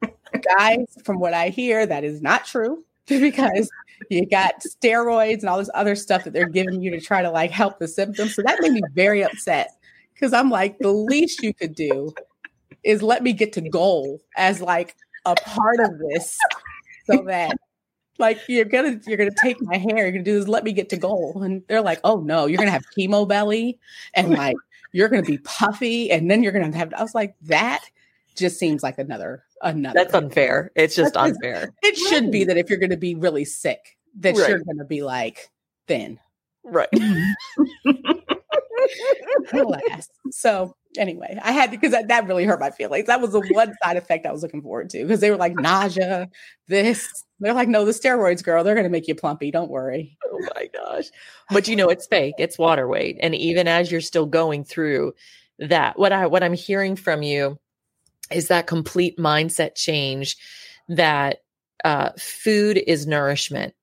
Guys, 0.59 0.87
from 1.05 1.21
what 1.21 1.35
I 1.35 1.49
hear, 1.49 1.87
that 1.87 2.05
is 2.05 2.21
not 2.21 2.45
true 2.45 2.85
because 3.07 3.71
you 4.11 4.27
got 4.27 4.55
steroids 4.61 5.41
and 5.41 5.49
all 5.49 5.59
this 5.59 5.71
other 5.75 5.95
stuff 5.95 6.25
that 6.25 6.33
they're 6.33 6.49
giving 6.49 6.83
you 6.83 6.91
to 6.91 7.01
try 7.01 7.23
to 7.23 7.31
like 7.31 7.51
help 7.51 7.79
the 7.79 7.89
symptoms. 7.89 8.35
So 8.35 8.43
that 8.43 8.61
made 8.61 8.73
me 8.73 8.83
very 8.93 9.23
upset 9.23 9.71
because 10.15 10.33
I'm 10.33 10.51
like, 10.51 10.79
the 10.79 10.93
least 10.93 11.43
you 11.43 11.55
could 11.55 11.75
do 11.75 12.13
is 12.85 13.03
let 13.03 13.23
me 13.23 13.33
get 13.33 13.53
to 13.55 13.61
goal 13.61 14.21
as 14.37 14.61
like 14.61 14.97
a 15.25 15.35
part 15.35 15.81
of 15.81 15.99
this 15.99 16.37
so 17.07 17.23
that 17.27 17.57
like 18.19 18.41
you're 18.49 18.65
gonna 18.65 19.01
you're 19.07 19.17
gonna 19.17 19.31
take 19.41 19.61
my 19.63 19.77
hair 19.77 19.99
you're 19.99 20.11
gonna 20.13 20.25
do 20.25 20.37
is 20.39 20.49
let 20.49 20.65
me 20.65 20.73
get 20.73 20.89
to 20.91 20.97
goal 20.97 21.43
and 21.43 21.63
they're 21.69 21.81
like 21.83 22.01
oh 22.05 22.21
no 22.21 22.47
you're 22.47 22.59
gonna 22.59 22.71
have 22.71 22.85
chemo 22.97 23.27
belly 23.27 23.79
and 24.15 24.31
like 24.37 24.57
you're 24.93 25.09
gonna 25.09 25.23
be 25.23 25.39
puffy 25.39 26.11
and 26.11 26.31
then 26.31 26.43
you're 26.43 26.53
gonna 26.53 26.77
have 26.77 26.93
i 26.95 27.03
was 27.03 27.15
like 27.15 27.35
that 27.43 27.85
just 28.35 28.59
seems 28.59 28.83
like 28.83 28.99
another 28.99 29.43
another 29.63 29.95
That's 29.99 30.15
unfair. 30.15 30.71
It's 30.77 30.95
just 30.95 31.15
That's- 31.15 31.33
unfair. 31.35 31.75
it 31.83 31.97
should 31.97 32.31
be 32.31 32.45
that 32.45 32.57
if 32.57 32.71
you're 32.71 32.79
gonna 32.79 32.97
be 32.97 33.17
really 33.17 33.45
sick 33.45 33.97
that 34.21 34.37
Right. 34.37 34.49
you're 34.49 34.61
gonna 34.61 34.85
be 34.85 35.03
like 35.03 35.49
thin 35.89 36.19
Right. 36.65 36.89
Alas. 39.53 40.09
so 40.31 40.75
anyway 40.99 41.39
i 41.43 41.53
had 41.53 41.71
because 41.71 41.93
that, 41.93 42.09
that 42.09 42.27
really 42.27 42.45
hurt 42.45 42.61
my 42.61 42.71
feelings 42.71 43.07
that 43.07 43.21
was 43.21 43.33
the 43.33 43.41
one 43.53 43.73
side 43.83 43.97
effect 43.97 44.27
i 44.27 44.33
was 44.33 44.43
looking 44.43 44.63
forward 44.63 44.91
to 44.91 45.03
because 45.03 45.21
they 45.21 45.31
were 45.31 45.37
like 45.37 45.55
nausea 45.55 46.29
this 46.67 47.25
they're 47.41 47.55
like 47.55 47.69
no 47.69 47.85
the 47.85 47.93
steroids 47.93 48.43
girl 48.43 48.63
they're 48.63 48.75
gonna 48.75 48.89
make 48.89 49.09
you 49.09 49.15
plumpy 49.15 49.51
don't 49.51 49.71
worry 49.71 50.19
Oh 50.39 50.49
my 50.55 50.69
gosh. 50.73 51.07
But 51.51 51.69
you 51.69 51.77
know 51.77 51.89
it's 51.89 52.07
fake. 52.07 52.35
It's 52.39 52.59
water 52.59 52.87
weight. 52.87 53.19
And 53.21 53.35
even 53.35 53.69
as 53.69 53.91
you're 53.91 54.01
still 54.01 54.27
going 54.27 54.65
through 54.65 55.15
that, 55.59 55.99
what 55.99 56.13
I 56.13 56.27
what 56.27 56.43
I'm 56.43 56.55
hearing 56.55 56.97
from 56.97 57.23
you 57.23 57.59
is 58.31 58.49
that 58.49 58.67
complete 58.67 59.19
mindset 59.19 59.75
change 59.75 60.37
that 60.89 61.39
uh, 61.85 62.11
food 62.19 62.83
is 62.87 63.07
nourishment 63.07 63.75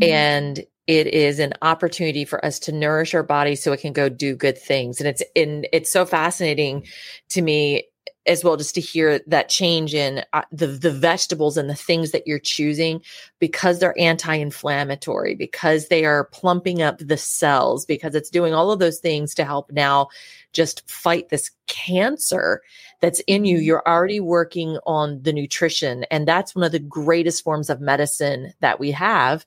and 0.00 0.64
it 0.86 1.06
is 1.06 1.38
an 1.38 1.54
opportunity 1.62 2.24
for 2.24 2.44
us 2.44 2.58
to 2.60 2.72
nourish 2.72 3.14
our 3.14 3.22
body 3.22 3.54
so 3.54 3.72
it 3.72 3.80
can 3.80 3.92
go 3.92 4.08
do 4.08 4.34
good 4.34 4.58
things. 4.58 5.00
And 5.00 5.08
it's 5.08 5.22
in 5.34 5.66
it's 5.72 5.92
so 5.92 6.04
fascinating 6.04 6.86
to 7.30 7.42
me 7.42 7.84
as 8.26 8.44
well 8.44 8.56
just 8.56 8.74
to 8.74 8.80
hear 8.80 9.20
that 9.26 9.48
change 9.48 9.94
in 9.94 10.24
uh, 10.32 10.42
the 10.52 10.66
the 10.66 10.92
vegetables 10.92 11.56
and 11.56 11.68
the 11.68 11.74
things 11.74 12.12
that 12.12 12.26
you're 12.26 12.38
choosing 12.38 13.00
because 13.38 13.78
they're 13.78 13.98
anti-inflammatory 13.98 15.34
because 15.34 15.88
they 15.88 16.04
are 16.04 16.24
plumping 16.26 16.82
up 16.82 16.98
the 16.98 17.16
cells 17.16 17.84
because 17.84 18.14
it's 18.14 18.30
doing 18.30 18.54
all 18.54 18.70
of 18.70 18.78
those 18.78 18.98
things 18.98 19.34
to 19.34 19.44
help 19.44 19.70
now 19.72 20.08
just 20.52 20.88
fight 20.88 21.30
this 21.30 21.50
cancer 21.66 22.62
that's 23.00 23.20
in 23.26 23.44
you. 23.44 23.58
You're 23.58 23.86
already 23.86 24.20
working 24.20 24.78
on 24.86 25.22
the 25.22 25.32
nutrition 25.32 26.04
and 26.04 26.28
that's 26.28 26.54
one 26.54 26.64
of 26.64 26.72
the 26.72 26.78
greatest 26.78 27.42
forms 27.42 27.70
of 27.70 27.80
medicine 27.80 28.52
that 28.60 28.78
we 28.78 28.92
have 28.92 29.44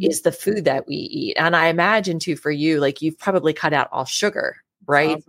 is 0.00 0.22
the 0.22 0.30
food 0.30 0.64
that 0.66 0.86
we 0.86 0.94
eat. 0.94 1.36
And 1.36 1.56
i 1.56 1.66
imagine 1.66 2.20
too 2.20 2.36
for 2.36 2.52
you 2.52 2.78
like 2.78 3.02
you've 3.02 3.18
probably 3.18 3.52
cut 3.52 3.72
out 3.72 3.88
all 3.90 4.04
sugar 4.04 4.63
right 4.86 5.22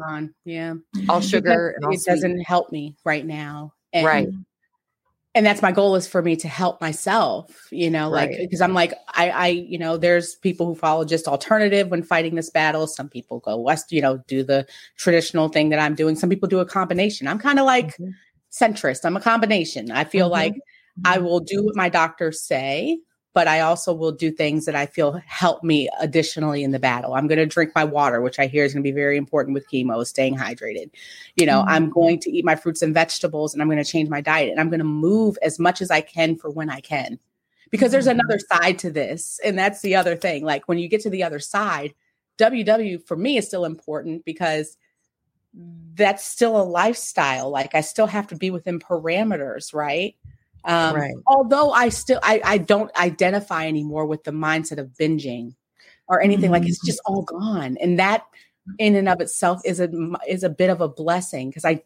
yeah 0.46 0.74
all 1.10 1.22
sugar 1.22 1.76
all 1.84 1.94
it 1.94 2.00
sweet. 2.00 2.12
doesn't 2.14 2.40
help 2.42 2.72
me 2.72 2.96
right 3.06 3.26
now 3.26 3.74
and, 3.94 4.06
Right. 4.06 4.28
and 5.34 5.46
that's 5.46 5.62
my 5.62 5.72
goal 5.72 5.96
is 5.96 6.08
for 6.08 6.22
me 6.22 6.36
to 6.38 6.48
help 6.48 6.80
myself 6.82 7.68
you 7.72 7.90
know 7.90 8.10
like 8.10 8.30
Right. 8.32 8.38
because 8.40 8.62
i'm 8.62 8.74
like 8.74 8.94
i 9.10 9.30
i 9.30 9.48
you 9.48 9.78
know 9.78 9.98
there's 9.98 10.36
people 10.36 10.66
who 10.66 10.76
follow 10.76 11.06
just 11.06 11.28
alternative 11.28 11.90
when 11.90 12.04
fighting 12.04 12.36
this 12.36 12.50
battle 12.50 12.88
some 12.88 13.10
people 13.10 13.40
go 13.40 13.58
west 13.58 13.92
you 13.92 14.02
know 14.02 14.18
do 14.28 14.44
the 14.44 14.66
traditional 14.98 15.50
thing 15.50 15.70
that 15.70 15.80
i'm 15.80 15.96
doing 15.96 16.16
some 16.16 16.30
people 16.30 16.48
do 16.48 16.60
a 16.60 16.66
combination 16.66 17.28
i'm 17.28 17.40
kind 17.40 17.60
of 17.60 17.66
like 17.66 17.98
Mhm. 17.98 18.12
centrist 18.52 19.04
i'm 19.06 19.18
a 19.18 19.22
combination 19.22 19.92
i 19.92 20.04
feel 20.04 20.28
Mhm. 20.28 20.32
like 20.32 20.54
i 21.04 21.18
will 21.18 21.40
do 21.42 21.64
what 21.66 21.76
my 21.76 21.90
doctors 21.90 22.42
say 22.42 22.98
but 23.36 23.50
I 23.50 23.60
also 23.60 23.94
will 23.94 24.14
do 24.14 24.32
things 24.32 24.64
that 24.64 24.76
I 24.76 24.86
feel 24.86 25.22
help 25.28 25.62
me 25.62 25.90
additionally 26.00 26.64
in 26.64 26.72
the 26.72 26.80
battle. 26.80 27.16
I'm 27.16 27.28
going 27.28 27.38
to 27.38 27.46
drink 27.46 27.74
my 27.76 27.84
water, 27.84 28.22
which 28.22 28.40
I 28.40 28.48
hear 28.48 28.64
is 28.64 28.74
going 28.74 28.82
to 28.82 28.90
be 28.90 28.96
very 28.96 29.18
important 29.18 29.54
with 29.54 29.70
chemo, 29.70 30.08
staying 30.08 30.38
hydrated. 30.38 30.90
You 31.36 31.46
know, 31.46 31.66
I'm 31.68 31.84
mm-hmm. 31.84 31.92
going 31.92 32.20
to 32.22 32.32
eat 32.32 32.46
my 32.46 32.56
fruits 32.56 32.82
and 32.82 32.94
vegetables 32.94 33.54
and 33.54 33.62
I'm 33.62 33.68
going 33.68 33.84
to 33.84 33.92
change 33.92 34.08
my 34.08 34.22
diet 34.22 34.52
and 34.52 34.60
I'm 34.62 34.70
going 34.70 34.80
to 34.80 34.86
move 34.86 35.38
as 35.42 35.60
much 35.60 35.82
as 35.82 35.92
I 35.92 36.00
can 36.00 36.38
for 36.38 36.50
when 36.50 36.70
I 36.70 36.80
can. 36.80 37.20
Because 37.72 37.92
there's 37.92 38.08
mm-hmm. 38.08 38.22
another 38.22 38.40
side 38.40 38.80
to 38.80 38.90
this. 38.90 39.38
And 39.44 39.60
that's 39.60 39.82
the 39.82 39.96
other 39.98 40.16
thing. 40.16 40.46
Like 40.46 40.70
when 40.70 40.78
you 40.78 40.88
get 40.88 41.02
to 41.02 41.10
the 41.10 41.24
other 41.24 41.40
side, 41.40 41.94
WW 42.38 43.06
for 43.06 43.18
me 43.18 43.36
is 43.36 43.46
still 43.46 43.66
important 43.66 44.24
because 44.24 44.78
that's 45.96 46.24
still 46.24 46.56
a 46.56 46.64
lifestyle. 46.64 47.50
Like 47.50 47.76
I 47.76 47.82
still 47.82 48.08
have 48.08 48.28
to 48.28 48.36
be 48.38 48.50
within 48.50 48.80
parameters, 48.80 49.74
right? 49.74 50.16
Um, 50.66 50.96
Right. 50.96 51.14
Although 51.28 51.72
I 51.72 51.90
still 51.90 52.20
I, 52.24 52.42
I 52.44 52.58
don't 52.58 52.96
identify 52.98 53.68
anymore 53.68 54.06
with 54.06 54.24
the 54.24 54.32
mindset 54.32 54.78
of 54.80 54.88
binging 55.00 55.56
or 56.08 56.22
anything 56.22 56.52
like 56.52 56.66
it's 56.68 56.84
just 56.86 57.02
all 57.06 57.24
gone, 57.24 57.78
and 57.82 57.98
that 58.00 58.24
in 58.80 58.96
and 58.96 59.08
of 59.08 59.22
itself 59.22 59.62
is 59.64 59.80
a 59.80 59.90
is 60.28 60.44
a 60.44 60.50
bit 60.50 60.70
of 60.72 60.82
a 60.82 60.88
blessing 60.90 61.50
because 61.50 61.66
I 61.66 61.84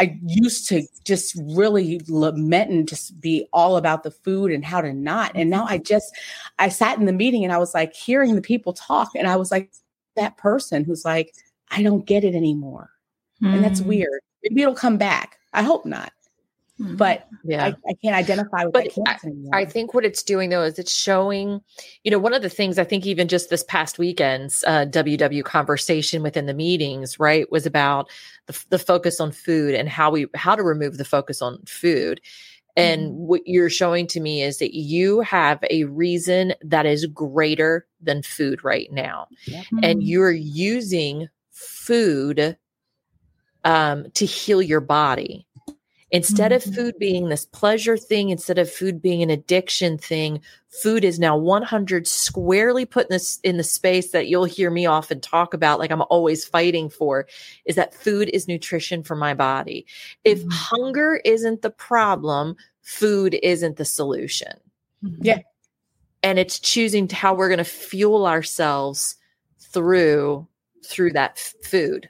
I 0.00 0.18
used 0.26 0.66
to 0.70 0.82
just 1.04 1.34
really 1.54 2.00
lament 2.08 2.70
and 2.70 2.88
just 2.88 3.20
be 3.20 3.46
all 3.52 3.76
about 3.76 4.02
the 4.02 4.10
food 4.10 4.50
and 4.50 4.64
how 4.64 4.80
to 4.80 4.92
not, 4.94 5.32
and 5.34 5.50
now 5.50 5.64
I 5.66 5.78
just 5.78 6.14
I 6.58 6.68
sat 6.70 6.98
in 6.98 7.04
the 7.06 7.12
meeting 7.12 7.44
and 7.44 7.52
I 7.52 7.58
was 7.58 7.74
like 7.74 7.92
hearing 7.94 8.34
the 8.34 8.42
people 8.42 8.72
talk, 8.72 9.10
and 9.14 9.26
I 9.28 9.36
was 9.36 9.50
like 9.50 9.72
that 10.16 10.36
person 10.38 10.84
who's 10.84 11.04
like 11.04 11.34
I 11.70 11.82
don't 11.82 12.06
get 12.06 12.24
it 12.24 12.34
anymore, 12.34 12.90
and 13.42 13.62
that's 13.62 13.80
Mm. 13.82 13.86
weird. 13.86 14.20
Maybe 14.42 14.62
it'll 14.62 14.74
come 14.74 14.96
back. 14.98 15.38
I 15.52 15.62
hope 15.62 15.84
not. 15.86 16.12
But 16.82 17.28
yeah. 17.44 17.66
I, 17.66 17.68
I 17.88 17.94
can't 18.02 18.16
identify 18.16 18.64
with 18.64 18.72
But 18.72 18.84
that 18.84 19.04
cancer 19.06 19.28
anymore. 19.28 19.54
I 19.54 19.64
think 19.64 19.94
what 19.94 20.04
it's 20.04 20.22
doing 20.22 20.50
though 20.50 20.62
is 20.62 20.78
it's 20.78 20.94
showing, 20.94 21.60
you 22.04 22.10
know, 22.10 22.18
one 22.18 22.34
of 22.34 22.42
the 22.42 22.48
things 22.48 22.78
I 22.78 22.84
think 22.84 23.06
even 23.06 23.28
just 23.28 23.50
this 23.50 23.64
past 23.64 23.98
weekend's 23.98 24.64
uh, 24.66 24.86
WW 24.86 25.44
conversation 25.44 26.22
within 26.22 26.46
the 26.46 26.54
meetings, 26.54 27.18
right, 27.18 27.50
was 27.50 27.66
about 27.66 28.10
the, 28.46 28.64
the 28.70 28.78
focus 28.78 29.20
on 29.20 29.32
food 29.32 29.74
and 29.74 29.88
how 29.88 30.10
we 30.10 30.26
how 30.34 30.54
to 30.54 30.62
remove 30.62 30.98
the 30.98 31.04
focus 31.04 31.40
on 31.40 31.62
food. 31.66 32.20
And 32.74 33.12
what 33.12 33.42
you're 33.44 33.68
showing 33.68 34.06
to 34.08 34.20
me 34.20 34.42
is 34.42 34.56
that 34.58 34.74
you 34.74 35.20
have 35.20 35.62
a 35.68 35.84
reason 35.84 36.54
that 36.62 36.86
is 36.86 37.04
greater 37.04 37.86
than 38.00 38.22
food 38.22 38.64
right 38.64 38.90
now, 38.90 39.26
and 39.82 40.02
you're 40.02 40.32
using 40.32 41.28
food 41.50 42.56
um, 43.64 44.06
to 44.14 44.24
heal 44.24 44.62
your 44.62 44.80
body 44.80 45.46
instead 46.12 46.52
of 46.52 46.62
Mhm. 46.62 46.74
food 46.74 46.94
being 46.98 47.28
this 47.28 47.46
pleasure 47.46 47.96
thing 47.96 48.28
instead 48.28 48.58
of 48.58 48.70
food 48.70 49.00
being 49.02 49.22
an 49.22 49.30
addiction 49.30 49.96
thing 49.98 50.40
food 50.68 51.04
is 51.04 51.18
now 51.18 51.36
100 51.36 52.06
squarely 52.06 52.84
put 52.84 53.06
in 53.06 53.14
this 53.14 53.40
in 53.42 53.56
the 53.56 53.64
space 53.64 54.10
that 54.12 54.28
you'll 54.28 54.44
hear 54.44 54.70
me 54.70 54.86
often 54.86 55.20
talk 55.20 55.52
about 55.54 55.78
like 55.78 55.90
i'm 55.90 56.02
always 56.10 56.44
fighting 56.44 56.88
for 56.90 57.26
is 57.64 57.74
that 57.76 57.94
food 57.94 58.28
is 58.32 58.46
nutrition 58.46 59.02
for 59.02 59.16
my 59.16 59.34
body 59.34 59.84
if 60.24 60.42
Mhm. 60.44 60.52
hunger 60.52 61.20
isn't 61.24 61.62
the 61.62 61.70
problem 61.70 62.56
food 62.82 63.38
isn't 63.42 63.76
the 63.76 63.84
solution 63.84 64.52
Yeah. 65.20 65.38
and 66.22 66.38
it's 66.38 66.60
choosing 66.60 67.08
how 67.08 67.34
we're 67.34 67.48
going 67.48 67.58
to 67.58 67.64
fuel 67.64 68.26
ourselves 68.26 69.16
through 69.58 70.46
through 70.84 71.12
that 71.12 71.32
f- 71.36 71.54
food 71.64 72.08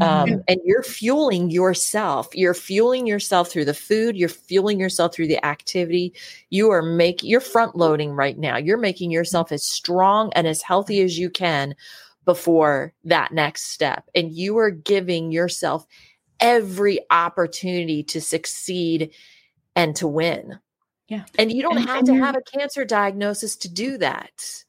um, 0.00 0.42
and 0.48 0.60
you're 0.64 0.82
fueling 0.82 1.50
yourself. 1.50 2.28
You're 2.34 2.54
fueling 2.54 3.06
yourself 3.06 3.50
through 3.50 3.64
the 3.66 3.74
food. 3.74 4.16
You're 4.16 4.28
fueling 4.28 4.78
yourself 4.80 5.14
through 5.14 5.28
the 5.28 5.44
activity. 5.44 6.12
You 6.50 6.70
are 6.70 6.82
making 6.82 7.30
you're 7.30 7.40
front 7.40 7.76
loading 7.76 8.12
right 8.12 8.38
now. 8.38 8.56
You're 8.56 8.78
making 8.78 9.10
yourself 9.10 9.52
as 9.52 9.62
strong 9.62 10.32
and 10.34 10.46
as 10.46 10.62
healthy 10.62 11.00
as 11.00 11.18
you 11.18 11.30
can 11.30 11.74
before 12.24 12.92
that 13.04 13.32
next 13.32 13.70
step. 13.72 14.08
And 14.14 14.32
you 14.32 14.58
are 14.58 14.70
giving 14.70 15.32
yourself 15.32 15.86
every 16.40 16.98
opportunity 17.10 18.02
to 18.04 18.20
succeed 18.20 19.10
and 19.74 19.94
to 19.96 20.06
win. 20.08 20.58
Yeah. 21.08 21.24
and 21.38 21.52
you 21.52 21.62
don't 21.62 21.76
And- 21.78 21.86
have 21.86 21.98
and 21.98 22.06
to 22.08 22.14
have 22.16 22.36
a 22.36 22.42
cancer 22.58 22.84
diagnosis 22.84 23.54
to 23.58 23.68
do 23.68 23.96
that 23.98 24.64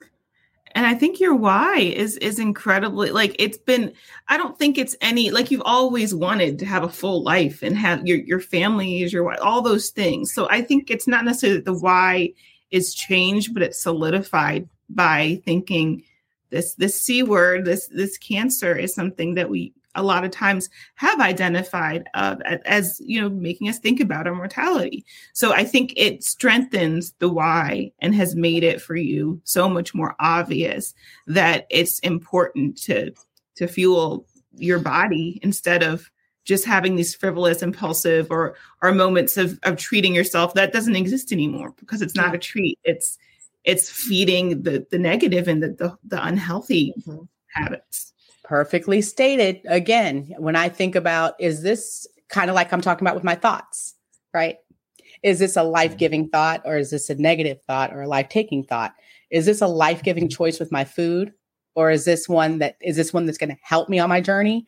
and 0.71 0.85
i 0.85 0.93
think 0.93 1.19
your 1.19 1.35
why 1.35 1.77
is 1.77 2.17
is 2.17 2.39
incredibly 2.39 3.11
like 3.11 3.35
it's 3.39 3.57
been 3.57 3.91
i 4.27 4.37
don't 4.37 4.57
think 4.57 4.77
it's 4.77 4.95
any 5.01 5.31
like 5.31 5.51
you've 5.51 5.61
always 5.65 6.13
wanted 6.13 6.59
to 6.59 6.65
have 6.65 6.83
a 6.83 6.89
full 6.89 7.23
life 7.23 7.61
and 7.63 7.77
have 7.77 8.05
your 8.05 8.17
your 8.19 8.39
family 8.39 9.01
is 9.01 9.13
your 9.13 9.23
why 9.23 9.35
all 9.35 9.61
those 9.61 9.89
things. 9.89 10.33
So 10.33 10.47
i 10.49 10.61
think 10.61 10.89
it's 10.89 11.07
not 11.07 11.25
necessarily 11.25 11.59
that 11.59 11.65
the 11.65 11.77
why 11.77 12.33
is 12.71 12.93
changed 12.93 13.53
but 13.53 13.63
it's 13.63 13.81
solidified 13.81 14.67
by 14.89 15.41
thinking 15.45 16.03
this 16.49 16.73
this 16.75 17.01
c 17.01 17.23
word 17.23 17.65
this 17.65 17.87
this 17.87 18.17
cancer 18.17 18.75
is 18.75 18.93
something 18.93 19.35
that 19.35 19.49
we 19.49 19.73
a 19.97 20.03
lot 20.03 20.23
of 20.23 20.31
times 20.31 20.69
have 20.95 21.19
identified 21.19 22.07
uh, 22.13 22.37
as 22.65 23.01
you 23.03 23.19
know 23.19 23.29
making 23.29 23.67
us 23.67 23.79
think 23.79 23.99
about 23.99 24.27
our 24.27 24.35
mortality 24.35 25.05
so 25.33 25.51
I 25.51 25.65
think 25.65 25.93
it 25.97 26.23
strengthens 26.23 27.13
the 27.19 27.29
why 27.29 27.91
and 27.99 28.15
has 28.15 28.35
made 28.35 28.63
it 28.63 28.81
for 28.81 28.95
you 28.95 29.41
so 29.43 29.67
much 29.67 29.93
more 29.93 30.15
obvious 30.19 30.93
that 31.25 31.67
it's 31.69 31.99
important 31.99 32.77
to 32.83 33.11
to 33.55 33.67
fuel 33.67 34.25
your 34.55 34.79
body 34.79 35.39
instead 35.43 35.83
of 35.83 36.09
just 36.47 36.65
having 36.65 36.95
these 36.95 37.13
frivolous, 37.13 37.61
impulsive 37.61 38.31
or 38.31 38.55
or 38.81 38.93
moments 38.93 39.35
of 39.37 39.59
of 39.63 39.75
treating 39.75 40.15
yourself 40.15 40.53
that 40.53 40.71
doesn't 40.71 40.95
exist 40.95 41.31
anymore 41.31 41.73
because 41.77 42.01
it's 42.01 42.15
not 42.15 42.33
a 42.33 42.39
treat. 42.39 42.79
It's 42.85 43.17
it's 43.65 43.89
feeding 43.89 44.63
the 44.63 44.87
the 44.89 44.97
negative 44.97 45.47
and 45.47 45.61
the 45.61 45.69
the, 45.69 45.97
the 46.07 46.25
unhealthy 46.25 46.93
habits. 47.49 48.13
Perfectly 48.47 49.01
stated. 49.01 49.61
Again, 49.65 50.33
when 50.37 50.55
I 50.55 50.69
think 50.69 50.95
about, 50.95 51.35
is 51.39 51.61
this 51.61 52.07
kind 52.29 52.49
of 52.49 52.55
like 52.55 52.71
I'm 52.71 52.81
talking 52.81 53.05
about 53.05 53.15
with 53.15 53.23
my 53.23 53.35
thoughts, 53.35 53.95
right? 54.33 54.57
Is 55.21 55.39
this 55.39 55.57
a 55.57 55.63
life 55.63 55.97
giving 55.97 56.29
thought 56.29 56.61
or 56.65 56.77
is 56.77 56.91
this 56.91 57.09
a 57.09 57.15
negative 57.15 57.61
thought 57.63 57.93
or 57.93 58.03
a 58.03 58.07
life 58.07 58.29
taking 58.29 58.63
thought? 58.63 58.93
Is 59.29 59.45
this 59.45 59.61
a 59.61 59.67
life 59.67 60.01
giving 60.01 60.29
choice 60.29 60.59
with 60.59 60.71
my 60.71 60.85
food? 60.85 61.33
Or 61.75 61.91
is 61.91 62.05
this 62.05 62.27
one 62.29 62.59
that 62.59 62.77
is 62.81 62.95
this 62.95 63.13
one 63.13 63.25
that's 63.25 63.37
going 63.37 63.49
to 63.51 63.57
help 63.61 63.89
me 63.89 63.99
on 63.99 64.09
my 64.09 64.21
journey 64.21 64.65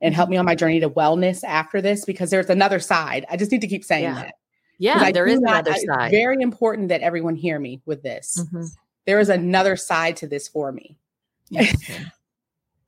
and 0.00 0.14
help 0.14 0.28
me 0.30 0.36
on 0.36 0.44
my 0.44 0.54
journey 0.54 0.78
to 0.80 0.90
wellness 0.90 1.42
after 1.42 1.80
this? 1.80 2.04
Because 2.04 2.30
there's 2.30 2.50
another 2.50 2.78
side. 2.78 3.24
I 3.30 3.36
just 3.36 3.50
need 3.50 3.62
to 3.62 3.66
keep 3.66 3.84
saying 3.84 4.04
Yeah. 4.04 4.14
that. 4.14 4.34
Yeah, 4.78 5.10
there 5.12 5.26
is 5.26 5.40
not- 5.40 5.66
another 5.66 5.72
it's 5.72 5.86
side. 5.86 6.10
Very 6.10 6.42
important 6.42 6.88
that 6.88 7.00
everyone 7.00 7.34
hear 7.36 7.58
me 7.58 7.80
with 7.86 8.02
this. 8.02 8.38
Mhm. 8.52 8.68
There 9.06 9.20
is 9.20 9.28
another 9.28 9.74
side 9.76 10.16
to 10.18 10.26
this 10.26 10.48
for 10.48 10.70
me. 10.72 10.98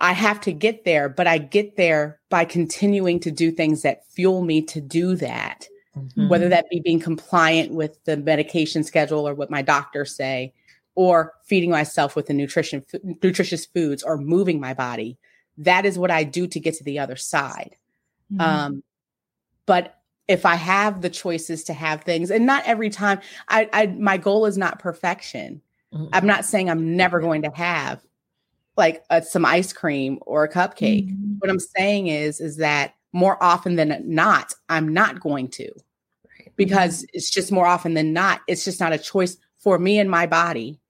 I 0.05 0.13
have 0.13 0.39
to 0.43 0.53
get 0.53 0.85
there, 0.85 1.09
but 1.09 1.27
I 1.27 1.39
get 1.39 1.77
there 1.77 2.21
by 2.29 2.45
continuing 2.45 3.21
to 3.21 3.31
do 3.31 3.51
things 3.51 3.81
that 3.83 4.07
fuel 4.11 4.43
me 4.43 4.61
to 4.61 4.79
do 4.79 5.17
that. 5.17 5.67
Mhm. 5.97 6.29
Whether 6.29 6.51
that 6.51 6.69
be 6.69 6.81
being 6.81 7.01
compliant 7.01 7.73
with 7.73 8.05
the 8.05 8.19
medication 8.19 8.85
schedule 8.85 9.27
or 9.27 9.33
what 9.35 9.51
my 9.51 9.63
doctors 9.63 10.15
say, 10.15 10.53
or 10.95 11.33
feeding 11.45 11.71
myself 11.71 12.17
with 12.17 12.27
the 12.27 12.35
nutrition 12.35 12.85
nutritious 13.23 13.65
foods 13.65 14.03
or 14.03 14.19
moving 14.19 14.61
my 14.61 14.75
body. 14.75 15.17
That 15.57 15.87
is 15.87 15.99
what 15.99 16.11
I 16.11 16.23
do 16.23 16.47
to 16.49 16.61
get 16.61 16.75
to 16.75 16.85
the 16.85 16.99
other 16.99 17.17
side. 17.17 17.75
Mm-hmm. 18.31 18.41
Um, 18.43 18.83
but 19.65 20.01
if 20.29 20.45
I 20.45 20.57
have 20.57 21.01
the 21.01 21.11
choices 21.11 21.65
to 21.65 21.73
have 21.73 22.03
things, 22.03 22.31
and 22.31 22.45
not 22.45 22.63
every 22.67 22.91
time, 22.91 23.21
I, 23.49 23.71
I 23.73 23.87
my 23.87 24.19
goal 24.19 24.45
is 24.45 24.59
not 24.59 24.81
perfection. 24.81 25.63
Mhm. 25.95 26.11
I'm 26.13 26.27
not 26.27 26.45
saying 26.45 26.69
I'm 26.69 26.95
never 26.95 27.21
going 27.21 27.41
to 27.43 27.51
have 27.55 28.03
like 28.77 29.05
a, 29.11 29.23
some 29.23 29.45
ice 29.45 29.73
cream 29.73 30.19
or 30.23 30.45
a 30.45 30.53
cupcake. 30.53 31.11
Mhm. 31.11 31.37
What 31.39 31.51
I'm 31.51 31.61
saying 31.61 32.09
is, 32.09 32.41
is 32.41 32.57
that 32.59 32.95
more 33.13 33.41
often 33.43 33.77
than 33.77 34.03
not, 34.05 34.55
I'm 34.69 34.93
not 34.93 35.21
going 35.21 35.49
to, 35.49 35.71
because 36.57 37.07
it's 37.13 37.31
just 37.31 37.53
more 37.53 37.67
often 37.67 37.95
than 37.95 38.13
not, 38.13 38.41
it's 38.49 38.65
just 38.65 38.81
not 38.81 38.93
a 38.93 38.99
choice 38.99 39.37
for 39.57 39.79
me 39.79 39.99
and 39.99 40.11
my 40.11 40.27
body 40.27 40.81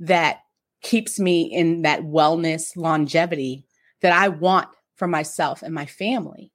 that 0.00 0.40
keeps 0.82 1.18
me 1.18 1.42
in 1.42 1.82
that 1.82 2.02
wellness 2.02 2.76
longevity 2.76 3.64
that 4.00 4.12
I 4.12 4.28
want 4.28 4.68
for 4.94 5.06
myself 5.06 5.62
and 5.62 5.74
my 5.74 5.86
family. 5.86 6.52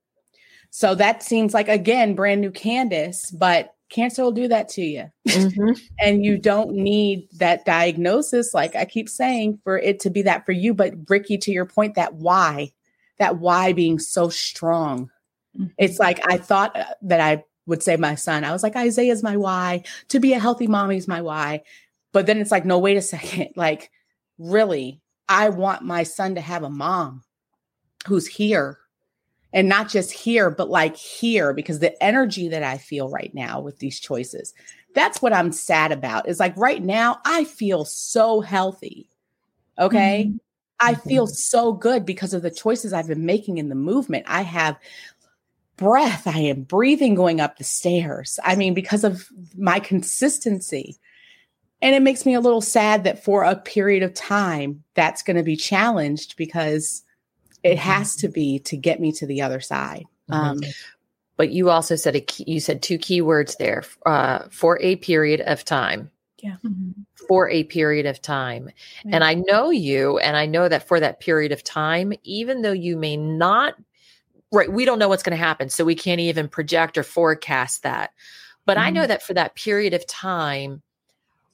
So 0.70 0.96
that 0.96 1.22
seems 1.22 1.54
like 1.54 1.68
again 1.68 2.16
brand 2.16 2.42
new 2.42 2.52
Candace, 2.52 3.30
but 3.32 3.76
cancer 3.92 4.24
will 4.24 4.32
do 4.32 4.48
that 4.48 4.70
to 4.70 4.82
you. 4.82 5.12
Mhm. 5.28 5.80
And 6.00 6.26
you 6.26 6.38
don't 6.38 6.72
need 6.74 7.28
that 7.34 7.66
diagnosis, 7.66 8.54
like 8.54 8.76
I 8.76 8.86
keep 8.86 9.08
saying, 9.08 9.60
for 9.64 9.78
it 9.78 10.00
to 10.02 10.10
be 10.10 10.24
that 10.24 10.46
for 10.46 10.54
you. 10.54 10.74
But 10.74 10.96
Ricky, 11.08 11.38
to 11.38 11.52
your 11.52 11.66
point, 11.66 11.96
that 11.96 12.16
why, 12.16 12.72
that 13.20 13.38
why 13.38 13.74
being 13.74 14.00
so 14.00 14.30
strong. 14.30 15.12
Mhm. 15.58 15.72
It's 15.78 16.00
like 16.00 16.20
I 16.28 16.38
thought 16.38 16.76
uh, 16.76 16.86
that 17.04 17.20
I 17.20 17.44
would 17.68 17.84
say 17.84 17.96
my 17.98 18.16
son. 18.16 18.44
I 18.44 18.52
was 18.52 18.64
like, 18.64 18.76
Isaiah's 18.76 19.22
my 19.24 19.38
why. 19.38 19.84
To 20.10 20.20
be 20.20 20.34
a 20.34 20.40
healthy 20.40 20.68
mommy 20.68 20.98
is 20.98 21.08
my 21.08 21.22
why. 21.22 21.62
But 22.14 22.26
then 22.26 22.40
it's 22.40 22.52
like, 22.52 22.66
no, 22.66 22.80
wait 22.80 22.98
a 22.98 23.02
second. 23.16 23.50
Like, 23.56 23.92
really, 24.40 25.02
I 25.30 25.50
want 25.50 25.84
my 25.84 26.04
son 26.04 26.36
to 26.36 26.42
have 26.42 26.64
a 26.64 26.70
mom 26.70 27.24
who's 28.08 28.28
here 28.28 28.80
and 29.54 29.68
not 29.68 29.90
just 29.90 30.12
here, 30.12 30.50
but 30.50 30.70
like 30.70 30.96
here, 30.96 31.54
because 31.54 31.80
the 31.80 32.02
energy 32.02 32.48
that 32.50 32.64
I 32.64 32.78
feel 32.78 33.10
right 33.10 33.34
now 33.34 33.60
with 33.60 33.80
these 33.80 34.00
choices, 34.00 34.54
that's 34.96 35.22
what 35.22 35.34
I'm 35.34 35.52
sad 35.52 35.92
about. 35.92 36.28
Is 36.28 36.40
like 36.40 36.56
right 36.58 36.82
now, 36.82 37.20
I 37.26 37.44
feel 37.44 37.86
so 37.86 38.42
healthy. 38.42 39.08
Okay. 39.78 40.26
Mm-hmm. 40.28 40.38
I 40.80 40.94
mm-hmm. 40.94 41.10
feel 41.10 41.28
so 41.28 41.74
good 41.74 42.06
because 42.06 42.34
of 42.34 42.42
the 42.42 42.52
choices 42.52 42.94
I've 42.94 43.08
been 43.08 43.26
making 43.26 43.58
in 43.58 43.70
the 43.70 43.76
movement. 43.76 44.26
I 44.28 44.42
have 44.42 44.78
breath, 45.78 46.28
I 46.28 46.40
am 46.40 46.62
breathing 46.62 47.16
going 47.16 47.42
up 47.42 47.58
the 47.58 47.64
stairs. 47.64 48.40
I 48.44 48.56
mean, 48.56 48.74
because 48.74 49.04
of 49.04 49.28
my 49.58 49.80
consistency. 49.80 50.98
And 51.82 51.96
it 51.96 52.04
makes 52.04 52.26
me 52.26 52.36
a 52.36 52.40
little 52.40 52.62
sad 52.62 53.04
that 53.04 53.24
for 53.24 53.44
a 53.44 53.56
period 53.56 54.04
of 54.04 54.14
time, 54.14 54.84
that's 54.94 55.24
going 55.24 55.38
to 55.38 55.44
be 55.44 55.56
challenged 55.56 56.38
because 56.38 57.04
it 57.64 57.78
has 57.78 58.16
to 58.18 58.28
be 58.28 58.60
to 58.60 58.78
get 58.78 59.00
me 59.00 59.12
to 59.14 59.26
the 59.26 59.42
other 59.42 59.60
side. 59.60 60.06
Mhm. 60.30 60.36
Um, 60.36 60.60
But 61.38 61.50
you 61.50 61.72
also 61.72 61.96
said 61.96 62.16
a 62.16 62.22
key, 62.22 62.44
you 62.46 62.60
said 62.60 62.84
two 62.84 63.00
key 63.00 63.20
words 63.20 63.56
there 63.56 63.84
uh, 64.06 64.44
for 64.52 64.80
a 64.80 64.98
period 64.98 65.42
of 65.42 65.66
time. 65.66 66.12
Mhm. 66.44 66.94
For 67.28 67.50
a 67.50 67.64
period 67.64 68.06
of 68.06 68.22
time. 68.22 68.70
And 69.06 69.24
I 69.24 69.34
know 69.36 69.72
you, 69.72 70.20
and 70.20 70.38
I 70.38 70.46
know 70.46 70.68
that 70.68 70.88
for 70.88 71.00
that 71.00 71.20
period 71.20 71.52
of 71.52 71.64
time, 71.64 72.14
even 72.24 72.62
though 72.62 72.72
you 72.72 72.96
may 72.96 73.18
not, 73.18 73.76
right, 74.52 74.72
we 74.72 74.86
don't 74.86 75.00
know 75.00 75.08
what's 75.10 75.24
going 75.24 75.38
to 75.38 75.44
happen. 75.44 75.70
So 75.70 75.84
we 75.84 75.96
can't 75.96 76.20
even 76.20 76.48
project 76.48 76.98
or 76.98 77.04
forecast 77.04 77.84
that. 77.84 78.12
But 78.66 78.78
I 78.78 78.92
know 78.92 79.08
that 79.08 79.24
for 79.24 79.34
that 79.34 79.56
period 79.56 79.94
of 79.94 80.06
time, 80.06 80.84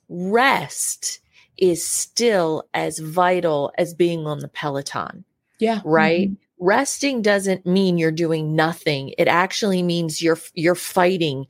rest 0.09 1.19
is 1.57 1.85
still 1.85 2.67
as 2.73 2.99
vital 2.99 3.71
as 3.77 3.93
being 3.93 4.27
on 4.27 4.39
the 4.39 4.49
Peloton 4.49 5.23
yeah. 5.59 5.81
right? 5.83 6.29
Mm-hmm. 6.29 6.65
resting 6.65 7.21
doesn't 7.21 7.65
mean 7.65 7.97
you're 7.97 8.11
doing 8.11 8.55
nothing. 8.55 9.13
It 9.17 9.27
actually 9.27 9.83
means 9.83 10.21
you're 10.21 10.39
you're 10.53 10.75
fighting. 10.75 11.47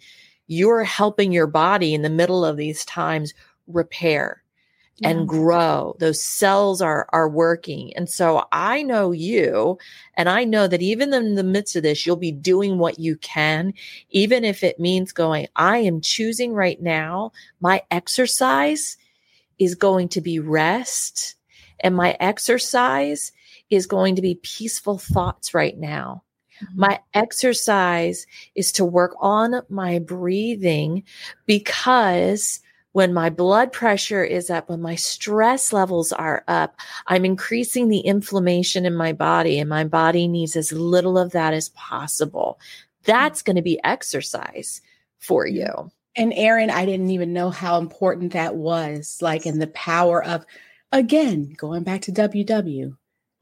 You're 0.47 0.83
helping 0.83 1.31
your 1.31 1.47
body 1.47 1.93
in 1.93 2.01
the 2.01 2.09
middle 2.09 2.45
of 2.45 2.57
these 2.57 2.85
times 2.85 3.33
repair 3.67 4.43
and 5.03 5.27
grow. 5.27 5.95
Those 5.99 6.23
cells 6.23 6.81
are 6.81 7.07
are 7.09 7.29
working. 7.29 7.95
And 7.95 8.09
so 8.09 8.45
i 8.51 8.81
know 8.81 9.11
you 9.11 9.77
and 10.15 10.27
i 10.29 10.43
know 10.43 10.67
that 10.67 10.81
even 10.81 11.13
in 11.13 11.35
the 11.35 11.43
midst 11.43 11.75
of 11.75 11.83
this 11.83 12.05
you'll 12.05 12.15
be 12.15 12.31
doing 12.31 12.77
what 12.77 12.99
you 12.99 13.15
can 13.17 13.73
even 14.09 14.43
if 14.43 14.63
it 14.63 14.79
means 14.79 15.11
going 15.11 15.47
i 15.55 15.77
am 15.77 16.01
choosing 16.01 16.53
right 16.53 16.81
now 16.81 17.31
my 17.59 17.81
exercise 17.91 18.97
is 19.59 19.75
going 19.75 20.07
to 20.09 20.21
be 20.21 20.39
rest 20.39 21.35
and 21.79 21.95
my 21.95 22.17
exercise 22.19 23.31
is 23.69 23.85
going 23.85 24.15
to 24.15 24.21
be 24.21 24.39
peaceful 24.43 24.97
thoughts 24.97 25.53
right 25.53 25.77
now 25.77 26.23
mm-hmm. 26.63 26.79
my 26.79 26.99
exercise 27.13 28.25
is 28.55 28.71
to 28.71 28.85
work 28.85 29.15
on 29.19 29.61
my 29.69 29.99
breathing 29.99 31.03
because 31.45 32.59
when 32.97 33.13
my 33.13 33.29
blood 33.29 33.71
pressure 33.71 34.23
is 34.23 34.49
up, 34.49 34.69
when 34.69 34.81
my 34.81 34.95
stress 34.95 35.71
levels 35.71 36.11
are 36.11 36.43
up, 36.47 36.79
I'm 37.05 37.25
increasing 37.25 37.89
the 37.89 37.99
inflammation 37.99 38.87
in 38.87 38.95
my 38.95 39.13
body, 39.13 39.59
and 39.59 39.69
my 39.69 39.83
body 39.83 40.27
needs 40.27 40.55
as 40.55 40.71
little 40.71 41.15
of 41.15 41.31
that 41.33 41.53
as 41.53 41.69
possible. 41.69 42.59
That's 43.03 43.43
going 43.43 43.57
to 43.57 43.61
be 43.61 43.79
exercise 43.83 44.81
for 45.19 45.45
mm-hmm. 45.45 45.57
you. 45.57 45.91
And 46.15 46.33
Erin, 46.33 46.71
I 46.71 46.87
didn't 46.87 47.11
even 47.11 47.33
know 47.33 47.51
how 47.51 47.77
important 47.77 48.33
that 48.33 48.55
was. 48.55 49.19
Like, 49.21 49.45
in 49.45 49.59
the 49.59 49.67
power 49.67 50.23
of, 50.23 50.43
again, 50.91 51.53
going 51.55 51.83
back 51.83 52.01
to 52.01 52.11
WW, 52.11 52.97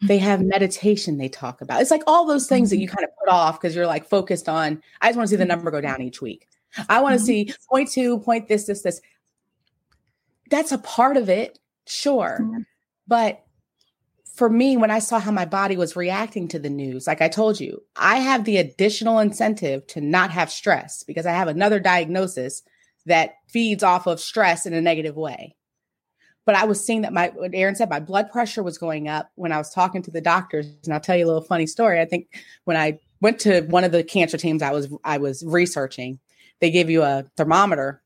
they 0.07 0.17
have 0.17 0.41
meditation 0.41 1.17
they 1.17 1.29
talk 1.29 1.61
about. 1.61 1.81
It's 1.81 1.91
like 1.91 2.03
all 2.07 2.25
those 2.25 2.47
things 2.47 2.69
that 2.69 2.77
mm-hmm. 2.77 2.81
you 2.83 2.87
kind 2.87 3.03
of 3.03 3.11
put 3.17 3.29
off 3.29 3.59
because 3.59 3.75
you're 3.75 3.87
like 3.87 4.07
focused 4.07 4.49
on, 4.49 4.81
I 5.01 5.07
just 5.07 5.17
want 5.17 5.27
to 5.27 5.31
see 5.31 5.35
the 5.35 5.43
mm-hmm. 5.43 5.49
number 5.49 5.71
go 5.71 5.81
down 5.81 6.01
each 6.01 6.21
week. 6.21 6.47
I 6.89 7.01
want 7.01 7.13
to 7.13 7.17
mm-hmm. 7.17 7.25
see 7.25 7.53
point 7.69 7.91
two, 7.91 8.19
point 8.19 8.47
this, 8.47 8.65
this, 8.65 8.81
this. 8.81 9.01
That's 10.49 10.71
a 10.71 10.77
part 10.77 11.17
of 11.17 11.29
it, 11.29 11.59
sure. 11.87 12.39
But 13.07 13.43
for 14.35 14.49
me, 14.49 14.75
when 14.75 14.91
I 14.91 14.99
saw 14.99 15.19
how 15.19 15.31
my 15.31 15.45
body 15.45 15.77
was 15.77 15.95
reacting 15.95 16.49
to 16.49 16.59
the 16.59 16.69
news, 16.69 17.07
like 17.07 17.21
I 17.21 17.29
told 17.29 17.59
you, 17.59 17.81
I 17.95 18.17
have 18.17 18.43
the 18.43 18.57
additional 18.57 19.19
incentive 19.19 19.87
to 19.87 20.01
not 20.01 20.31
have 20.31 20.51
stress 20.51 21.03
because 21.03 21.25
I 21.25 21.31
have 21.31 21.47
another 21.47 21.79
diagnosis 21.79 22.61
that 23.05 23.35
feeds 23.47 23.81
off 23.81 24.07
of 24.07 24.19
stress 24.19 24.65
in 24.65 24.73
a 24.73 24.81
negative 24.81 25.15
way. 25.15 25.55
But 26.45 26.55
I 26.55 26.65
was 26.65 26.83
seeing 26.83 27.01
that 27.01 27.13
my, 27.13 27.31
what 27.33 27.51
Erin 27.53 27.75
said, 27.75 27.89
my 27.89 27.99
blood 27.99 28.31
pressure 28.31 28.61
was 28.61 28.77
going 28.77 29.07
up 29.07 29.31
when 29.35 29.51
I 29.51 29.57
was 29.57 29.71
talking 29.71 30.03
to 30.03 30.11
the 30.11 30.21
doctors. 30.21 30.67
And 30.83 30.93
I'll 30.93 30.99
tell 30.99 31.17
you 31.17 31.25
a 31.25 31.27
little 31.27 31.41
funny 31.41 31.65
story. 31.65 31.99
I 31.99 32.05
think 32.05 32.27
when 32.65 32.77
I 32.77 32.99
went 33.21 33.39
to 33.39 33.61
one 33.61 33.83
of 33.83 33.91
the 33.91 34.03
cancer 34.03 34.37
teams 34.37 34.61
I 34.61 34.71
was 34.71 34.93
I 35.03 35.17
was 35.17 35.43
researching, 35.45 36.19
they 36.61 36.71
gave 36.71 36.89
you 36.89 37.01
a 37.03 37.25
thermometer 37.37 38.01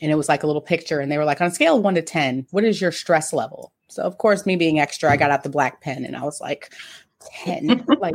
and 0.00 0.12
it 0.12 0.14
was 0.14 0.28
like 0.28 0.42
a 0.42 0.46
little 0.46 0.62
picture 0.62 1.00
and 1.00 1.10
they 1.10 1.18
were 1.18 1.24
like 1.24 1.40
on 1.40 1.48
a 1.48 1.50
scale 1.50 1.76
of 1.76 1.82
1 1.82 1.94
to 1.94 2.02
10 2.02 2.46
what 2.50 2.64
is 2.64 2.80
your 2.80 2.92
stress 2.92 3.32
level 3.32 3.72
so 3.88 4.02
of 4.02 4.18
course 4.18 4.46
me 4.46 4.56
being 4.56 4.78
extra 4.78 5.10
i 5.10 5.16
got 5.16 5.30
out 5.30 5.42
the 5.42 5.48
black 5.48 5.80
pen 5.80 6.04
and 6.04 6.16
i 6.16 6.22
was 6.22 6.40
like 6.40 6.72
10 7.44 7.84
like 8.00 8.14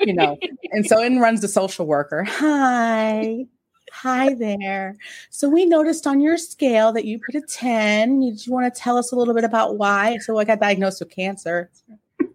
you 0.00 0.12
know 0.12 0.36
and 0.72 0.86
so 0.86 1.02
in 1.02 1.18
runs 1.18 1.40
the 1.40 1.48
social 1.48 1.86
worker 1.86 2.24
hi 2.24 3.46
hi 3.92 4.34
there 4.34 4.96
so 5.30 5.48
we 5.48 5.66
noticed 5.66 6.06
on 6.06 6.20
your 6.20 6.36
scale 6.36 6.92
that 6.92 7.04
you 7.04 7.18
put 7.18 7.34
a 7.34 7.40
10 7.40 8.22
you, 8.22 8.32
you 8.34 8.52
want 8.52 8.72
to 8.72 8.80
tell 8.80 8.96
us 8.96 9.12
a 9.12 9.16
little 9.16 9.34
bit 9.34 9.44
about 9.44 9.76
why 9.76 10.16
so 10.18 10.38
i 10.38 10.44
got 10.44 10.60
diagnosed 10.60 11.00
with 11.00 11.10
cancer 11.10 11.70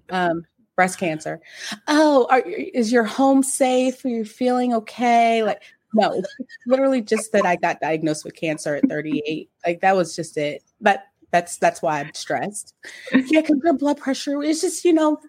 um 0.09 0.43
breast 0.75 0.99
cancer 0.99 1.39
oh 1.87 2.27
are, 2.29 2.41
is 2.41 2.91
your 2.91 3.03
home 3.03 3.41
safe 3.41 4.03
are 4.03 4.09
you 4.09 4.25
feeling 4.25 4.73
okay 4.73 5.43
like 5.43 5.61
no, 5.95 6.21
literally 6.67 7.01
just 7.01 7.31
that 7.31 7.45
I 7.45 7.55
got 7.55 7.79
diagnosed 7.79 8.25
with 8.25 8.35
cancer 8.35 8.75
at 8.75 8.87
38. 8.87 9.49
Like 9.65 9.81
that 9.81 9.95
was 9.95 10.15
just 10.15 10.37
it. 10.37 10.61
But 10.79 11.05
that's 11.31 11.57
that's 11.57 11.81
why 11.81 12.01
I'm 12.01 12.13
stressed. 12.13 12.75
Yeah, 13.11 13.41
because 13.41 13.59
your 13.63 13.73
blood 13.73 13.97
pressure 13.97 14.43
is 14.43 14.61
just, 14.61 14.85
you 14.85 14.93
know, 14.93 15.19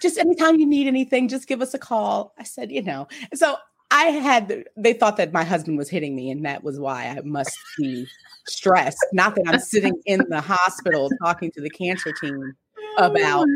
just 0.00 0.18
anytime 0.18 0.56
you 0.58 0.66
need 0.66 0.86
anything, 0.86 1.28
just 1.28 1.48
give 1.48 1.62
us 1.62 1.72
a 1.72 1.78
call. 1.78 2.34
I 2.38 2.42
said, 2.42 2.70
you 2.70 2.82
know. 2.82 3.08
So 3.34 3.56
I 3.92 4.04
had, 4.06 4.64
they 4.76 4.94
thought 4.94 5.18
that 5.18 5.32
my 5.32 5.44
husband 5.44 5.76
was 5.78 5.88
hitting 5.90 6.16
me, 6.16 6.30
and 6.30 6.44
that 6.44 6.64
was 6.64 6.80
why 6.80 7.04
I 7.06 7.20
must 7.22 7.58
be 7.76 8.08
stressed. 8.46 9.04
Not 9.12 9.34
that 9.34 9.44
I'm 9.46 9.60
sitting 9.60 10.00
in 10.06 10.24
the 10.28 10.40
hospital 10.40 11.10
talking 11.22 11.50
to 11.52 11.60
the 11.60 11.70
cancer 11.70 12.12
team 12.12 12.56
about 12.96 13.46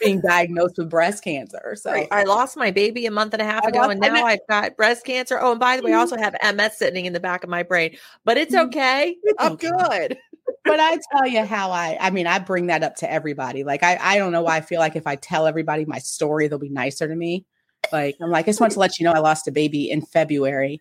being 0.00 0.20
diagnosed 0.20 0.78
with 0.78 0.88
breast 0.88 1.24
cancer. 1.24 1.74
So 1.76 1.90
Right. 1.90 2.08
I 2.10 2.24
lost 2.24 2.56
my 2.56 2.70
baby 2.70 3.06
a 3.06 3.10
month 3.10 3.32
and 3.34 3.42
a 3.42 3.44
half 3.44 3.64
I 3.64 3.68
ago, 3.68 3.82
and 3.90 4.00
now 4.00 4.20
ma- 4.20 4.26
I've 4.26 4.46
got 4.48 4.76
breast 4.76 5.04
cancer. 5.04 5.38
Oh, 5.40 5.52
and 5.52 5.60
by 5.60 5.76
the 5.76 5.82
way, 5.82 5.92
I 5.92 5.96
also 5.96 6.16
have 6.16 6.34
MS 6.42 6.78
sitting 6.78 7.06
in 7.06 7.12
the 7.12 7.20
back 7.20 7.44
of 7.44 7.50
my 7.50 7.62
brain, 7.62 7.96
but 8.24 8.36
it's 8.38 8.54
Mm. 8.54 8.66
okay. 8.66 9.16
It's 9.22 9.42
I'm 9.44 9.52
okay. 9.52 9.68
good. 9.68 10.18
but 10.64 10.78
I 10.80 10.98
tell 11.12 11.26
you 11.26 11.44
how 11.44 11.70
I 11.70 11.96
I 12.00 12.10
mean 12.10 12.26
I 12.26 12.38
bring 12.38 12.68
that 12.68 12.82
up 12.82 12.96
to 12.96 13.10
everybody. 13.10 13.64
Like 13.64 13.82
I 13.82 13.98
I 14.00 14.18
don't 14.18 14.32
know 14.32 14.42
why 14.42 14.56
I 14.56 14.60
feel 14.60 14.78
like 14.80 14.96
if 14.96 15.06
I 15.06 15.16
tell 15.16 15.46
everybody 15.46 15.84
my 15.84 15.98
story, 15.98 16.48
they'll 16.48 16.58
be 16.58 16.68
nicer 16.68 17.08
to 17.08 17.14
me. 17.14 17.44
Like 17.90 18.16
I'm 18.20 18.30
like 18.30 18.46
I 18.46 18.48
just 18.50 18.60
want 18.60 18.72
to 18.74 18.78
let 18.78 18.98
you 18.98 19.04
know 19.04 19.12
I 19.12 19.18
lost 19.18 19.48
a 19.48 19.52
baby 19.52 19.90
in 19.90 20.02
February 20.02 20.80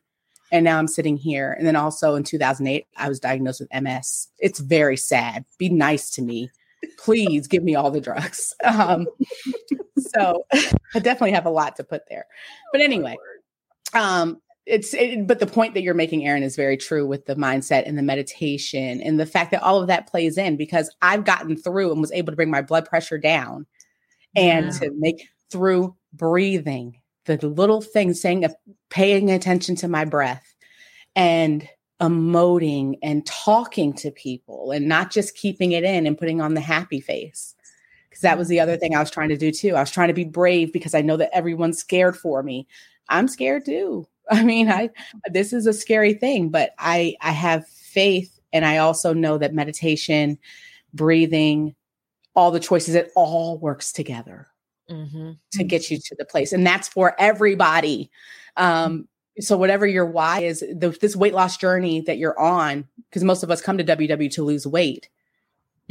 and 0.52 0.64
now 0.64 0.78
I'm 0.78 0.88
sitting 0.88 1.18
here. 1.18 1.54
And 1.54 1.66
then 1.66 1.76
also 1.76 2.16
in 2.16 2.24
2008 2.24 2.86
I 2.98 3.10
was 3.10 3.20
diagnosed 3.20 3.62
with 3.62 3.82
MS. 3.82 4.28
It's 4.40 4.60
very 4.60 4.98
sad. 4.98 5.46
Be 5.58 5.70
nice 5.70 6.10
to 6.12 6.22
me. 6.22 6.50
Please 6.98 7.48
give 7.48 7.64
me 7.64 7.76
all 7.76 7.92
the 7.92 8.02
drugs. 8.02 8.54
Um 8.64 9.08
so 9.98 10.44
I 10.54 11.00
definitely 11.00 11.32
have 11.32 11.46
a 11.46 11.50
lot 11.52 11.76
to 11.78 11.84
put 11.84 12.04
there. 12.10 12.26
But 12.72 12.82
anyway, 12.82 13.16
um 13.94 14.42
it's 14.68 14.94
it, 14.94 15.26
but 15.26 15.40
the 15.40 15.48
point 15.48 15.74
that 15.74 15.82
you're 15.82 15.96
making 15.96 16.26
erin 16.26 16.44
is 16.44 16.56
very 16.56 16.78
true 16.78 17.08
with 17.08 17.26
the 17.26 17.36
mindset 17.36 17.88
and 17.88 17.98
the 17.98 18.04
meditation 18.04 19.02
and 19.02 19.20
the 19.20 19.26
fact 19.26 19.52
that 19.52 19.64
all 19.64 19.82
of 19.82 19.88
that 19.88 20.08
plays 20.08 20.38
in 20.38 20.56
because 20.56 20.94
i've 21.02 21.26
gotten 21.26 21.58
through 21.58 21.92
and 21.92 22.00
was 22.00 22.12
able 22.12 22.32
to 22.32 22.36
bring 22.36 22.52
my 22.52 22.62
blood 22.62 22.86
pressure 22.86 23.18
down 23.18 23.66
and 24.36 24.68
Yeah. 24.68 24.72
to 24.80 24.92
make 25.00 25.28
through 25.52 25.96
breathing 26.14 27.02
the 27.26 27.48
little 27.48 27.82
things 27.82 28.22
saying 28.22 28.46
uh, 28.46 28.50
paying 28.90 29.30
attention 29.30 29.76
to 29.76 29.88
my 29.88 30.06
breath 30.06 30.56
and 31.16 31.68
emoting 32.02 32.98
and 33.04 33.26
talking 33.26 33.94
to 33.94 34.12
people 34.12 34.72
and 34.72 34.88
not 34.88 35.12
just 35.12 35.36
keeping 35.36 35.72
it 35.72 35.84
in 35.84 36.08
and 36.08 36.18
putting 36.18 36.42
on 36.42 36.56
the 36.56 36.62
happy 36.62 37.00
face 37.00 37.56
because 38.10 38.22
that 38.22 38.38
was 38.38 38.48
the 38.48 38.60
other 38.60 38.76
thing 38.76 38.96
I 38.96 39.00
was 39.00 39.12
trying 39.12 39.30
to 39.30 39.38
do 39.38 39.52
too. 39.52 39.76
I 39.76 39.82
was 39.82 39.92
trying 39.92 40.08
to 40.08 40.14
be 40.14 40.26
brave 40.26 40.74
because 40.74 40.96
I 40.96 41.02
know 41.02 41.16
that 41.18 41.36
everyone's 41.36 41.78
scared 41.78 42.18
for 42.18 42.42
me. 42.44 42.68
I'm 43.10 43.28
scared 43.28 43.66
too. 43.66 44.08
I 44.32 44.44
mean, 44.44 44.70
I 44.70 44.90
this 45.32 45.54
is 45.54 45.68
a 45.68 45.74
scary 45.74 46.14
thing, 46.14 46.50
but 46.50 46.72
I 46.80 47.16
I 47.22 47.32
have 47.32 47.68
faith 47.68 48.40
and 48.54 48.66
I 48.66 48.78
also 48.78 49.14
know 49.14 49.38
that 49.38 49.54
meditation, 49.54 50.38
breathing, 50.94 51.76
all 52.36 52.52
the 52.52 52.60
choices 52.60 52.96
it 52.96 53.12
all 53.16 53.60
works 53.60 53.92
together 53.92 54.51
Mm-hmm. 54.92 55.32
to 55.54 55.64
get 55.64 55.90
you 55.90 55.98
to 55.98 56.16
the 56.20 56.26
place 56.26 56.52
and 56.52 56.68
that's 56.68 56.88
for 56.88 57.16
everybody. 57.20 58.12
Um 58.58 59.08
so 59.40 59.56
whatever 59.56 59.88
your 59.88 60.06
why 60.06 60.42
is 60.42 60.60
the, 60.60 60.96
this 61.00 61.16
weight 61.16 61.34
loss 61.34 61.58
journey 61.58 62.02
that 62.02 62.18
you're 62.18 62.38
on 62.38 62.86
because 63.10 63.24
most 63.24 63.44
of 63.44 63.50
us 63.50 63.62
come 63.62 63.78
to 63.78 63.84
ww 63.84 64.30
to 64.32 64.44
lose 64.44 64.68
weight 64.68 65.10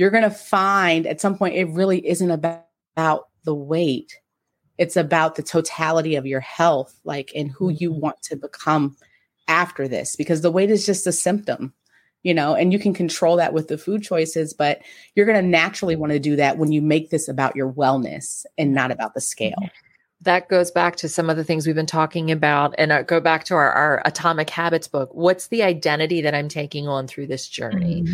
you're 0.00 0.10
going 0.10 0.22
to 0.22 0.30
find 0.30 1.06
at 1.06 1.20
some 1.20 1.36
point 1.36 1.54
it 1.54 1.68
really 1.68 2.06
isn't 2.08 2.30
about, 2.30 2.64
about 2.96 3.28
the 3.44 3.54
weight. 3.54 4.18
It's 4.78 4.96
about 4.96 5.34
the 5.34 5.42
totality 5.42 6.16
of 6.16 6.24
your 6.24 6.40
health 6.40 6.98
like 7.04 7.32
and 7.34 7.50
who 7.50 7.68
you 7.68 7.92
want 7.92 8.22
to 8.22 8.36
become 8.36 8.96
after 9.46 9.86
this 9.86 10.16
because 10.16 10.40
the 10.40 10.50
weight 10.50 10.70
is 10.70 10.86
just 10.86 11.06
a 11.06 11.12
symptom 11.12 11.74
you 12.22 12.34
know 12.34 12.54
and 12.54 12.72
you 12.72 12.78
can 12.78 12.92
control 12.92 13.36
that 13.36 13.52
with 13.52 13.68
the 13.68 13.78
food 13.78 14.02
choices 14.02 14.52
but 14.52 14.80
you're 15.14 15.26
going 15.26 15.42
to 15.42 15.48
naturally 15.48 15.96
want 15.96 16.12
to 16.12 16.18
do 16.18 16.36
that 16.36 16.58
when 16.58 16.72
you 16.72 16.82
make 16.82 17.10
this 17.10 17.28
about 17.28 17.56
your 17.56 17.72
wellness 17.72 18.44
and 18.58 18.74
not 18.74 18.90
about 18.90 19.14
the 19.14 19.20
scale 19.20 19.70
That 20.22 20.50
goes 20.50 20.70
back 20.70 20.96
to 20.96 21.08
some 21.08 21.30
of 21.30 21.38
the 21.38 21.44
things 21.44 21.66
we've 21.66 21.74
been 21.74 21.86
talking 21.86 22.30
about, 22.30 22.74
and 22.76 22.92
uh, 22.92 23.02
go 23.02 23.20
back 23.20 23.44
to 23.44 23.54
our, 23.54 23.72
our 23.72 24.02
Atomic 24.04 24.50
Habits 24.50 24.86
book. 24.86 25.08
What's 25.14 25.46
the 25.46 25.62
identity 25.62 26.20
that 26.20 26.34
I'm 26.34 26.50
taking 26.50 26.86
on 26.86 27.06
through 27.06 27.28
this 27.28 27.48
journey? 27.48 28.04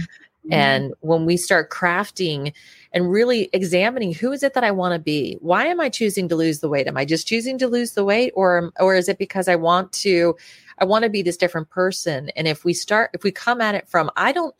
And 0.53 0.95
when 1.01 1.27
we 1.27 1.37
start 1.37 1.71
crafting 1.71 2.53
and 2.93 3.11
really 3.11 3.51
examining 3.53 4.15
who 4.15 4.31
is 4.31 4.45
it 4.45 4.55
that 4.55 4.63
I 4.63 4.71
want 4.71 4.93
to 4.93 5.01
be? 5.01 5.37
Why 5.41 5.67
am 5.67 5.81
I 5.81 5.89
choosing 5.89 6.29
to 6.29 6.37
lose 6.37 6.61
the 6.61 6.69
weight? 6.69 6.87
Am 6.87 6.97
I 6.97 7.05
just 7.05 7.27
choosing 7.27 7.59
to 7.59 7.67
lose 7.67 7.95
the 7.95 8.05
weight 8.05 8.33
or 8.37 8.71
or 8.79 8.95
is 8.95 9.09
it 9.09 9.19
because 9.19 9.49
I 9.49 9.57
want 9.57 9.93
to 9.95 10.37
I 10.79 10.85
want 10.85 11.05
to 11.05 11.11
be 11.11 11.23
this 11.23 11.37
different 11.37 11.71
person? 11.71 12.31
And 12.37 12.47
if 12.47 12.65
we 12.65 12.73
start 12.73 13.11
if 13.15 13.23
we 13.23 13.31
come 13.31 13.61
at 13.61 13.75
it 13.75 13.89
from 13.89 14.11
I 14.17 14.33
don't 14.33 14.55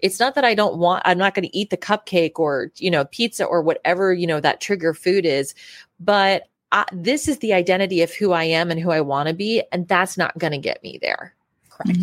it's 0.00 0.18
not 0.18 0.34
that 0.34 0.44
I 0.44 0.54
don't 0.54 0.78
want 0.78 1.02
I'm 1.04 1.18
not 1.18 1.34
going 1.34 1.48
to 1.48 1.56
eat 1.56 1.70
the 1.70 1.76
cupcake 1.76 2.32
or 2.36 2.70
you 2.76 2.90
know 2.90 3.04
pizza 3.04 3.44
or 3.44 3.62
whatever, 3.62 4.12
you 4.12 4.26
know 4.26 4.40
that 4.40 4.60
trigger 4.60 4.94
food 4.94 5.26
is, 5.26 5.54
but 5.98 6.48
I, 6.72 6.84
this 6.92 7.26
is 7.28 7.38
the 7.38 7.52
identity 7.52 8.02
of 8.02 8.12
who 8.12 8.32
I 8.32 8.44
am 8.44 8.70
and 8.70 8.78
who 8.78 8.90
I 8.90 9.00
want 9.00 9.28
to 9.28 9.34
be 9.34 9.62
and 9.72 9.88
that's 9.88 10.16
not 10.16 10.38
going 10.38 10.52
to 10.52 10.58
get 10.58 10.82
me 10.82 10.98
there. 11.00 11.34
correct 11.68 11.98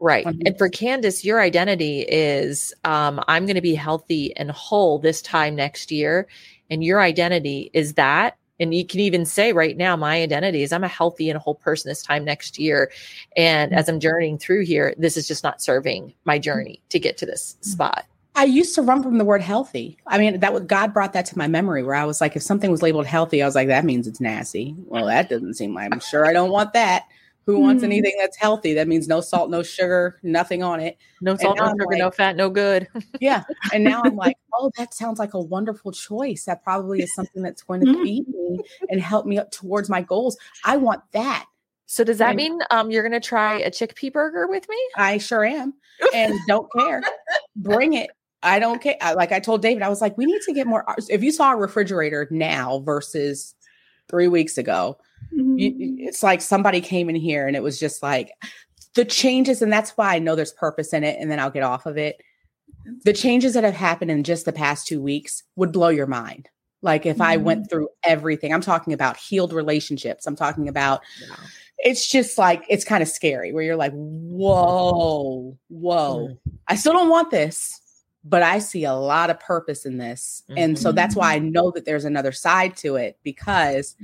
Right. 0.00 0.24
One 0.24 0.40
And 0.44 0.58
for 0.58 0.68
Candace, 0.68 1.24
your 1.24 1.40
identity 1.40 2.00
is 2.00 2.74
um, 2.84 3.22
I'm 3.28 3.46
going 3.46 3.56
to 3.56 3.62
be 3.62 3.74
healthy 3.74 4.36
and 4.36 4.50
whole 4.50 4.98
this 4.98 5.22
time 5.22 5.56
next 5.56 5.90
year. 5.90 6.26
And 6.70 6.84
your 6.84 7.00
identity 7.00 7.70
is 7.72 7.94
that. 7.94 8.36
And 8.58 8.74
you 8.74 8.86
can 8.86 9.00
even 9.00 9.24
say 9.24 9.52
right 9.52 9.76
now, 9.76 9.96
my 9.96 10.22
identity 10.22 10.62
is 10.62 10.72
I'm 10.72 10.84
a 10.84 10.88
healthy 10.88 11.28
and 11.30 11.38
whole 11.38 11.54
person 11.54 11.88
this 11.88 12.02
time 12.02 12.24
next 12.24 12.58
year. 12.58 12.90
And 13.36 13.74
as 13.74 13.88
I'm 13.88 14.00
journeying 14.00 14.38
through 14.38 14.64
here, 14.64 14.94
this 14.96 15.16
is 15.16 15.28
just 15.28 15.44
not 15.44 15.62
serving 15.62 16.14
my 16.24 16.38
journey 16.38 16.82
to 16.88 16.98
get 16.98 17.18
to 17.18 17.26
this 17.26 17.56
spot. 17.60 18.06
I 18.34 18.44
used 18.44 18.74
to 18.74 18.82
run 18.82 19.02
from 19.02 19.16
the 19.16 19.24
word 19.24 19.40
healthy. 19.40 19.96
I 20.06 20.18
mean, 20.18 20.40
that 20.40 20.66
God 20.66 20.92
brought 20.92 21.14
that 21.14 21.24
to 21.26 21.38
my 21.38 21.48
memory 21.48 21.82
where 21.82 21.94
I 21.94 22.04
was 22.04 22.20
like, 22.20 22.36
if 22.36 22.42
something 22.42 22.70
was 22.70 22.82
labeled 22.82 23.06
healthy, 23.06 23.42
I 23.42 23.46
was 23.46 23.54
like, 23.54 23.68
that 23.68 23.86
means 23.86 24.06
it's 24.06 24.20
nasty. 24.20 24.74
Well, 24.86 25.06
that 25.06 25.30
doesn't 25.30 25.54
seem 25.54 25.74
like 25.74 25.90
I'm 25.90 26.00
sure 26.00 26.26
I 26.26 26.34
don't 26.34 26.50
want 26.50 26.74
that. 26.74 27.04
Who 27.46 27.60
wants 27.60 27.82
Hmm. 27.82 27.86
anything 27.92 28.14
that's 28.18 28.36
healthy? 28.36 28.74
That 28.74 28.88
means 28.88 29.06
no 29.06 29.20
salt, 29.20 29.50
no 29.50 29.62
sugar, 29.62 30.18
nothing 30.24 30.62
on 30.64 30.80
it. 30.80 30.98
No 31.20 31.36
salt, 31.36 31.56
no 31.58 31.64
I'm 31.64 31.70
sugar, 31.74 31.86
like- 31.90 31.98
no 31.98 32.10
fat, 32.10 32.34
no 32.36 32.50
good. 32.50 32.88
Yeah. 33.20 33.44
And 33.72 33.84
now 33.84 34.02
I'm 34.04 34.16
like, 34.16 34.36
oh, 34.52 34.70
that 34.76 34.92
sounds 34.92 35.18
like 35.20 35.32
a 35.34 35.40
wonderful 35.40 35.92
choice. 35.92 36.44
That 36.44 36.64
probably 36.64 37.02
is 37.02 37.14
something 37.14 37.42
that's 37.42 37.62
going 37.62 37.80
to 37.82 37.86
Mhm. 37.92 38.02
feed 38.02 38.28
me 38.28 38.60
and 38.90 39.00
help 39.00 39.26
me 39.26 39.38
up 39.38 39.50
towards 39.52 39.88
my 39.88 40.02
goals. 40.02 40.36
I 40.64 40.76
want 40.76 41.02
that. 41.12 41.46
So 41.86 42.02
does 42.02 42.18
that 42.18 42.30
And- 42.30 42.36
mean 42.36 42.58
um, 42.72 42.90
you're 42.90 43.04
going 43.08 43.20
to 43.20 43.26
try 43.26 43.60
a 43.60 43.70
chickpea 43.70 44.12
burger 44.12 44.48
with 44.48 44.68
me? 44.68 44.76
I 44.96 45.18
sure 45.18 45.44
am. 45.44 45.72
And 46.12 46.34
don't 46.48 46.66
care. 46.76 47.00
Bring 47.54 47.92
it. 47.92 48.10
I 48.42 48.58
don't 48.58 48.82
care. 48.82 48.96
I- 49.00 49.12
Like 49.14 49.30
I 49.30 49.38
told 49.38 49.62
David, 49.62 49.84
I 49.84 49.88
was 49.88 50.00
like, 50.00 50.18
we 50.18 50.26
need 50.26 50.40
to 50.42 50.52
get 50.52 50.66
more. 50.66 50.84
If 51.08 51.22
you 51.22 51.30
saw 51.30 51.52
a 51.52 51.56
refrigerator 51.56 52.26
now 52.32 52.80
versus 52.80 53.54
three 54.08 54.28
weeks 54.28 54.58
ago, 54.58 54.98
Mhm. 55.34 55.58
you, 55.58 55.96
it's 55.98 56.22
like 56.22 56.40
somebody 56.40 56.80
came 56.80 57.08
in 57.08 57.16
here 57.16 57.46
and 57.46 57.56
it 57.56 57.62
was 57.62 57.78
just 57.80 58.02
like 58.02 58.32
the 58.94 59.04
changes. 59.04 59.60
And 59.62 59.72
that's 59.72 59.90
why 59.90 60.14
I 60.14 60.18
know 60.18 60.34
there's 60.34 60.52
purpose 60.52 60.92
in 60.92 61.04
it. 61.04 61.18
And 61.20 61.30
then 61.30 61.40
I'll 61.40 61.50
get 61.50 61.62
off 61.62 61.86
of 61.86 61.96
it. 61.98 62.20
The 63.04 63.12
changes 63.12 63.54
that 63.54 63.64
have 63.64 63.74
happened 63.74 64.10
in 64.10 64.22
just 64.24 64.44
the 64.44 64.52
past 64.52 64.86
two 64.86 65.02
weeks 65.02 65.42
would 65.56 65.72
blow 65.72 65.88
your 65.88 66.06
mind. 66.06 66.48
Like 66.82 67.04
if 67.04 67.20
I 67.20 67.36
went 67.36 67.68
through 67.68 67.88
everything, 68.04 68.54
I'm 68.54 68.60
talking 68.60 68.92
about 68.92 69.16
healed 69.16 69.52
relationships. 69.52 70.26
I'm 70.26 70.36
talking 70.36 70.68
about 70.68 71.00
it's 71.78 72.08
just 72.08 72.38
like 72.38 72.64
it's 72.68 72.84
kind 72.84 73.02
of 73.02 73.08
scary 73.08 73.52
where 73.52 73.64
you're 73.64 73.76
like, 73.76 73.92
whoa, 73.92 75.58
whoa. 75.68 76.38
I 76.68 76.76
still 76.76 76.92
don't 76.92 77.10
want 77.10 77.30
this, 77.30 77.80
but 78.28 78.42
I 78.42 78.58
see 78.58 78.84
a 78.84 78.92
lot 78.92 79.30
of 79.30 79.38
purpose 79.38 79.86
in 79.86 79.98
this. 79.98 80.42
And 80.56 80.76
so 80.76 80.90
that's 80.90 81.14
why 81.14 81.34
I 81.34 81.38
know 81.38 81.70
that 81.70 81.84
there's 81.84 82.04
another 82.04 82.32
side 82.32 82.76
to 82.78 82.96
it 82.96 83.18
because 83.22 83.94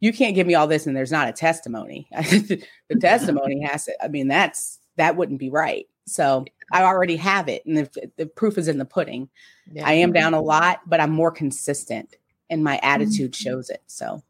you 0.00 0.12
can't 0.12 0.34
give 0.34 0.46
me 0.46 0.54
all 0.54 0.66
this 0.66 0.86
and 0.86 0.96
there's 0.96 1.12
not 1.12 1.28
a 1.28 1.32
testimony. 1.32 2.08
the 2.12 2.96
testimony 3.00 3.60
has 3.64 3.84
to, 3.84 4.04
I 4.04 4.08
mean, 4.08 4.26
that's 4.26 4.80
that 4.96 5.16
wouldn't 5.16 5.38
be 5.38 5.50
right. 5.50 5.86
So 6.06 6.44
I 6.72 6.82
already 6.82 7.16
have 7.16 7.48
it. 7.48 7.64
And 7.64 7.76
the, 7.76 8.10
the 8.16 8.26
proof 8.26 8.58
is 8.58 8.66
in 8.66 8.78
the 8.78 8.84
pudding. 8.84 9.28
Yeah. 9.72 9.86
I 9.86 9.92
am 9.92 10.12
down 10.12 10.34
a 10.34 10.40
lot, 10.40 10.80
but 10.86 11.00
I'm 11.00 11.12
more 11.12 11.30
consistent 11.30 12.16
and 12.48 12.64
my 12.64 12.80
attitude 12.82 13.36
shows 13.36 13.70
it. 13.70 13.82
So 13.86 14.22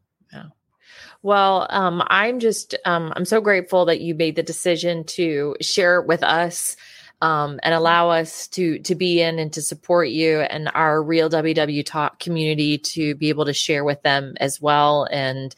Well, 1.23 1.65
um, 1.71 2.03
I'm 2.07 2.39
just 2.39 2.75
um, 2.85 3.11
I'm 3.15 3.25
so 3.25 3.41
grateful 3.41 3.85
that 3.85 4.01
you 4.01 4.13
made 4.13 4.35
the 4.35 4.43
decision 4.43 5.03
to 5.05 5.55
share 5.61 6.01
with 6.01 6.23
us 6.23 6.75
um, 7.21 7.59
and 7.63 7.73
allow 7.73 8.09
us 8.09 8.47
to 8.49 8.79
to 8.79 8.95
be 8.95 9.21
in 9.21 9.39
and 9.39 9.53
to 9.53 9.61
support 9.61 10.09
you 10.09 10.41
and 10.41 10.69
our 10.73 11.01
real 11.03 11.29
WW 11.29 11.85
Talk 11.85 12.19
community 12.19 12.77
to 12.77 13.15
be 13.15 13.29
able 13.29 13.45
to 13.45 13.53
share 13.53 13.83
with 13.83 14.01
them 14.03 14.35
as 14.39 14.61
well, 14.61 15.07
and 15.11 15.55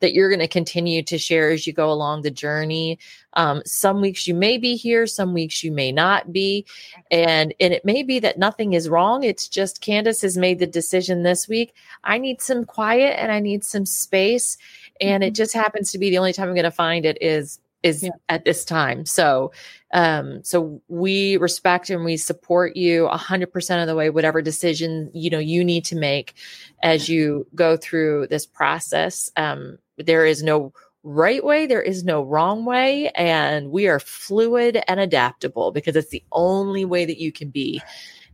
that 0.00 0.12
you're 0.14 0.28
going 0.28 0.40
to 0.40 0.48
continue 0.48 1.02
to 1.04 1.18
share 1.18 1.50
as 1.50 1.66
you 1.66 1.72
go 1.72 1.90
along 1.90 2.22
the 2.22 2.30
journey. 2.30 2.98
Um, 3.34 3.62
some 3.66 4.00
weeks 4.00 4.28
you 4.28 4.34
may 4.34 4.58
be 4.58 4.76
here, 4.76 5.06
some 5.06 5.34
weeks 5.34 5.64
you 5.64 5.72
may 5.72 5.90
not 5.92 6.32
be, 6.32 6.66
and 7.10 7.54
and 7.60 7.72
it 7.72 7.84
may 7.84 8.02
be 8.02 8.18
that 8.20 8.38
nothing 8.38 8.74
is 8.74 8.88
wrong. 8.88 9.24
It's 9.24 9.48
just 9.48 9.80
Candace 9.80 10.22
has 10.22 10.36
made 10.36 10.58
the 10.58 10.66
decision 10.66 11.22
this 11.22 11.48
week. 11.48 11.74
I 12.04 12.18
need 12.18 12.40
some 12.40 12.64
quiet 12.64 13.18
and 13.18 13.32
I 13.32 13.40
need 13.40 13.64
some 13.64 13.86
space 13.86 14.56
and 15.00 15.24
it 15.24 15.34
just 15.34 15.52
happens 15.52 15.90
to 15.92 15.98
be 15.98 16.10
the 16.10 16.18
only 16.18 16.32
time 16.32 16.48
I'm 16.48 16.54
going 16.54 16.64
to 16.64 16.70
find 16.70 17.04
it 17.04 17.18
is 17.20 17.58
is 17.82 18.02
Yeah. 18.02 18.10
at 18.30 18.44
this 18.44 18.64
time. 18.64 19.04
So, 19.04 19.52
um, 19.94 20.42
so 20.42 20.82
we 20.88 21.36
respect 21.36 21.88
and 21.88 22.04
we 22.04 22.16
support 22.16 22.76
you 22.76 23.06
a 23.06 23.16
hundred 23.16 23.52
percent 23.52 23.80
of 23.80 23.86
the 23.86 23.94
way, 23.94 24.10
whatever 24.10 24.42
decision, 24.42 25.08
you 25.14 25.30
know, 25.30 25.38
you 25.38 25.64
need 25.64 25.84
to 25.86 25.96
make 25.96 26.34
as 26.82 27.08
you 27.08 27.46
go 27.54 27.76
through 27.76 28.26
this 28.26 28.44
process. 28.44 29.30
Um, 29.36 29.78
there 29.96 30.26
is 30.26 30.42
no 30.42 30.72
right 31.04 31.44
way. 31.44 31.66
There 31.66 31.82
is 31.82 32.02
no 32.02 32.22
wrong 32.22 32.64
way. 32.64 33.10
And 33.10 33.70
we 33.70 33.86
are 33.86 34.00
fluid 34.00 34.82
and 34.88 34.98
adaptable 34.98 35.70
because 35.70 35.94
it's 35.94 36.10
the 36.10 36.24
only 36.32 36.84
way 36.84 37.04
that 37.04 37.20
you 37.20 37.30
can 37.30 37.50
be 37.50 37.80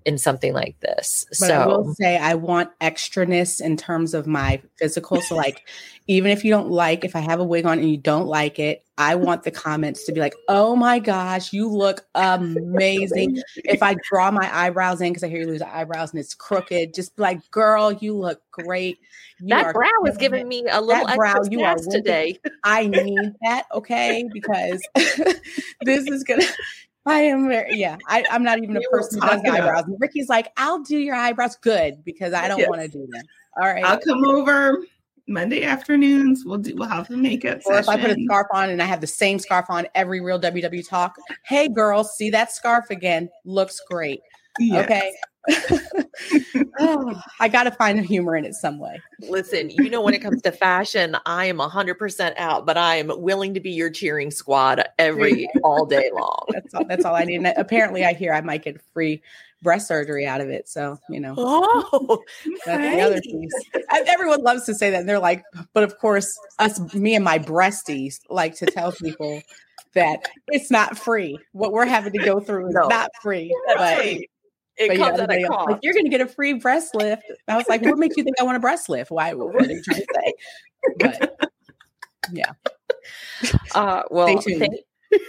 in 0.04 0.18
something 0.18 0.52
like 0.52 0.78
this. 0.80 1.26
But 1.38 1.50
I 1.50 1.66
will 1.66 1.84
so 1.84 1.94
say 1.94 2.16
I 2.16 2.34
want 2.34 2.70
extraness 2.80 3.60
in 3.60 3.76
terms 3.76 4.14
of 4.14 4.26
my 4.26 4.60
physical. 4.78 5.20
So 5.20 5.36
like 5.36 5.68
even 6.06 6.30
if 6.30 6.44
you 6.44 6.50
don't 6.50 6.70
like 6.70 7.04
if 7.04 7.14
I 7.14 7.20
have 7.20 7.40
a 7.40 7.44
wig 7.44 7.66
on 7.66 7.78
and 7.78 7.90
you 7.90 7.96
don't 7.96 8.26
like 8.26 8.58
it, 8.58 8.84
I 8.98 9.14
want 9.16 9.42
the 9.42 9.50
comments 9.50 10.04
to 10.06 10.12
be 10.12 10.20
like, 10.20 10.34
"Oh 10.48 10.74
my 10.74 10.98
gosh, 10.98 11.52
you 11.52 11.68
look 11.68 12.06
amazing." 12.14 13.40
if 13.56 13.82
I 13.82 13.94
draw 14.08 14.30
my 14.30 14.48
eyebrows 14.52 15.00
in 15.00 15.10
because 15.10 15.24
I 15.24 15.28
hear 15.28 15.40
you 15.40 15.46
lose 15.46 15.62
eyebrows 15.62 16.12
and 16.12 16.20
it's 16.20 16.34
crooked, 16.34 16.94
just 16.94 17.16
be 17.16 17.22
like, 17.22 17.50
"Girl, 17.50 17.92
you 17.92 18.16
look 18.16 18.40
great." 18.50 18.98
You 19.40 19.48
that 19.48 19.72
brow 19.72 19.88
is 20.06 20.18
giving 20.18 20.40
it. 20.42 20.46
me 20.46 20.64
a 20.70 20.80
little 20.80 21.06
That 21.06 21.16
brow, 21.16 21.36
extra 21.36 21.52
you 21.52 21.64
are 21.64 21.76
today. 21.76 22.38
I 22.62 22.86
need 22.88 23.32
that, 23.42 23.64
okay? 23.72 24.28
Because 24.32 24.82
this 24.94 26.06
is 26.08 26.24
gonna. 26.24 26.44
I 27.10 27.20
am 27.22 27.48
very 27.48 27.76
yeah. 27.76 27.96
I, 28.06 28.24
I'm 28.30 28.42
not 28.42 28.58
even 28.62 28.76
a 28.76 28.80
person 28.90 29.20
who 29.20 29.26
does 29.26 29.42
talk 29.42 29.46
it 29.46 29.48
out. 29.54 29.60
eyebrows. 29.60 29.84
And 29.84 29.96
Ricky's 30.00 30.28
like, 30.28 30.52
I'll 30.56 30.82
do 30.82 30.98
your 30.98 31.14
eyebrows 31.14 31.56
good 31.56 32.04
because 32.04 32.32
I 32.32 32.48
don't 32.48 32.58
Yes. 32.58 32.68
want 32.68 32.82
to 32.82 32.88
do 32.88 33.06
them. 33.10 33.24
All 33.60 33.66
right. 33.66 33.84
I'll 33.84 33.98
come 33.98 34.24
over 34.24 34.78
Monday 35.26 35.64
afternoons. 35.64 36.44
We'll 36.44 36.58
do. 36.58 36.74
We'll 36.76 36.88
have 36.88 37.08
the 37.08 37.16
makeup 37.16 37.60
or 37.66 37.78
if 37.78 37.88
I 37.88 37.96
put 37.96 38.10
a 38.10 38.16
scarf 38.24 38.46
on 38.52 38.70
and 38.70 38.82
I 38.82 38.86
have 38.86 39.00
the 39.00 39.06
same 39.06 39.38
scarf 39.38 39.66
on 39.68 39.86
every 39.94 40.20
real 40.20 40.40
WW 40.40 40.88
talk, 40.88 41.16
hey 41.44 41.68
girls, 41.68 42.16
see 42.16 42.30
that 42.30 42.52
scarf 42.52 42.90
again? 42.90 43.28
Looks 43.44 43.80
great. 43.88 44.20
Yes. 44.60 44.84
Okay. 44.84 45.12
Oh, 46.78 47.20
I 47.40 47.48
got 47.48 47.64
to 47.64 47.70
find 47.70 47.98
the 47.98 48.02
humor 48.02 48.36
in 48.36 48.44
it 48.44 48.54
some 48.54 48.78
way. 48.78 49.00
Listen, 49.20 49.68
you 49.70 49.90
know, 49.90 50.00
when 50.00 50.14
it 50.14 50.20
comes 50.22 50.40
to 50.42 50.52
fashion, 50.52 51.16
I 51.26 51.46
am 51.46 51.58
100% 51.58 52.34
out, 52.38 52.64
but 52.64 52.78
I 52.78 52.96
am 52.96 53.10
willing 53.20 53.52
to 53.54 53.60
be 53.60 53.70
your 53.70 53.90
cheering 53.90 54.30
squad 54.30 54.82
every 54.98 55.48
all 55.62 55.84
day 55.84 56.10
long. 56.14 56.46
That's 56.52 56.72
all. 56.74 56.84
That's 56.88 57.04
all 57.04 57.14
I 57.14 57.24
need. 57.24 57.36
And 57.36 57.52
apparently, 57.56 58.04
I 58.04 58.14
hear 58.14 58.32
I 58.32 58.40
might 58.40 58.62
get 58.62 58.80
free 58.94 59.20
breast 59.62 59.88
surgery 59.88 60.26
out 60.26 60.40
of 60.40 60.48
it. 60.48 60.68
So 60.68 60.98
you 61.10 61.20
know, 61.20 61.34
Oh, 61.36 62.22
that's 62.66 62.94
the 62.96 63.00
other 63.02 63.20
piece. 63.20 63.52
Everyone 64.06 64.42
loves 64.42 64.64
to 64.66 64.74
say 64.74 64.90
that, 64.90 65.00
and 65.00 65.08
they're 65.08 65.18
like, 65.18 65.42
but 65.74 65.82
of 65.82 65.98
course, 65.98 66.32
us, 66.58 66.94
me 66.94 67.14
and 67.14 67.24
my 67.24 67.38
breasties, 67.38 68.20
like 68.30 68.54
to 68.56 68.66
tell 68.66 68.92
people 68.92 69.42
that 69.94 70.28
it's 70.48 70.70
not 70.70 70.96
free. 70.96 71.38
What 71.52 71.72
we're 71.72 71.84
having 71.86 72.12
to 72.12 72.18
go 72.24 72.40
through 72.40 72.68
is 72.68 72.74
No. 72.74 72.88
not 72.88 73.10
free. 73.20 73.54
that's 73.66 73.78
but 73.78 73.98
right. 73.98 74.30
It 74.80 74.88
But 74.88 74.98
yeah, 74.98 75.08
at 75.08 75.30
a 75.30 75.46
cost. 75.46 75.70
like, 75.70 75.80
you're 75.82 75.92
going 75.92 76.06
to 76.06 76.10
get 76.10 76.22
a 76.22 76.26
free 76.26 76.54
breast 76.54 76.94
lift. 76.94 77.22
I 77.46 77.56
was 77.56 77.68
like, 77.68 77.82
what 77.82 77.98
makes 77.98 78.16
you 78.16 78.24
think 78.24 78.40
I 78.40 78.44
want 78.44 78.56
a 78.56 78.60
breast 78.60 78.88
lift? 78.88 79.10
Why? 79.10 79.34
What 79.34 79.54
are 79.54 79.70
you 79.70 79.82
trying 79.82 80.00
to 80.00 80.06
say? 80.14 80.34
But 80.98 81.52
yeah. 82.32 82.52
Uh, 83.74 84.02
well, 84.10 84.38
thank, 84.42 84.74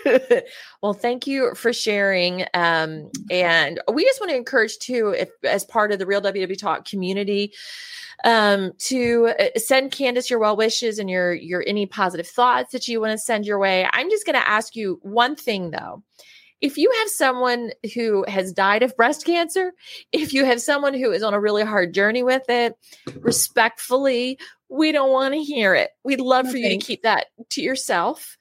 well, 0.82 0.94
thank 0.94 1.26
you 1.26 1.56
for 1.56 1.72
sharing. 1.72 2.46
Um, 2.54 3.10
and 3.32 3.80
we 3.92 4.04
just 4.04 4.20
want 4.20 4.30
to 4.30 4.36
encourage 4.36 4.78
too, 4.80 5.16
if 5.18 5.30
as 5.46 5.64
part 5.64 5.94
of 5.94 6.00
the 6.00 6.06
Real 6.06 6.22
WW 6.22 6.58
Talk 6.58 6.86
community, 6.86 7.54
um, 8.26 8.74
to 8.80 9.34
uh, 9.40 9.58
send 9.58 9.92
Candace 9.92 10.30
your 10.30 10.40
well 10.40 10.58
wishes 10.58 11.00
and 11.00 11.10
your 11.10 11.34
your 11.34 11.64
any 11.66 11.86
positive 11.86 12.28
thoughts 12.28 12.74
that 12.74 12.88
you 12.88 13.00
want 13.00 13.14
to 13.14 13.18
send 13.18 13.46
your 13.46 13.60
way. 13.60 13.88
I'm 13.92 14.10
just 14.10 14.26
going 14.26 14.36
to 14.36 14.48
ask 14.48 14.76
you 14.76 15.00
one 15.04 15.36
thing 15.36 15.72
though. 15.72 16.04
If 16.62 16.78
you 16.78 16.92
have 17.00 17.10
someone 17.10 17.72
who 17.96 18.24
has 18.28 18.54
died 18.54 18.84
of 18.84 18.96
breast 18.96 19.26
cancer, 19.26 19.74
if 20.12 20.34
you 20.34 20.46
have 20.46 20.62
someone 20.62 20.94
who 20.94 21.12
is 21.12 21.24
on 21.24 21.34
a 21.34 21.40
really 21.40 21.64
hard 21.64 21.94
journey 21.94 22.24
with 22.24 22.44
it, 22.50 22.76
respectfully, 23.16 24.38
we 24.70 24.92
don't 24.92 25.12
want 25.12 25.34
to 25.34 25.42
hear 25.42 25.74
it. 25.76 25.92
We'd 26.04 26.22
love 26.22 26.50
for 26.50 26.58
you 26.58 26.70
to 26.70 26.78
keep 26.78 27.04
that 27.04 27.28
to 27.50 27.62
yourself. 27.62 28.38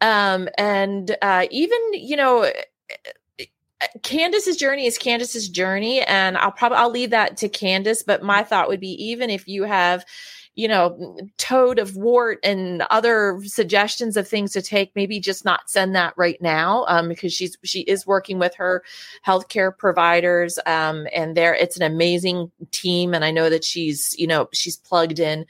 Um, 0.00 0.48
and 0.56 1.16
uh, 1.20 1.46
even, 1.50 1.78
you 1.92 2.16
know, 2.16 2.50
Candace's 4.02 4.56
journey 4.56 4.86
is 4.86 4.98
Candace's 4.98 5.48
journey, 5.48 6.00
and 6.02 6.36
I'll 6.38 6.52
probably 6.52 6.78
I'll 6.78 6.90
leave 6.90 7.10
that 7.10 7.36
to 7.38 7.48
Candace. 7.48 8.02
But 8.02 8.22
my 8.22 8.42
thought 8.42 8.68
would 8.68 8.80
be 8.80 8.92
even 9.10 9.30
if 9.30 9.46
you 9.46 9.64
have, 9.64 10.04
you 10.56 10.68
know, 10.68 11.16
toad 11.36 11.78
of 11.78 11.96
wart 11.96 12.38
and 12.44 12.82
other 12.90 13.40
suggestions 13.44 14.16
of 14.16 14.28
things 14.28 14.52
to 14.52 14.62
take, 14.62 14.92
maybe 14.94 15.18
just 15.18 15.44
not 15.44 15.68
send 15.68 15.96
that 15.96 16.14
right 16.16 16.40
now, 16.40 16.84
um, 16.88 17.08
because 17.08 17.32
she's 17.32 17.56
she 17.64 17.80
is 17.80 18.06
working 18.06 18.38
with 18.38 18.54
her 18.54 18.82
healthcare 19.26 19.76
providers, 19.76 20.58
um, 20.66 21.06
and 21.12 21.36
there 21.36 21.54
it's 21.54 21.76
an 21.76 21.82
amazing 21.82 22.50
team, 22.70 23.14
and 23.14 23.24
I 23.24 23.30
know 23.30 23.50
that 23.50 23.64
she's 23.64 24.14
you 24.18 24.26
know 24.26 24.48
she's 24.52 24.76
plugged 24.76 25.18
in 25.18 25.44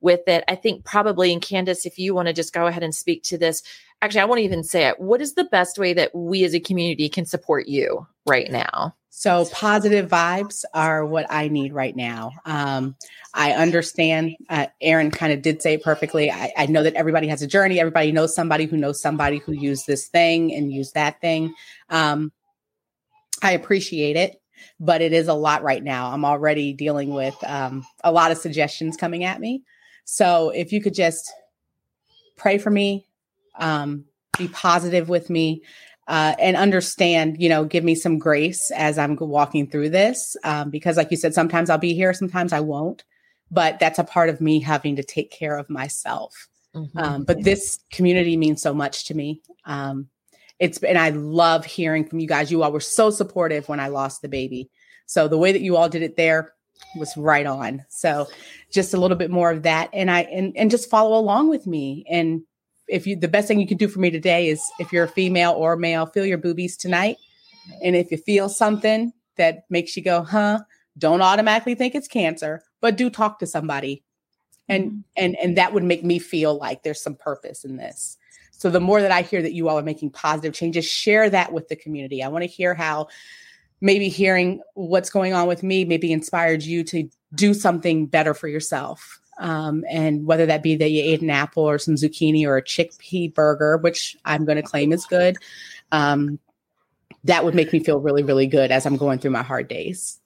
with 0.00 0.26
it. 0.26 0.44
I 0.48 0.54
think 0.54 0.84
probably, 0.84 1.32
and 1.32 1.42
Candace, 1.42 1.86
if 1.86 1.98
you 1.98 2.14
want 2.14 2.28
to 2.28 2.34
just 2.34 2.52
go 2.52 2.66
ahead 2.66 2.82
and 2.82 2.94
speak 2.94 3.22
to 3.24 3.38
this, 3.38 3.62
actually, 4.02 4.20
I 4.20 4.24
won't 4.26 4.40
even 4.40 4.64
say 4.64 4.86
it. 4.86 5.00
What 5.00 5.20
is 5.20 5.34
the 5.34 5.44
best 5.44 5.78
way 5.78 5.92
that 5.94 6.14
we 6.14 6.44
as 6.44 6.54
a 6.54 6.60
community 6.60 7.08
can 7.08 7.26
support 7.26 7.68
you 7.68 8.06
right 8.26 8.50
now? 8.50 8.94
So 9.10 9.46
positive 9.46 10.08
vibes 10.08 10.64
are 10.74 11.04
what 11.04 11.26
I 11.28 11.48
need 11.48 11.72
right 11.72 11.96
now. 11.96 12.30
Um, 12.44 12.94
I 13.34 13.50
understand. 13.50 14.36
Uh, 14.48 14.66
Erin 14.80 15.10
kind 15.10 15.32
of 15.32 15.42
did 15.42 15.60
say 15.60 15.74
it 15.74 15.82
perfectly. 15.82 16.30
I, 16.30 16.52
I 16.56 16.66
know 16.66 16.84
that 16.84 16.94
everybody 16.94 17.26
has 17.26 17.42
a 17.42 17.46
journey. 17.48 17.80
Everybody 17.80 18.12
knows 18.12 18.32
somebody 18.32 18.66
who 18.66 18.76
knows 18.76 19.02
somebody 19.02 19.38
who 19.38 19.50
used 19.50 19.88
this 19.88 20.06
thing 20.06 20.54
and 20.54 20.72
used 20.72 20.94
that 20.94 21.20
thing. 21.20 21.52
Um, 21.90 22.30
I 23.42 23.52
appreciate 23.52 24.14
it, 24.14 24.40
but 24.78 25.02
it 25.02 25.12
is 25.12 25.26
a 25.26 25.34
lot 25.34 25.64
right 25.64 25.82
now. 25.82 26.12
I'm 26.12 26.24
already 26.24 26.72
dealing 26.72 27.12
with 27.12 27.36
um, 27.44 27.84
a 28.04 28.12
lot 28.12 28.30
of 28.30 28.38
suggestions 28.38 28.96
coming 28.96 29.24
at 29.24 29.40
me. 29.40 29.64
So 30.04 30.50
if 30.50 30.72
you 30.72 30.80
could 30.80 30.94
just 30.94 31.32
pray 32.36 32.58
for 32.58 32.70
me, 32.70 33.07
um, 33.58 34.04
be 34.36 34.48
positive 34.48 35.08
with 35.08 35.30
me, 35.30 35.62
uh, 36.06 36.34
and 36.38 36.56
understand, 36.56 37.36
you 37.40 37.48
know, 37.48 37.64
give 37.64 37.84
me 37.84 37.94
some 37.94 38.18
grace 38.18 38.70
as 38.70 38.98
I'm 38.98 39.16
walking 39.16 39.68
through 39.68 39.90
this. 39.90 40.36
Um, 40.44 40.70
because, 40.70 40.96
like 40.96 41.10
you 41.10 41.16
said, 41.16 41.34
sometimes 41.34 41.68
I'll 41.68 41.78
be 41.78 41.94
here, 41.94 42.14
sometimes 42.14 42.52
I 42.52 42.60
won't. 42.60 43.04
But 43.50 43.78
that's 43.78 43.98
a 43.98 44.04
part 44.04 44.28
of 44.28 44.40
me 44.40 44.60
having 44.60 44.96
to 44.96 45.02
take 45.02 45.30
care 45.30 45.56
of 45.56 45.70
myself. 45.70 46.48
Um, 46.96 47.24
but 47.24 47.42
this 47.42 47.78
community 47.90 48.36
means 48.36 48.60
so 48.62 48.74
much 48.74 49.06
to 49.06 49.14
me. 49.14 49.42
Um, 49.64 50.08
it's 50.58 50.82
and 50.82 50.98
I 50.98 51.10
love 51.10 51.64
hearing 51.64 52.04
from 52.04 52.18
you 52.18 52.28
guys. 52.28 52.50
You 52.50 52.62
all 52.62 52.72
were 52.72 52.80
so 52.80 53.10
supportive 53.10 53.68
when 53.68 53.80
I 53.80 53.88
lost 53.88 54.22
the 54.22 54.28
baby. 54.28 54.70
So 55.06 55.28
the 55.28 55.38
way 55.38 55.52
that 55.52 55.62
you 55.62 55.76
all 55.76 55.88
did 55.88 56.02
it 56.02 56.16
there 56.16 56.52
was 56.96 57.16
right 57.16 57.46
on. 57.46 57.84
So 57.88 58.28
just 58.70 58.94
a 58.94 58.98
little 58.98 59.16
bit 59.16 59.30
more 59.30 59.50
of 59.50 59.62
that, 59.62 59.90
and 59.92 60.10
I 60.10 60.22
and 60.22 60.56
and 60.56 60.70
just 60.70 60.90
follow 60.90 61.18
along 61.18 61.48
with 61.48 61.66
me. 61.66 62.04
And 62.10 62.42
if 62.88 63.06
you, 63.06 63.16
the 63.16 63.28
best 63.28 63.48
thing 63.48 63.60
you 63.60 63.66
can 63.66 63.76
do 63.76 63.88
for 63.88 64.00
me 64.00 64.10
today 64.10 64.48
is 64.48 64.62
if 64.78 64.92
you're 64.92 65.04
a 65.04 65.08
female 65.08 65.52
or 65.52 65.74
a 65.74 65.78
male, 65.78 66.06
feel 66.06 66.26
your 66.26 66.38
boobies 66.38 66.76
tonight. 66.76 67.16
And 67.82 67.94
if 67.94 68.10
you 68.10 68.16
feel 68.16 68.48
something 68.48 69.12
that 69.36 69.64
makes 69.68 69.96
you 69.96 70.02
go, 70.02 70.22
huh, 70.22 70.60
don't 70.96 71.22
automatically 71.22 71.74
think 71.74 71.94
it's 71.94 72.08
cancer, 72.08 72.62
but 72.80 72.96
do 72.96 73.10
talk 73.10 73.38
to 73.38 73.46
somebody. 73.46 74.02
And 74.68 74.84
mm-hmm. 74.84 75.00
and 75.16 75.36
and 75.42 75.56
that 75.56 75.72
would 75.72 75.84
make 75.84 76.04
me 76.04 76.18
feel 76.18 76.58
like 76.58 76.82
there's 76.82 77.02
some 77.02 77.14
purpose 77.14 77.64
in 77.64 77.76
this. 77.76 78.16
So 78.50 78.70
the 78.70 78.80
more 78.80 79.00
that 79.00 79.12
I 79.12 79.22
hear 79.22 79.40
that 79.40 79.52
you 79.52 79.68
all 79.68 79.78
are 79.78 79.82
making 79.82 80.10
positive 80.10 80.52
changes, 80.52 80.84
share 80.84 81.30
that 81.30 81.52
with 81.52 81.68
the 81.68 81.76
community. 81.76 82.22
I 82.22 82.28
want 82.28 82.42
to 82.42 82.48
hear 82.48 82.74
how 82.74 83.08
maybe 83.80 84.08
hearing 84.08 84.60
what's 84.74 85.10
going 85.10 85.32
on 85.32 85.46
with 85.46 85.62
me 85.62 85.84
maybe 85.84 86.12
inspired 86.12 86.64
you 86.64 86.82
to 86.84 87.08
do 87.34 87.54
something 87.54 88.06
better 88.06 88.34
for 88.34 88.48
yourself. 88.48 89.17
Um, 89.38 89.84
and 89.88 90.26
whether 90.26 90.46
that 90.46 90.62
be 90.62 90.76
that 90.76 90.90
you 90.90 91.02
ate 91.02 91.22
an 91.22 91.30
apple 91.30 91.62
or 91.64 91.78
some 91.78 91.94
zucchini 91.94 92.44
or 92.44 92.56
a 92.56 92.62
chickpea 92.62 93.32
burger, 93.32 93.76
which 93.76 94.16
I'm 94.24 94.44
going 94.44 94.56
to 94.56 94.62
claim 94.62 94.92
is 94.92 95.06
good, 95.06 95.36
um, 95.92 96.38
that 97.24 97.44
would 97.44 97.54
make 97.54 97.72
me 97.72 97.78
feel 97.78 98.00
really, 98.00 98.22
really 98.22 98.46
good 98.46 98.70
as 98.70 98.84
I'm 98.86 98.96
going 98.96 99.18
through 99.18 99.30
my 99.32 99.42
hard 99.42 99.68
days. 99.68 100.18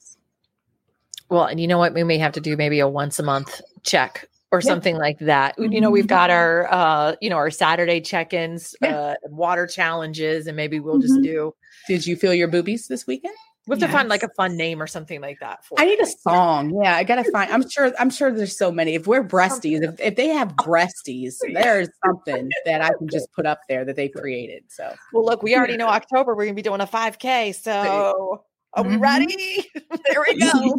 Well, 1.28 1.44
and 1.44 1.58
you 1.60 1.66
know 1.66 1.78
what? 1.78 1.94
We 1.94 2.04
may 2.04 2.18
have 2.18 2.32
to 2.32 2.40
do 2.40 2.56
maybe 2.56 2.80
a 2.80 2.88
once 2.88 3.18
a 3.18 3.22
month 3.22 3.60
check 3.82 4.28
or 4.50 4.60
Yeah. 4.60 4.68
something 4.68 4.96
like 4.96 5.18
that. 5.20 5.54
You 5.58 5.80
know, 5.80 5.90
we've 5.90 6.06
got 6.06 6.28
our 6.30 6.68
uh, 6.70 7.16
you 7.22 7.30
know, 7.30 7.36
our 7.36 7.50
Saturday 7.50 8.00
check-ins, 8.02 8.74
Yeah. 8.82 8.96
uh, 8.96 9.14
water 9.30 9.66
challenges, 9.66 10.46
and 10.46 10.56
maybe 10.56 10.78
we'll 10.78 10.98
just 10.98 11.14
Mhm. 11.18 11.22
do 11.22 11.54
Did 11.88 12.06
you 12.06 12.16
feel 12.16 12.34
your 12.34 12.48
boobies 12.48 12.86
this 12.86 13.06
weekend? 13.06 13.34
We 13.66 13.74
have 13.74 13.80
to 13.80 13.88
find 13.88 14.08
like 14.08 14.22
a 14.22 14.28
fun 14.36 14.56
name 14.56 14.82
or 14.82 14.86
something 14.86 15.20
like 15.20 15.38
that 15.40 15.64
for 15.64 15.80
I 15.80 15.84
need 15.86 16.00
a 16.00 16.06
song. 16.06 16.80
Yeah, 16.82 16.96
I 16.96 17.04
gotta 17.04 17.24
find. 17.30 17.50
I'm 17.52 17.68
sure. 17.68 17.92
I'm 17.98 18.10
sure 18.10 18.32
there's 18.32 18.56
so 18.58 18.72
many. 18.72 18.94
If 18.94 19.06
we're 19.06 19.22
breasties, 19.22 19.82
if, 19.82 20.00
if 20.00 20.16
they 20.16 20.28
have 20.28 20.48
breasties, 20.56 21.36
there's 21.54 21.88
something 22.04 22.50
that 22.64 22.82
I 22.82 22.90
can 22.98 23.08
just 23.08 23.32
put 23.36 23.46
up 23.46 23.60
there 23.68 23.84
that 23.84 23.94
they've 23.96 24.12
created. 24.12 24.64
So 24.68 24.92
Well, 25.12 25.24
look, 25.24 25.42
we 25.42 25.54
already 25.56 25.76
know 25.76 25.88
October 25.88 26.34
we're 26.34 26.44
gonna 26.46 26.54
be 26.54 26.62
doing 26.62 26.80
a 26.80 26.86
5K, 26.86 27.54
so 27.54 28.44
Are 28.74 28.82
we 28.84 28.94
Mhm. 28.94 29.00
ready? 29.00 29.70
there 30.10 30.24
we 30.26 30.40
go. 30.40 30.76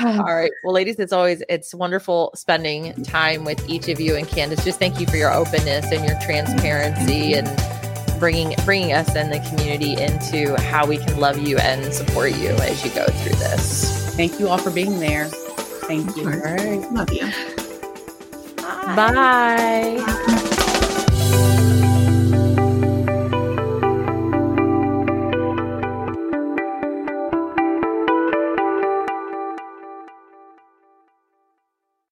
All 0.00 0.22
right. 0.24 0.50
Well, 0.64 0.72
ladies, 0.72 0.98
it's 0.98 1.12
always 1.12 1.42
it's 1.48 1.74
wonderful 1.74 2.32
spending 2.34 2.94
time 3.04 3.44
with 3.44 3.68
each 3.68 3.88
of 3.88 4.00
you 4.00 4.16
and 4.16 4.26
Candace. 4.26 4.64
Just 4.64 4.78
thank 4.78 4.98
you 4.98 5.06
for 5.06 5.16
your 5.16 5.32
openness 5.32 5.92
and 5.92 6.04
your 6.04 6.18
transparency 6.20 7.34
and 7.34 7.46
bringing 8.18 8.54
bringing 8.64 8.92
us 8.92 9.14
and 9.14 9.32
the 9.32 9.40
community 9.48 10.00
into 10.00 10.60
how 10.62 10.86
we 10.86 10.98
can 10.98 11.18
love 11.18 11.38
you 11.38 11.58
and 11.58 11.92
support 11.92 12.36
you 12.36 12.50
as 12.50 12.84
you 12.84 12.90
go 12.90 13.06
through 13.06 13.36
this. 13.36 14.14
Thank 14.16 14.38
you 14.38 14.48
all 14.48 14.58
for 14.58 14.70
being 14.70 14.98
there. 15.00 15.26
Thank 15.26 16.16
you. 16.16 16.24
All 16.24 16.38
right. 16.38 16.92
Love 16.92 17.12
you. 17.12 17.30
Bye. 18.96 20.50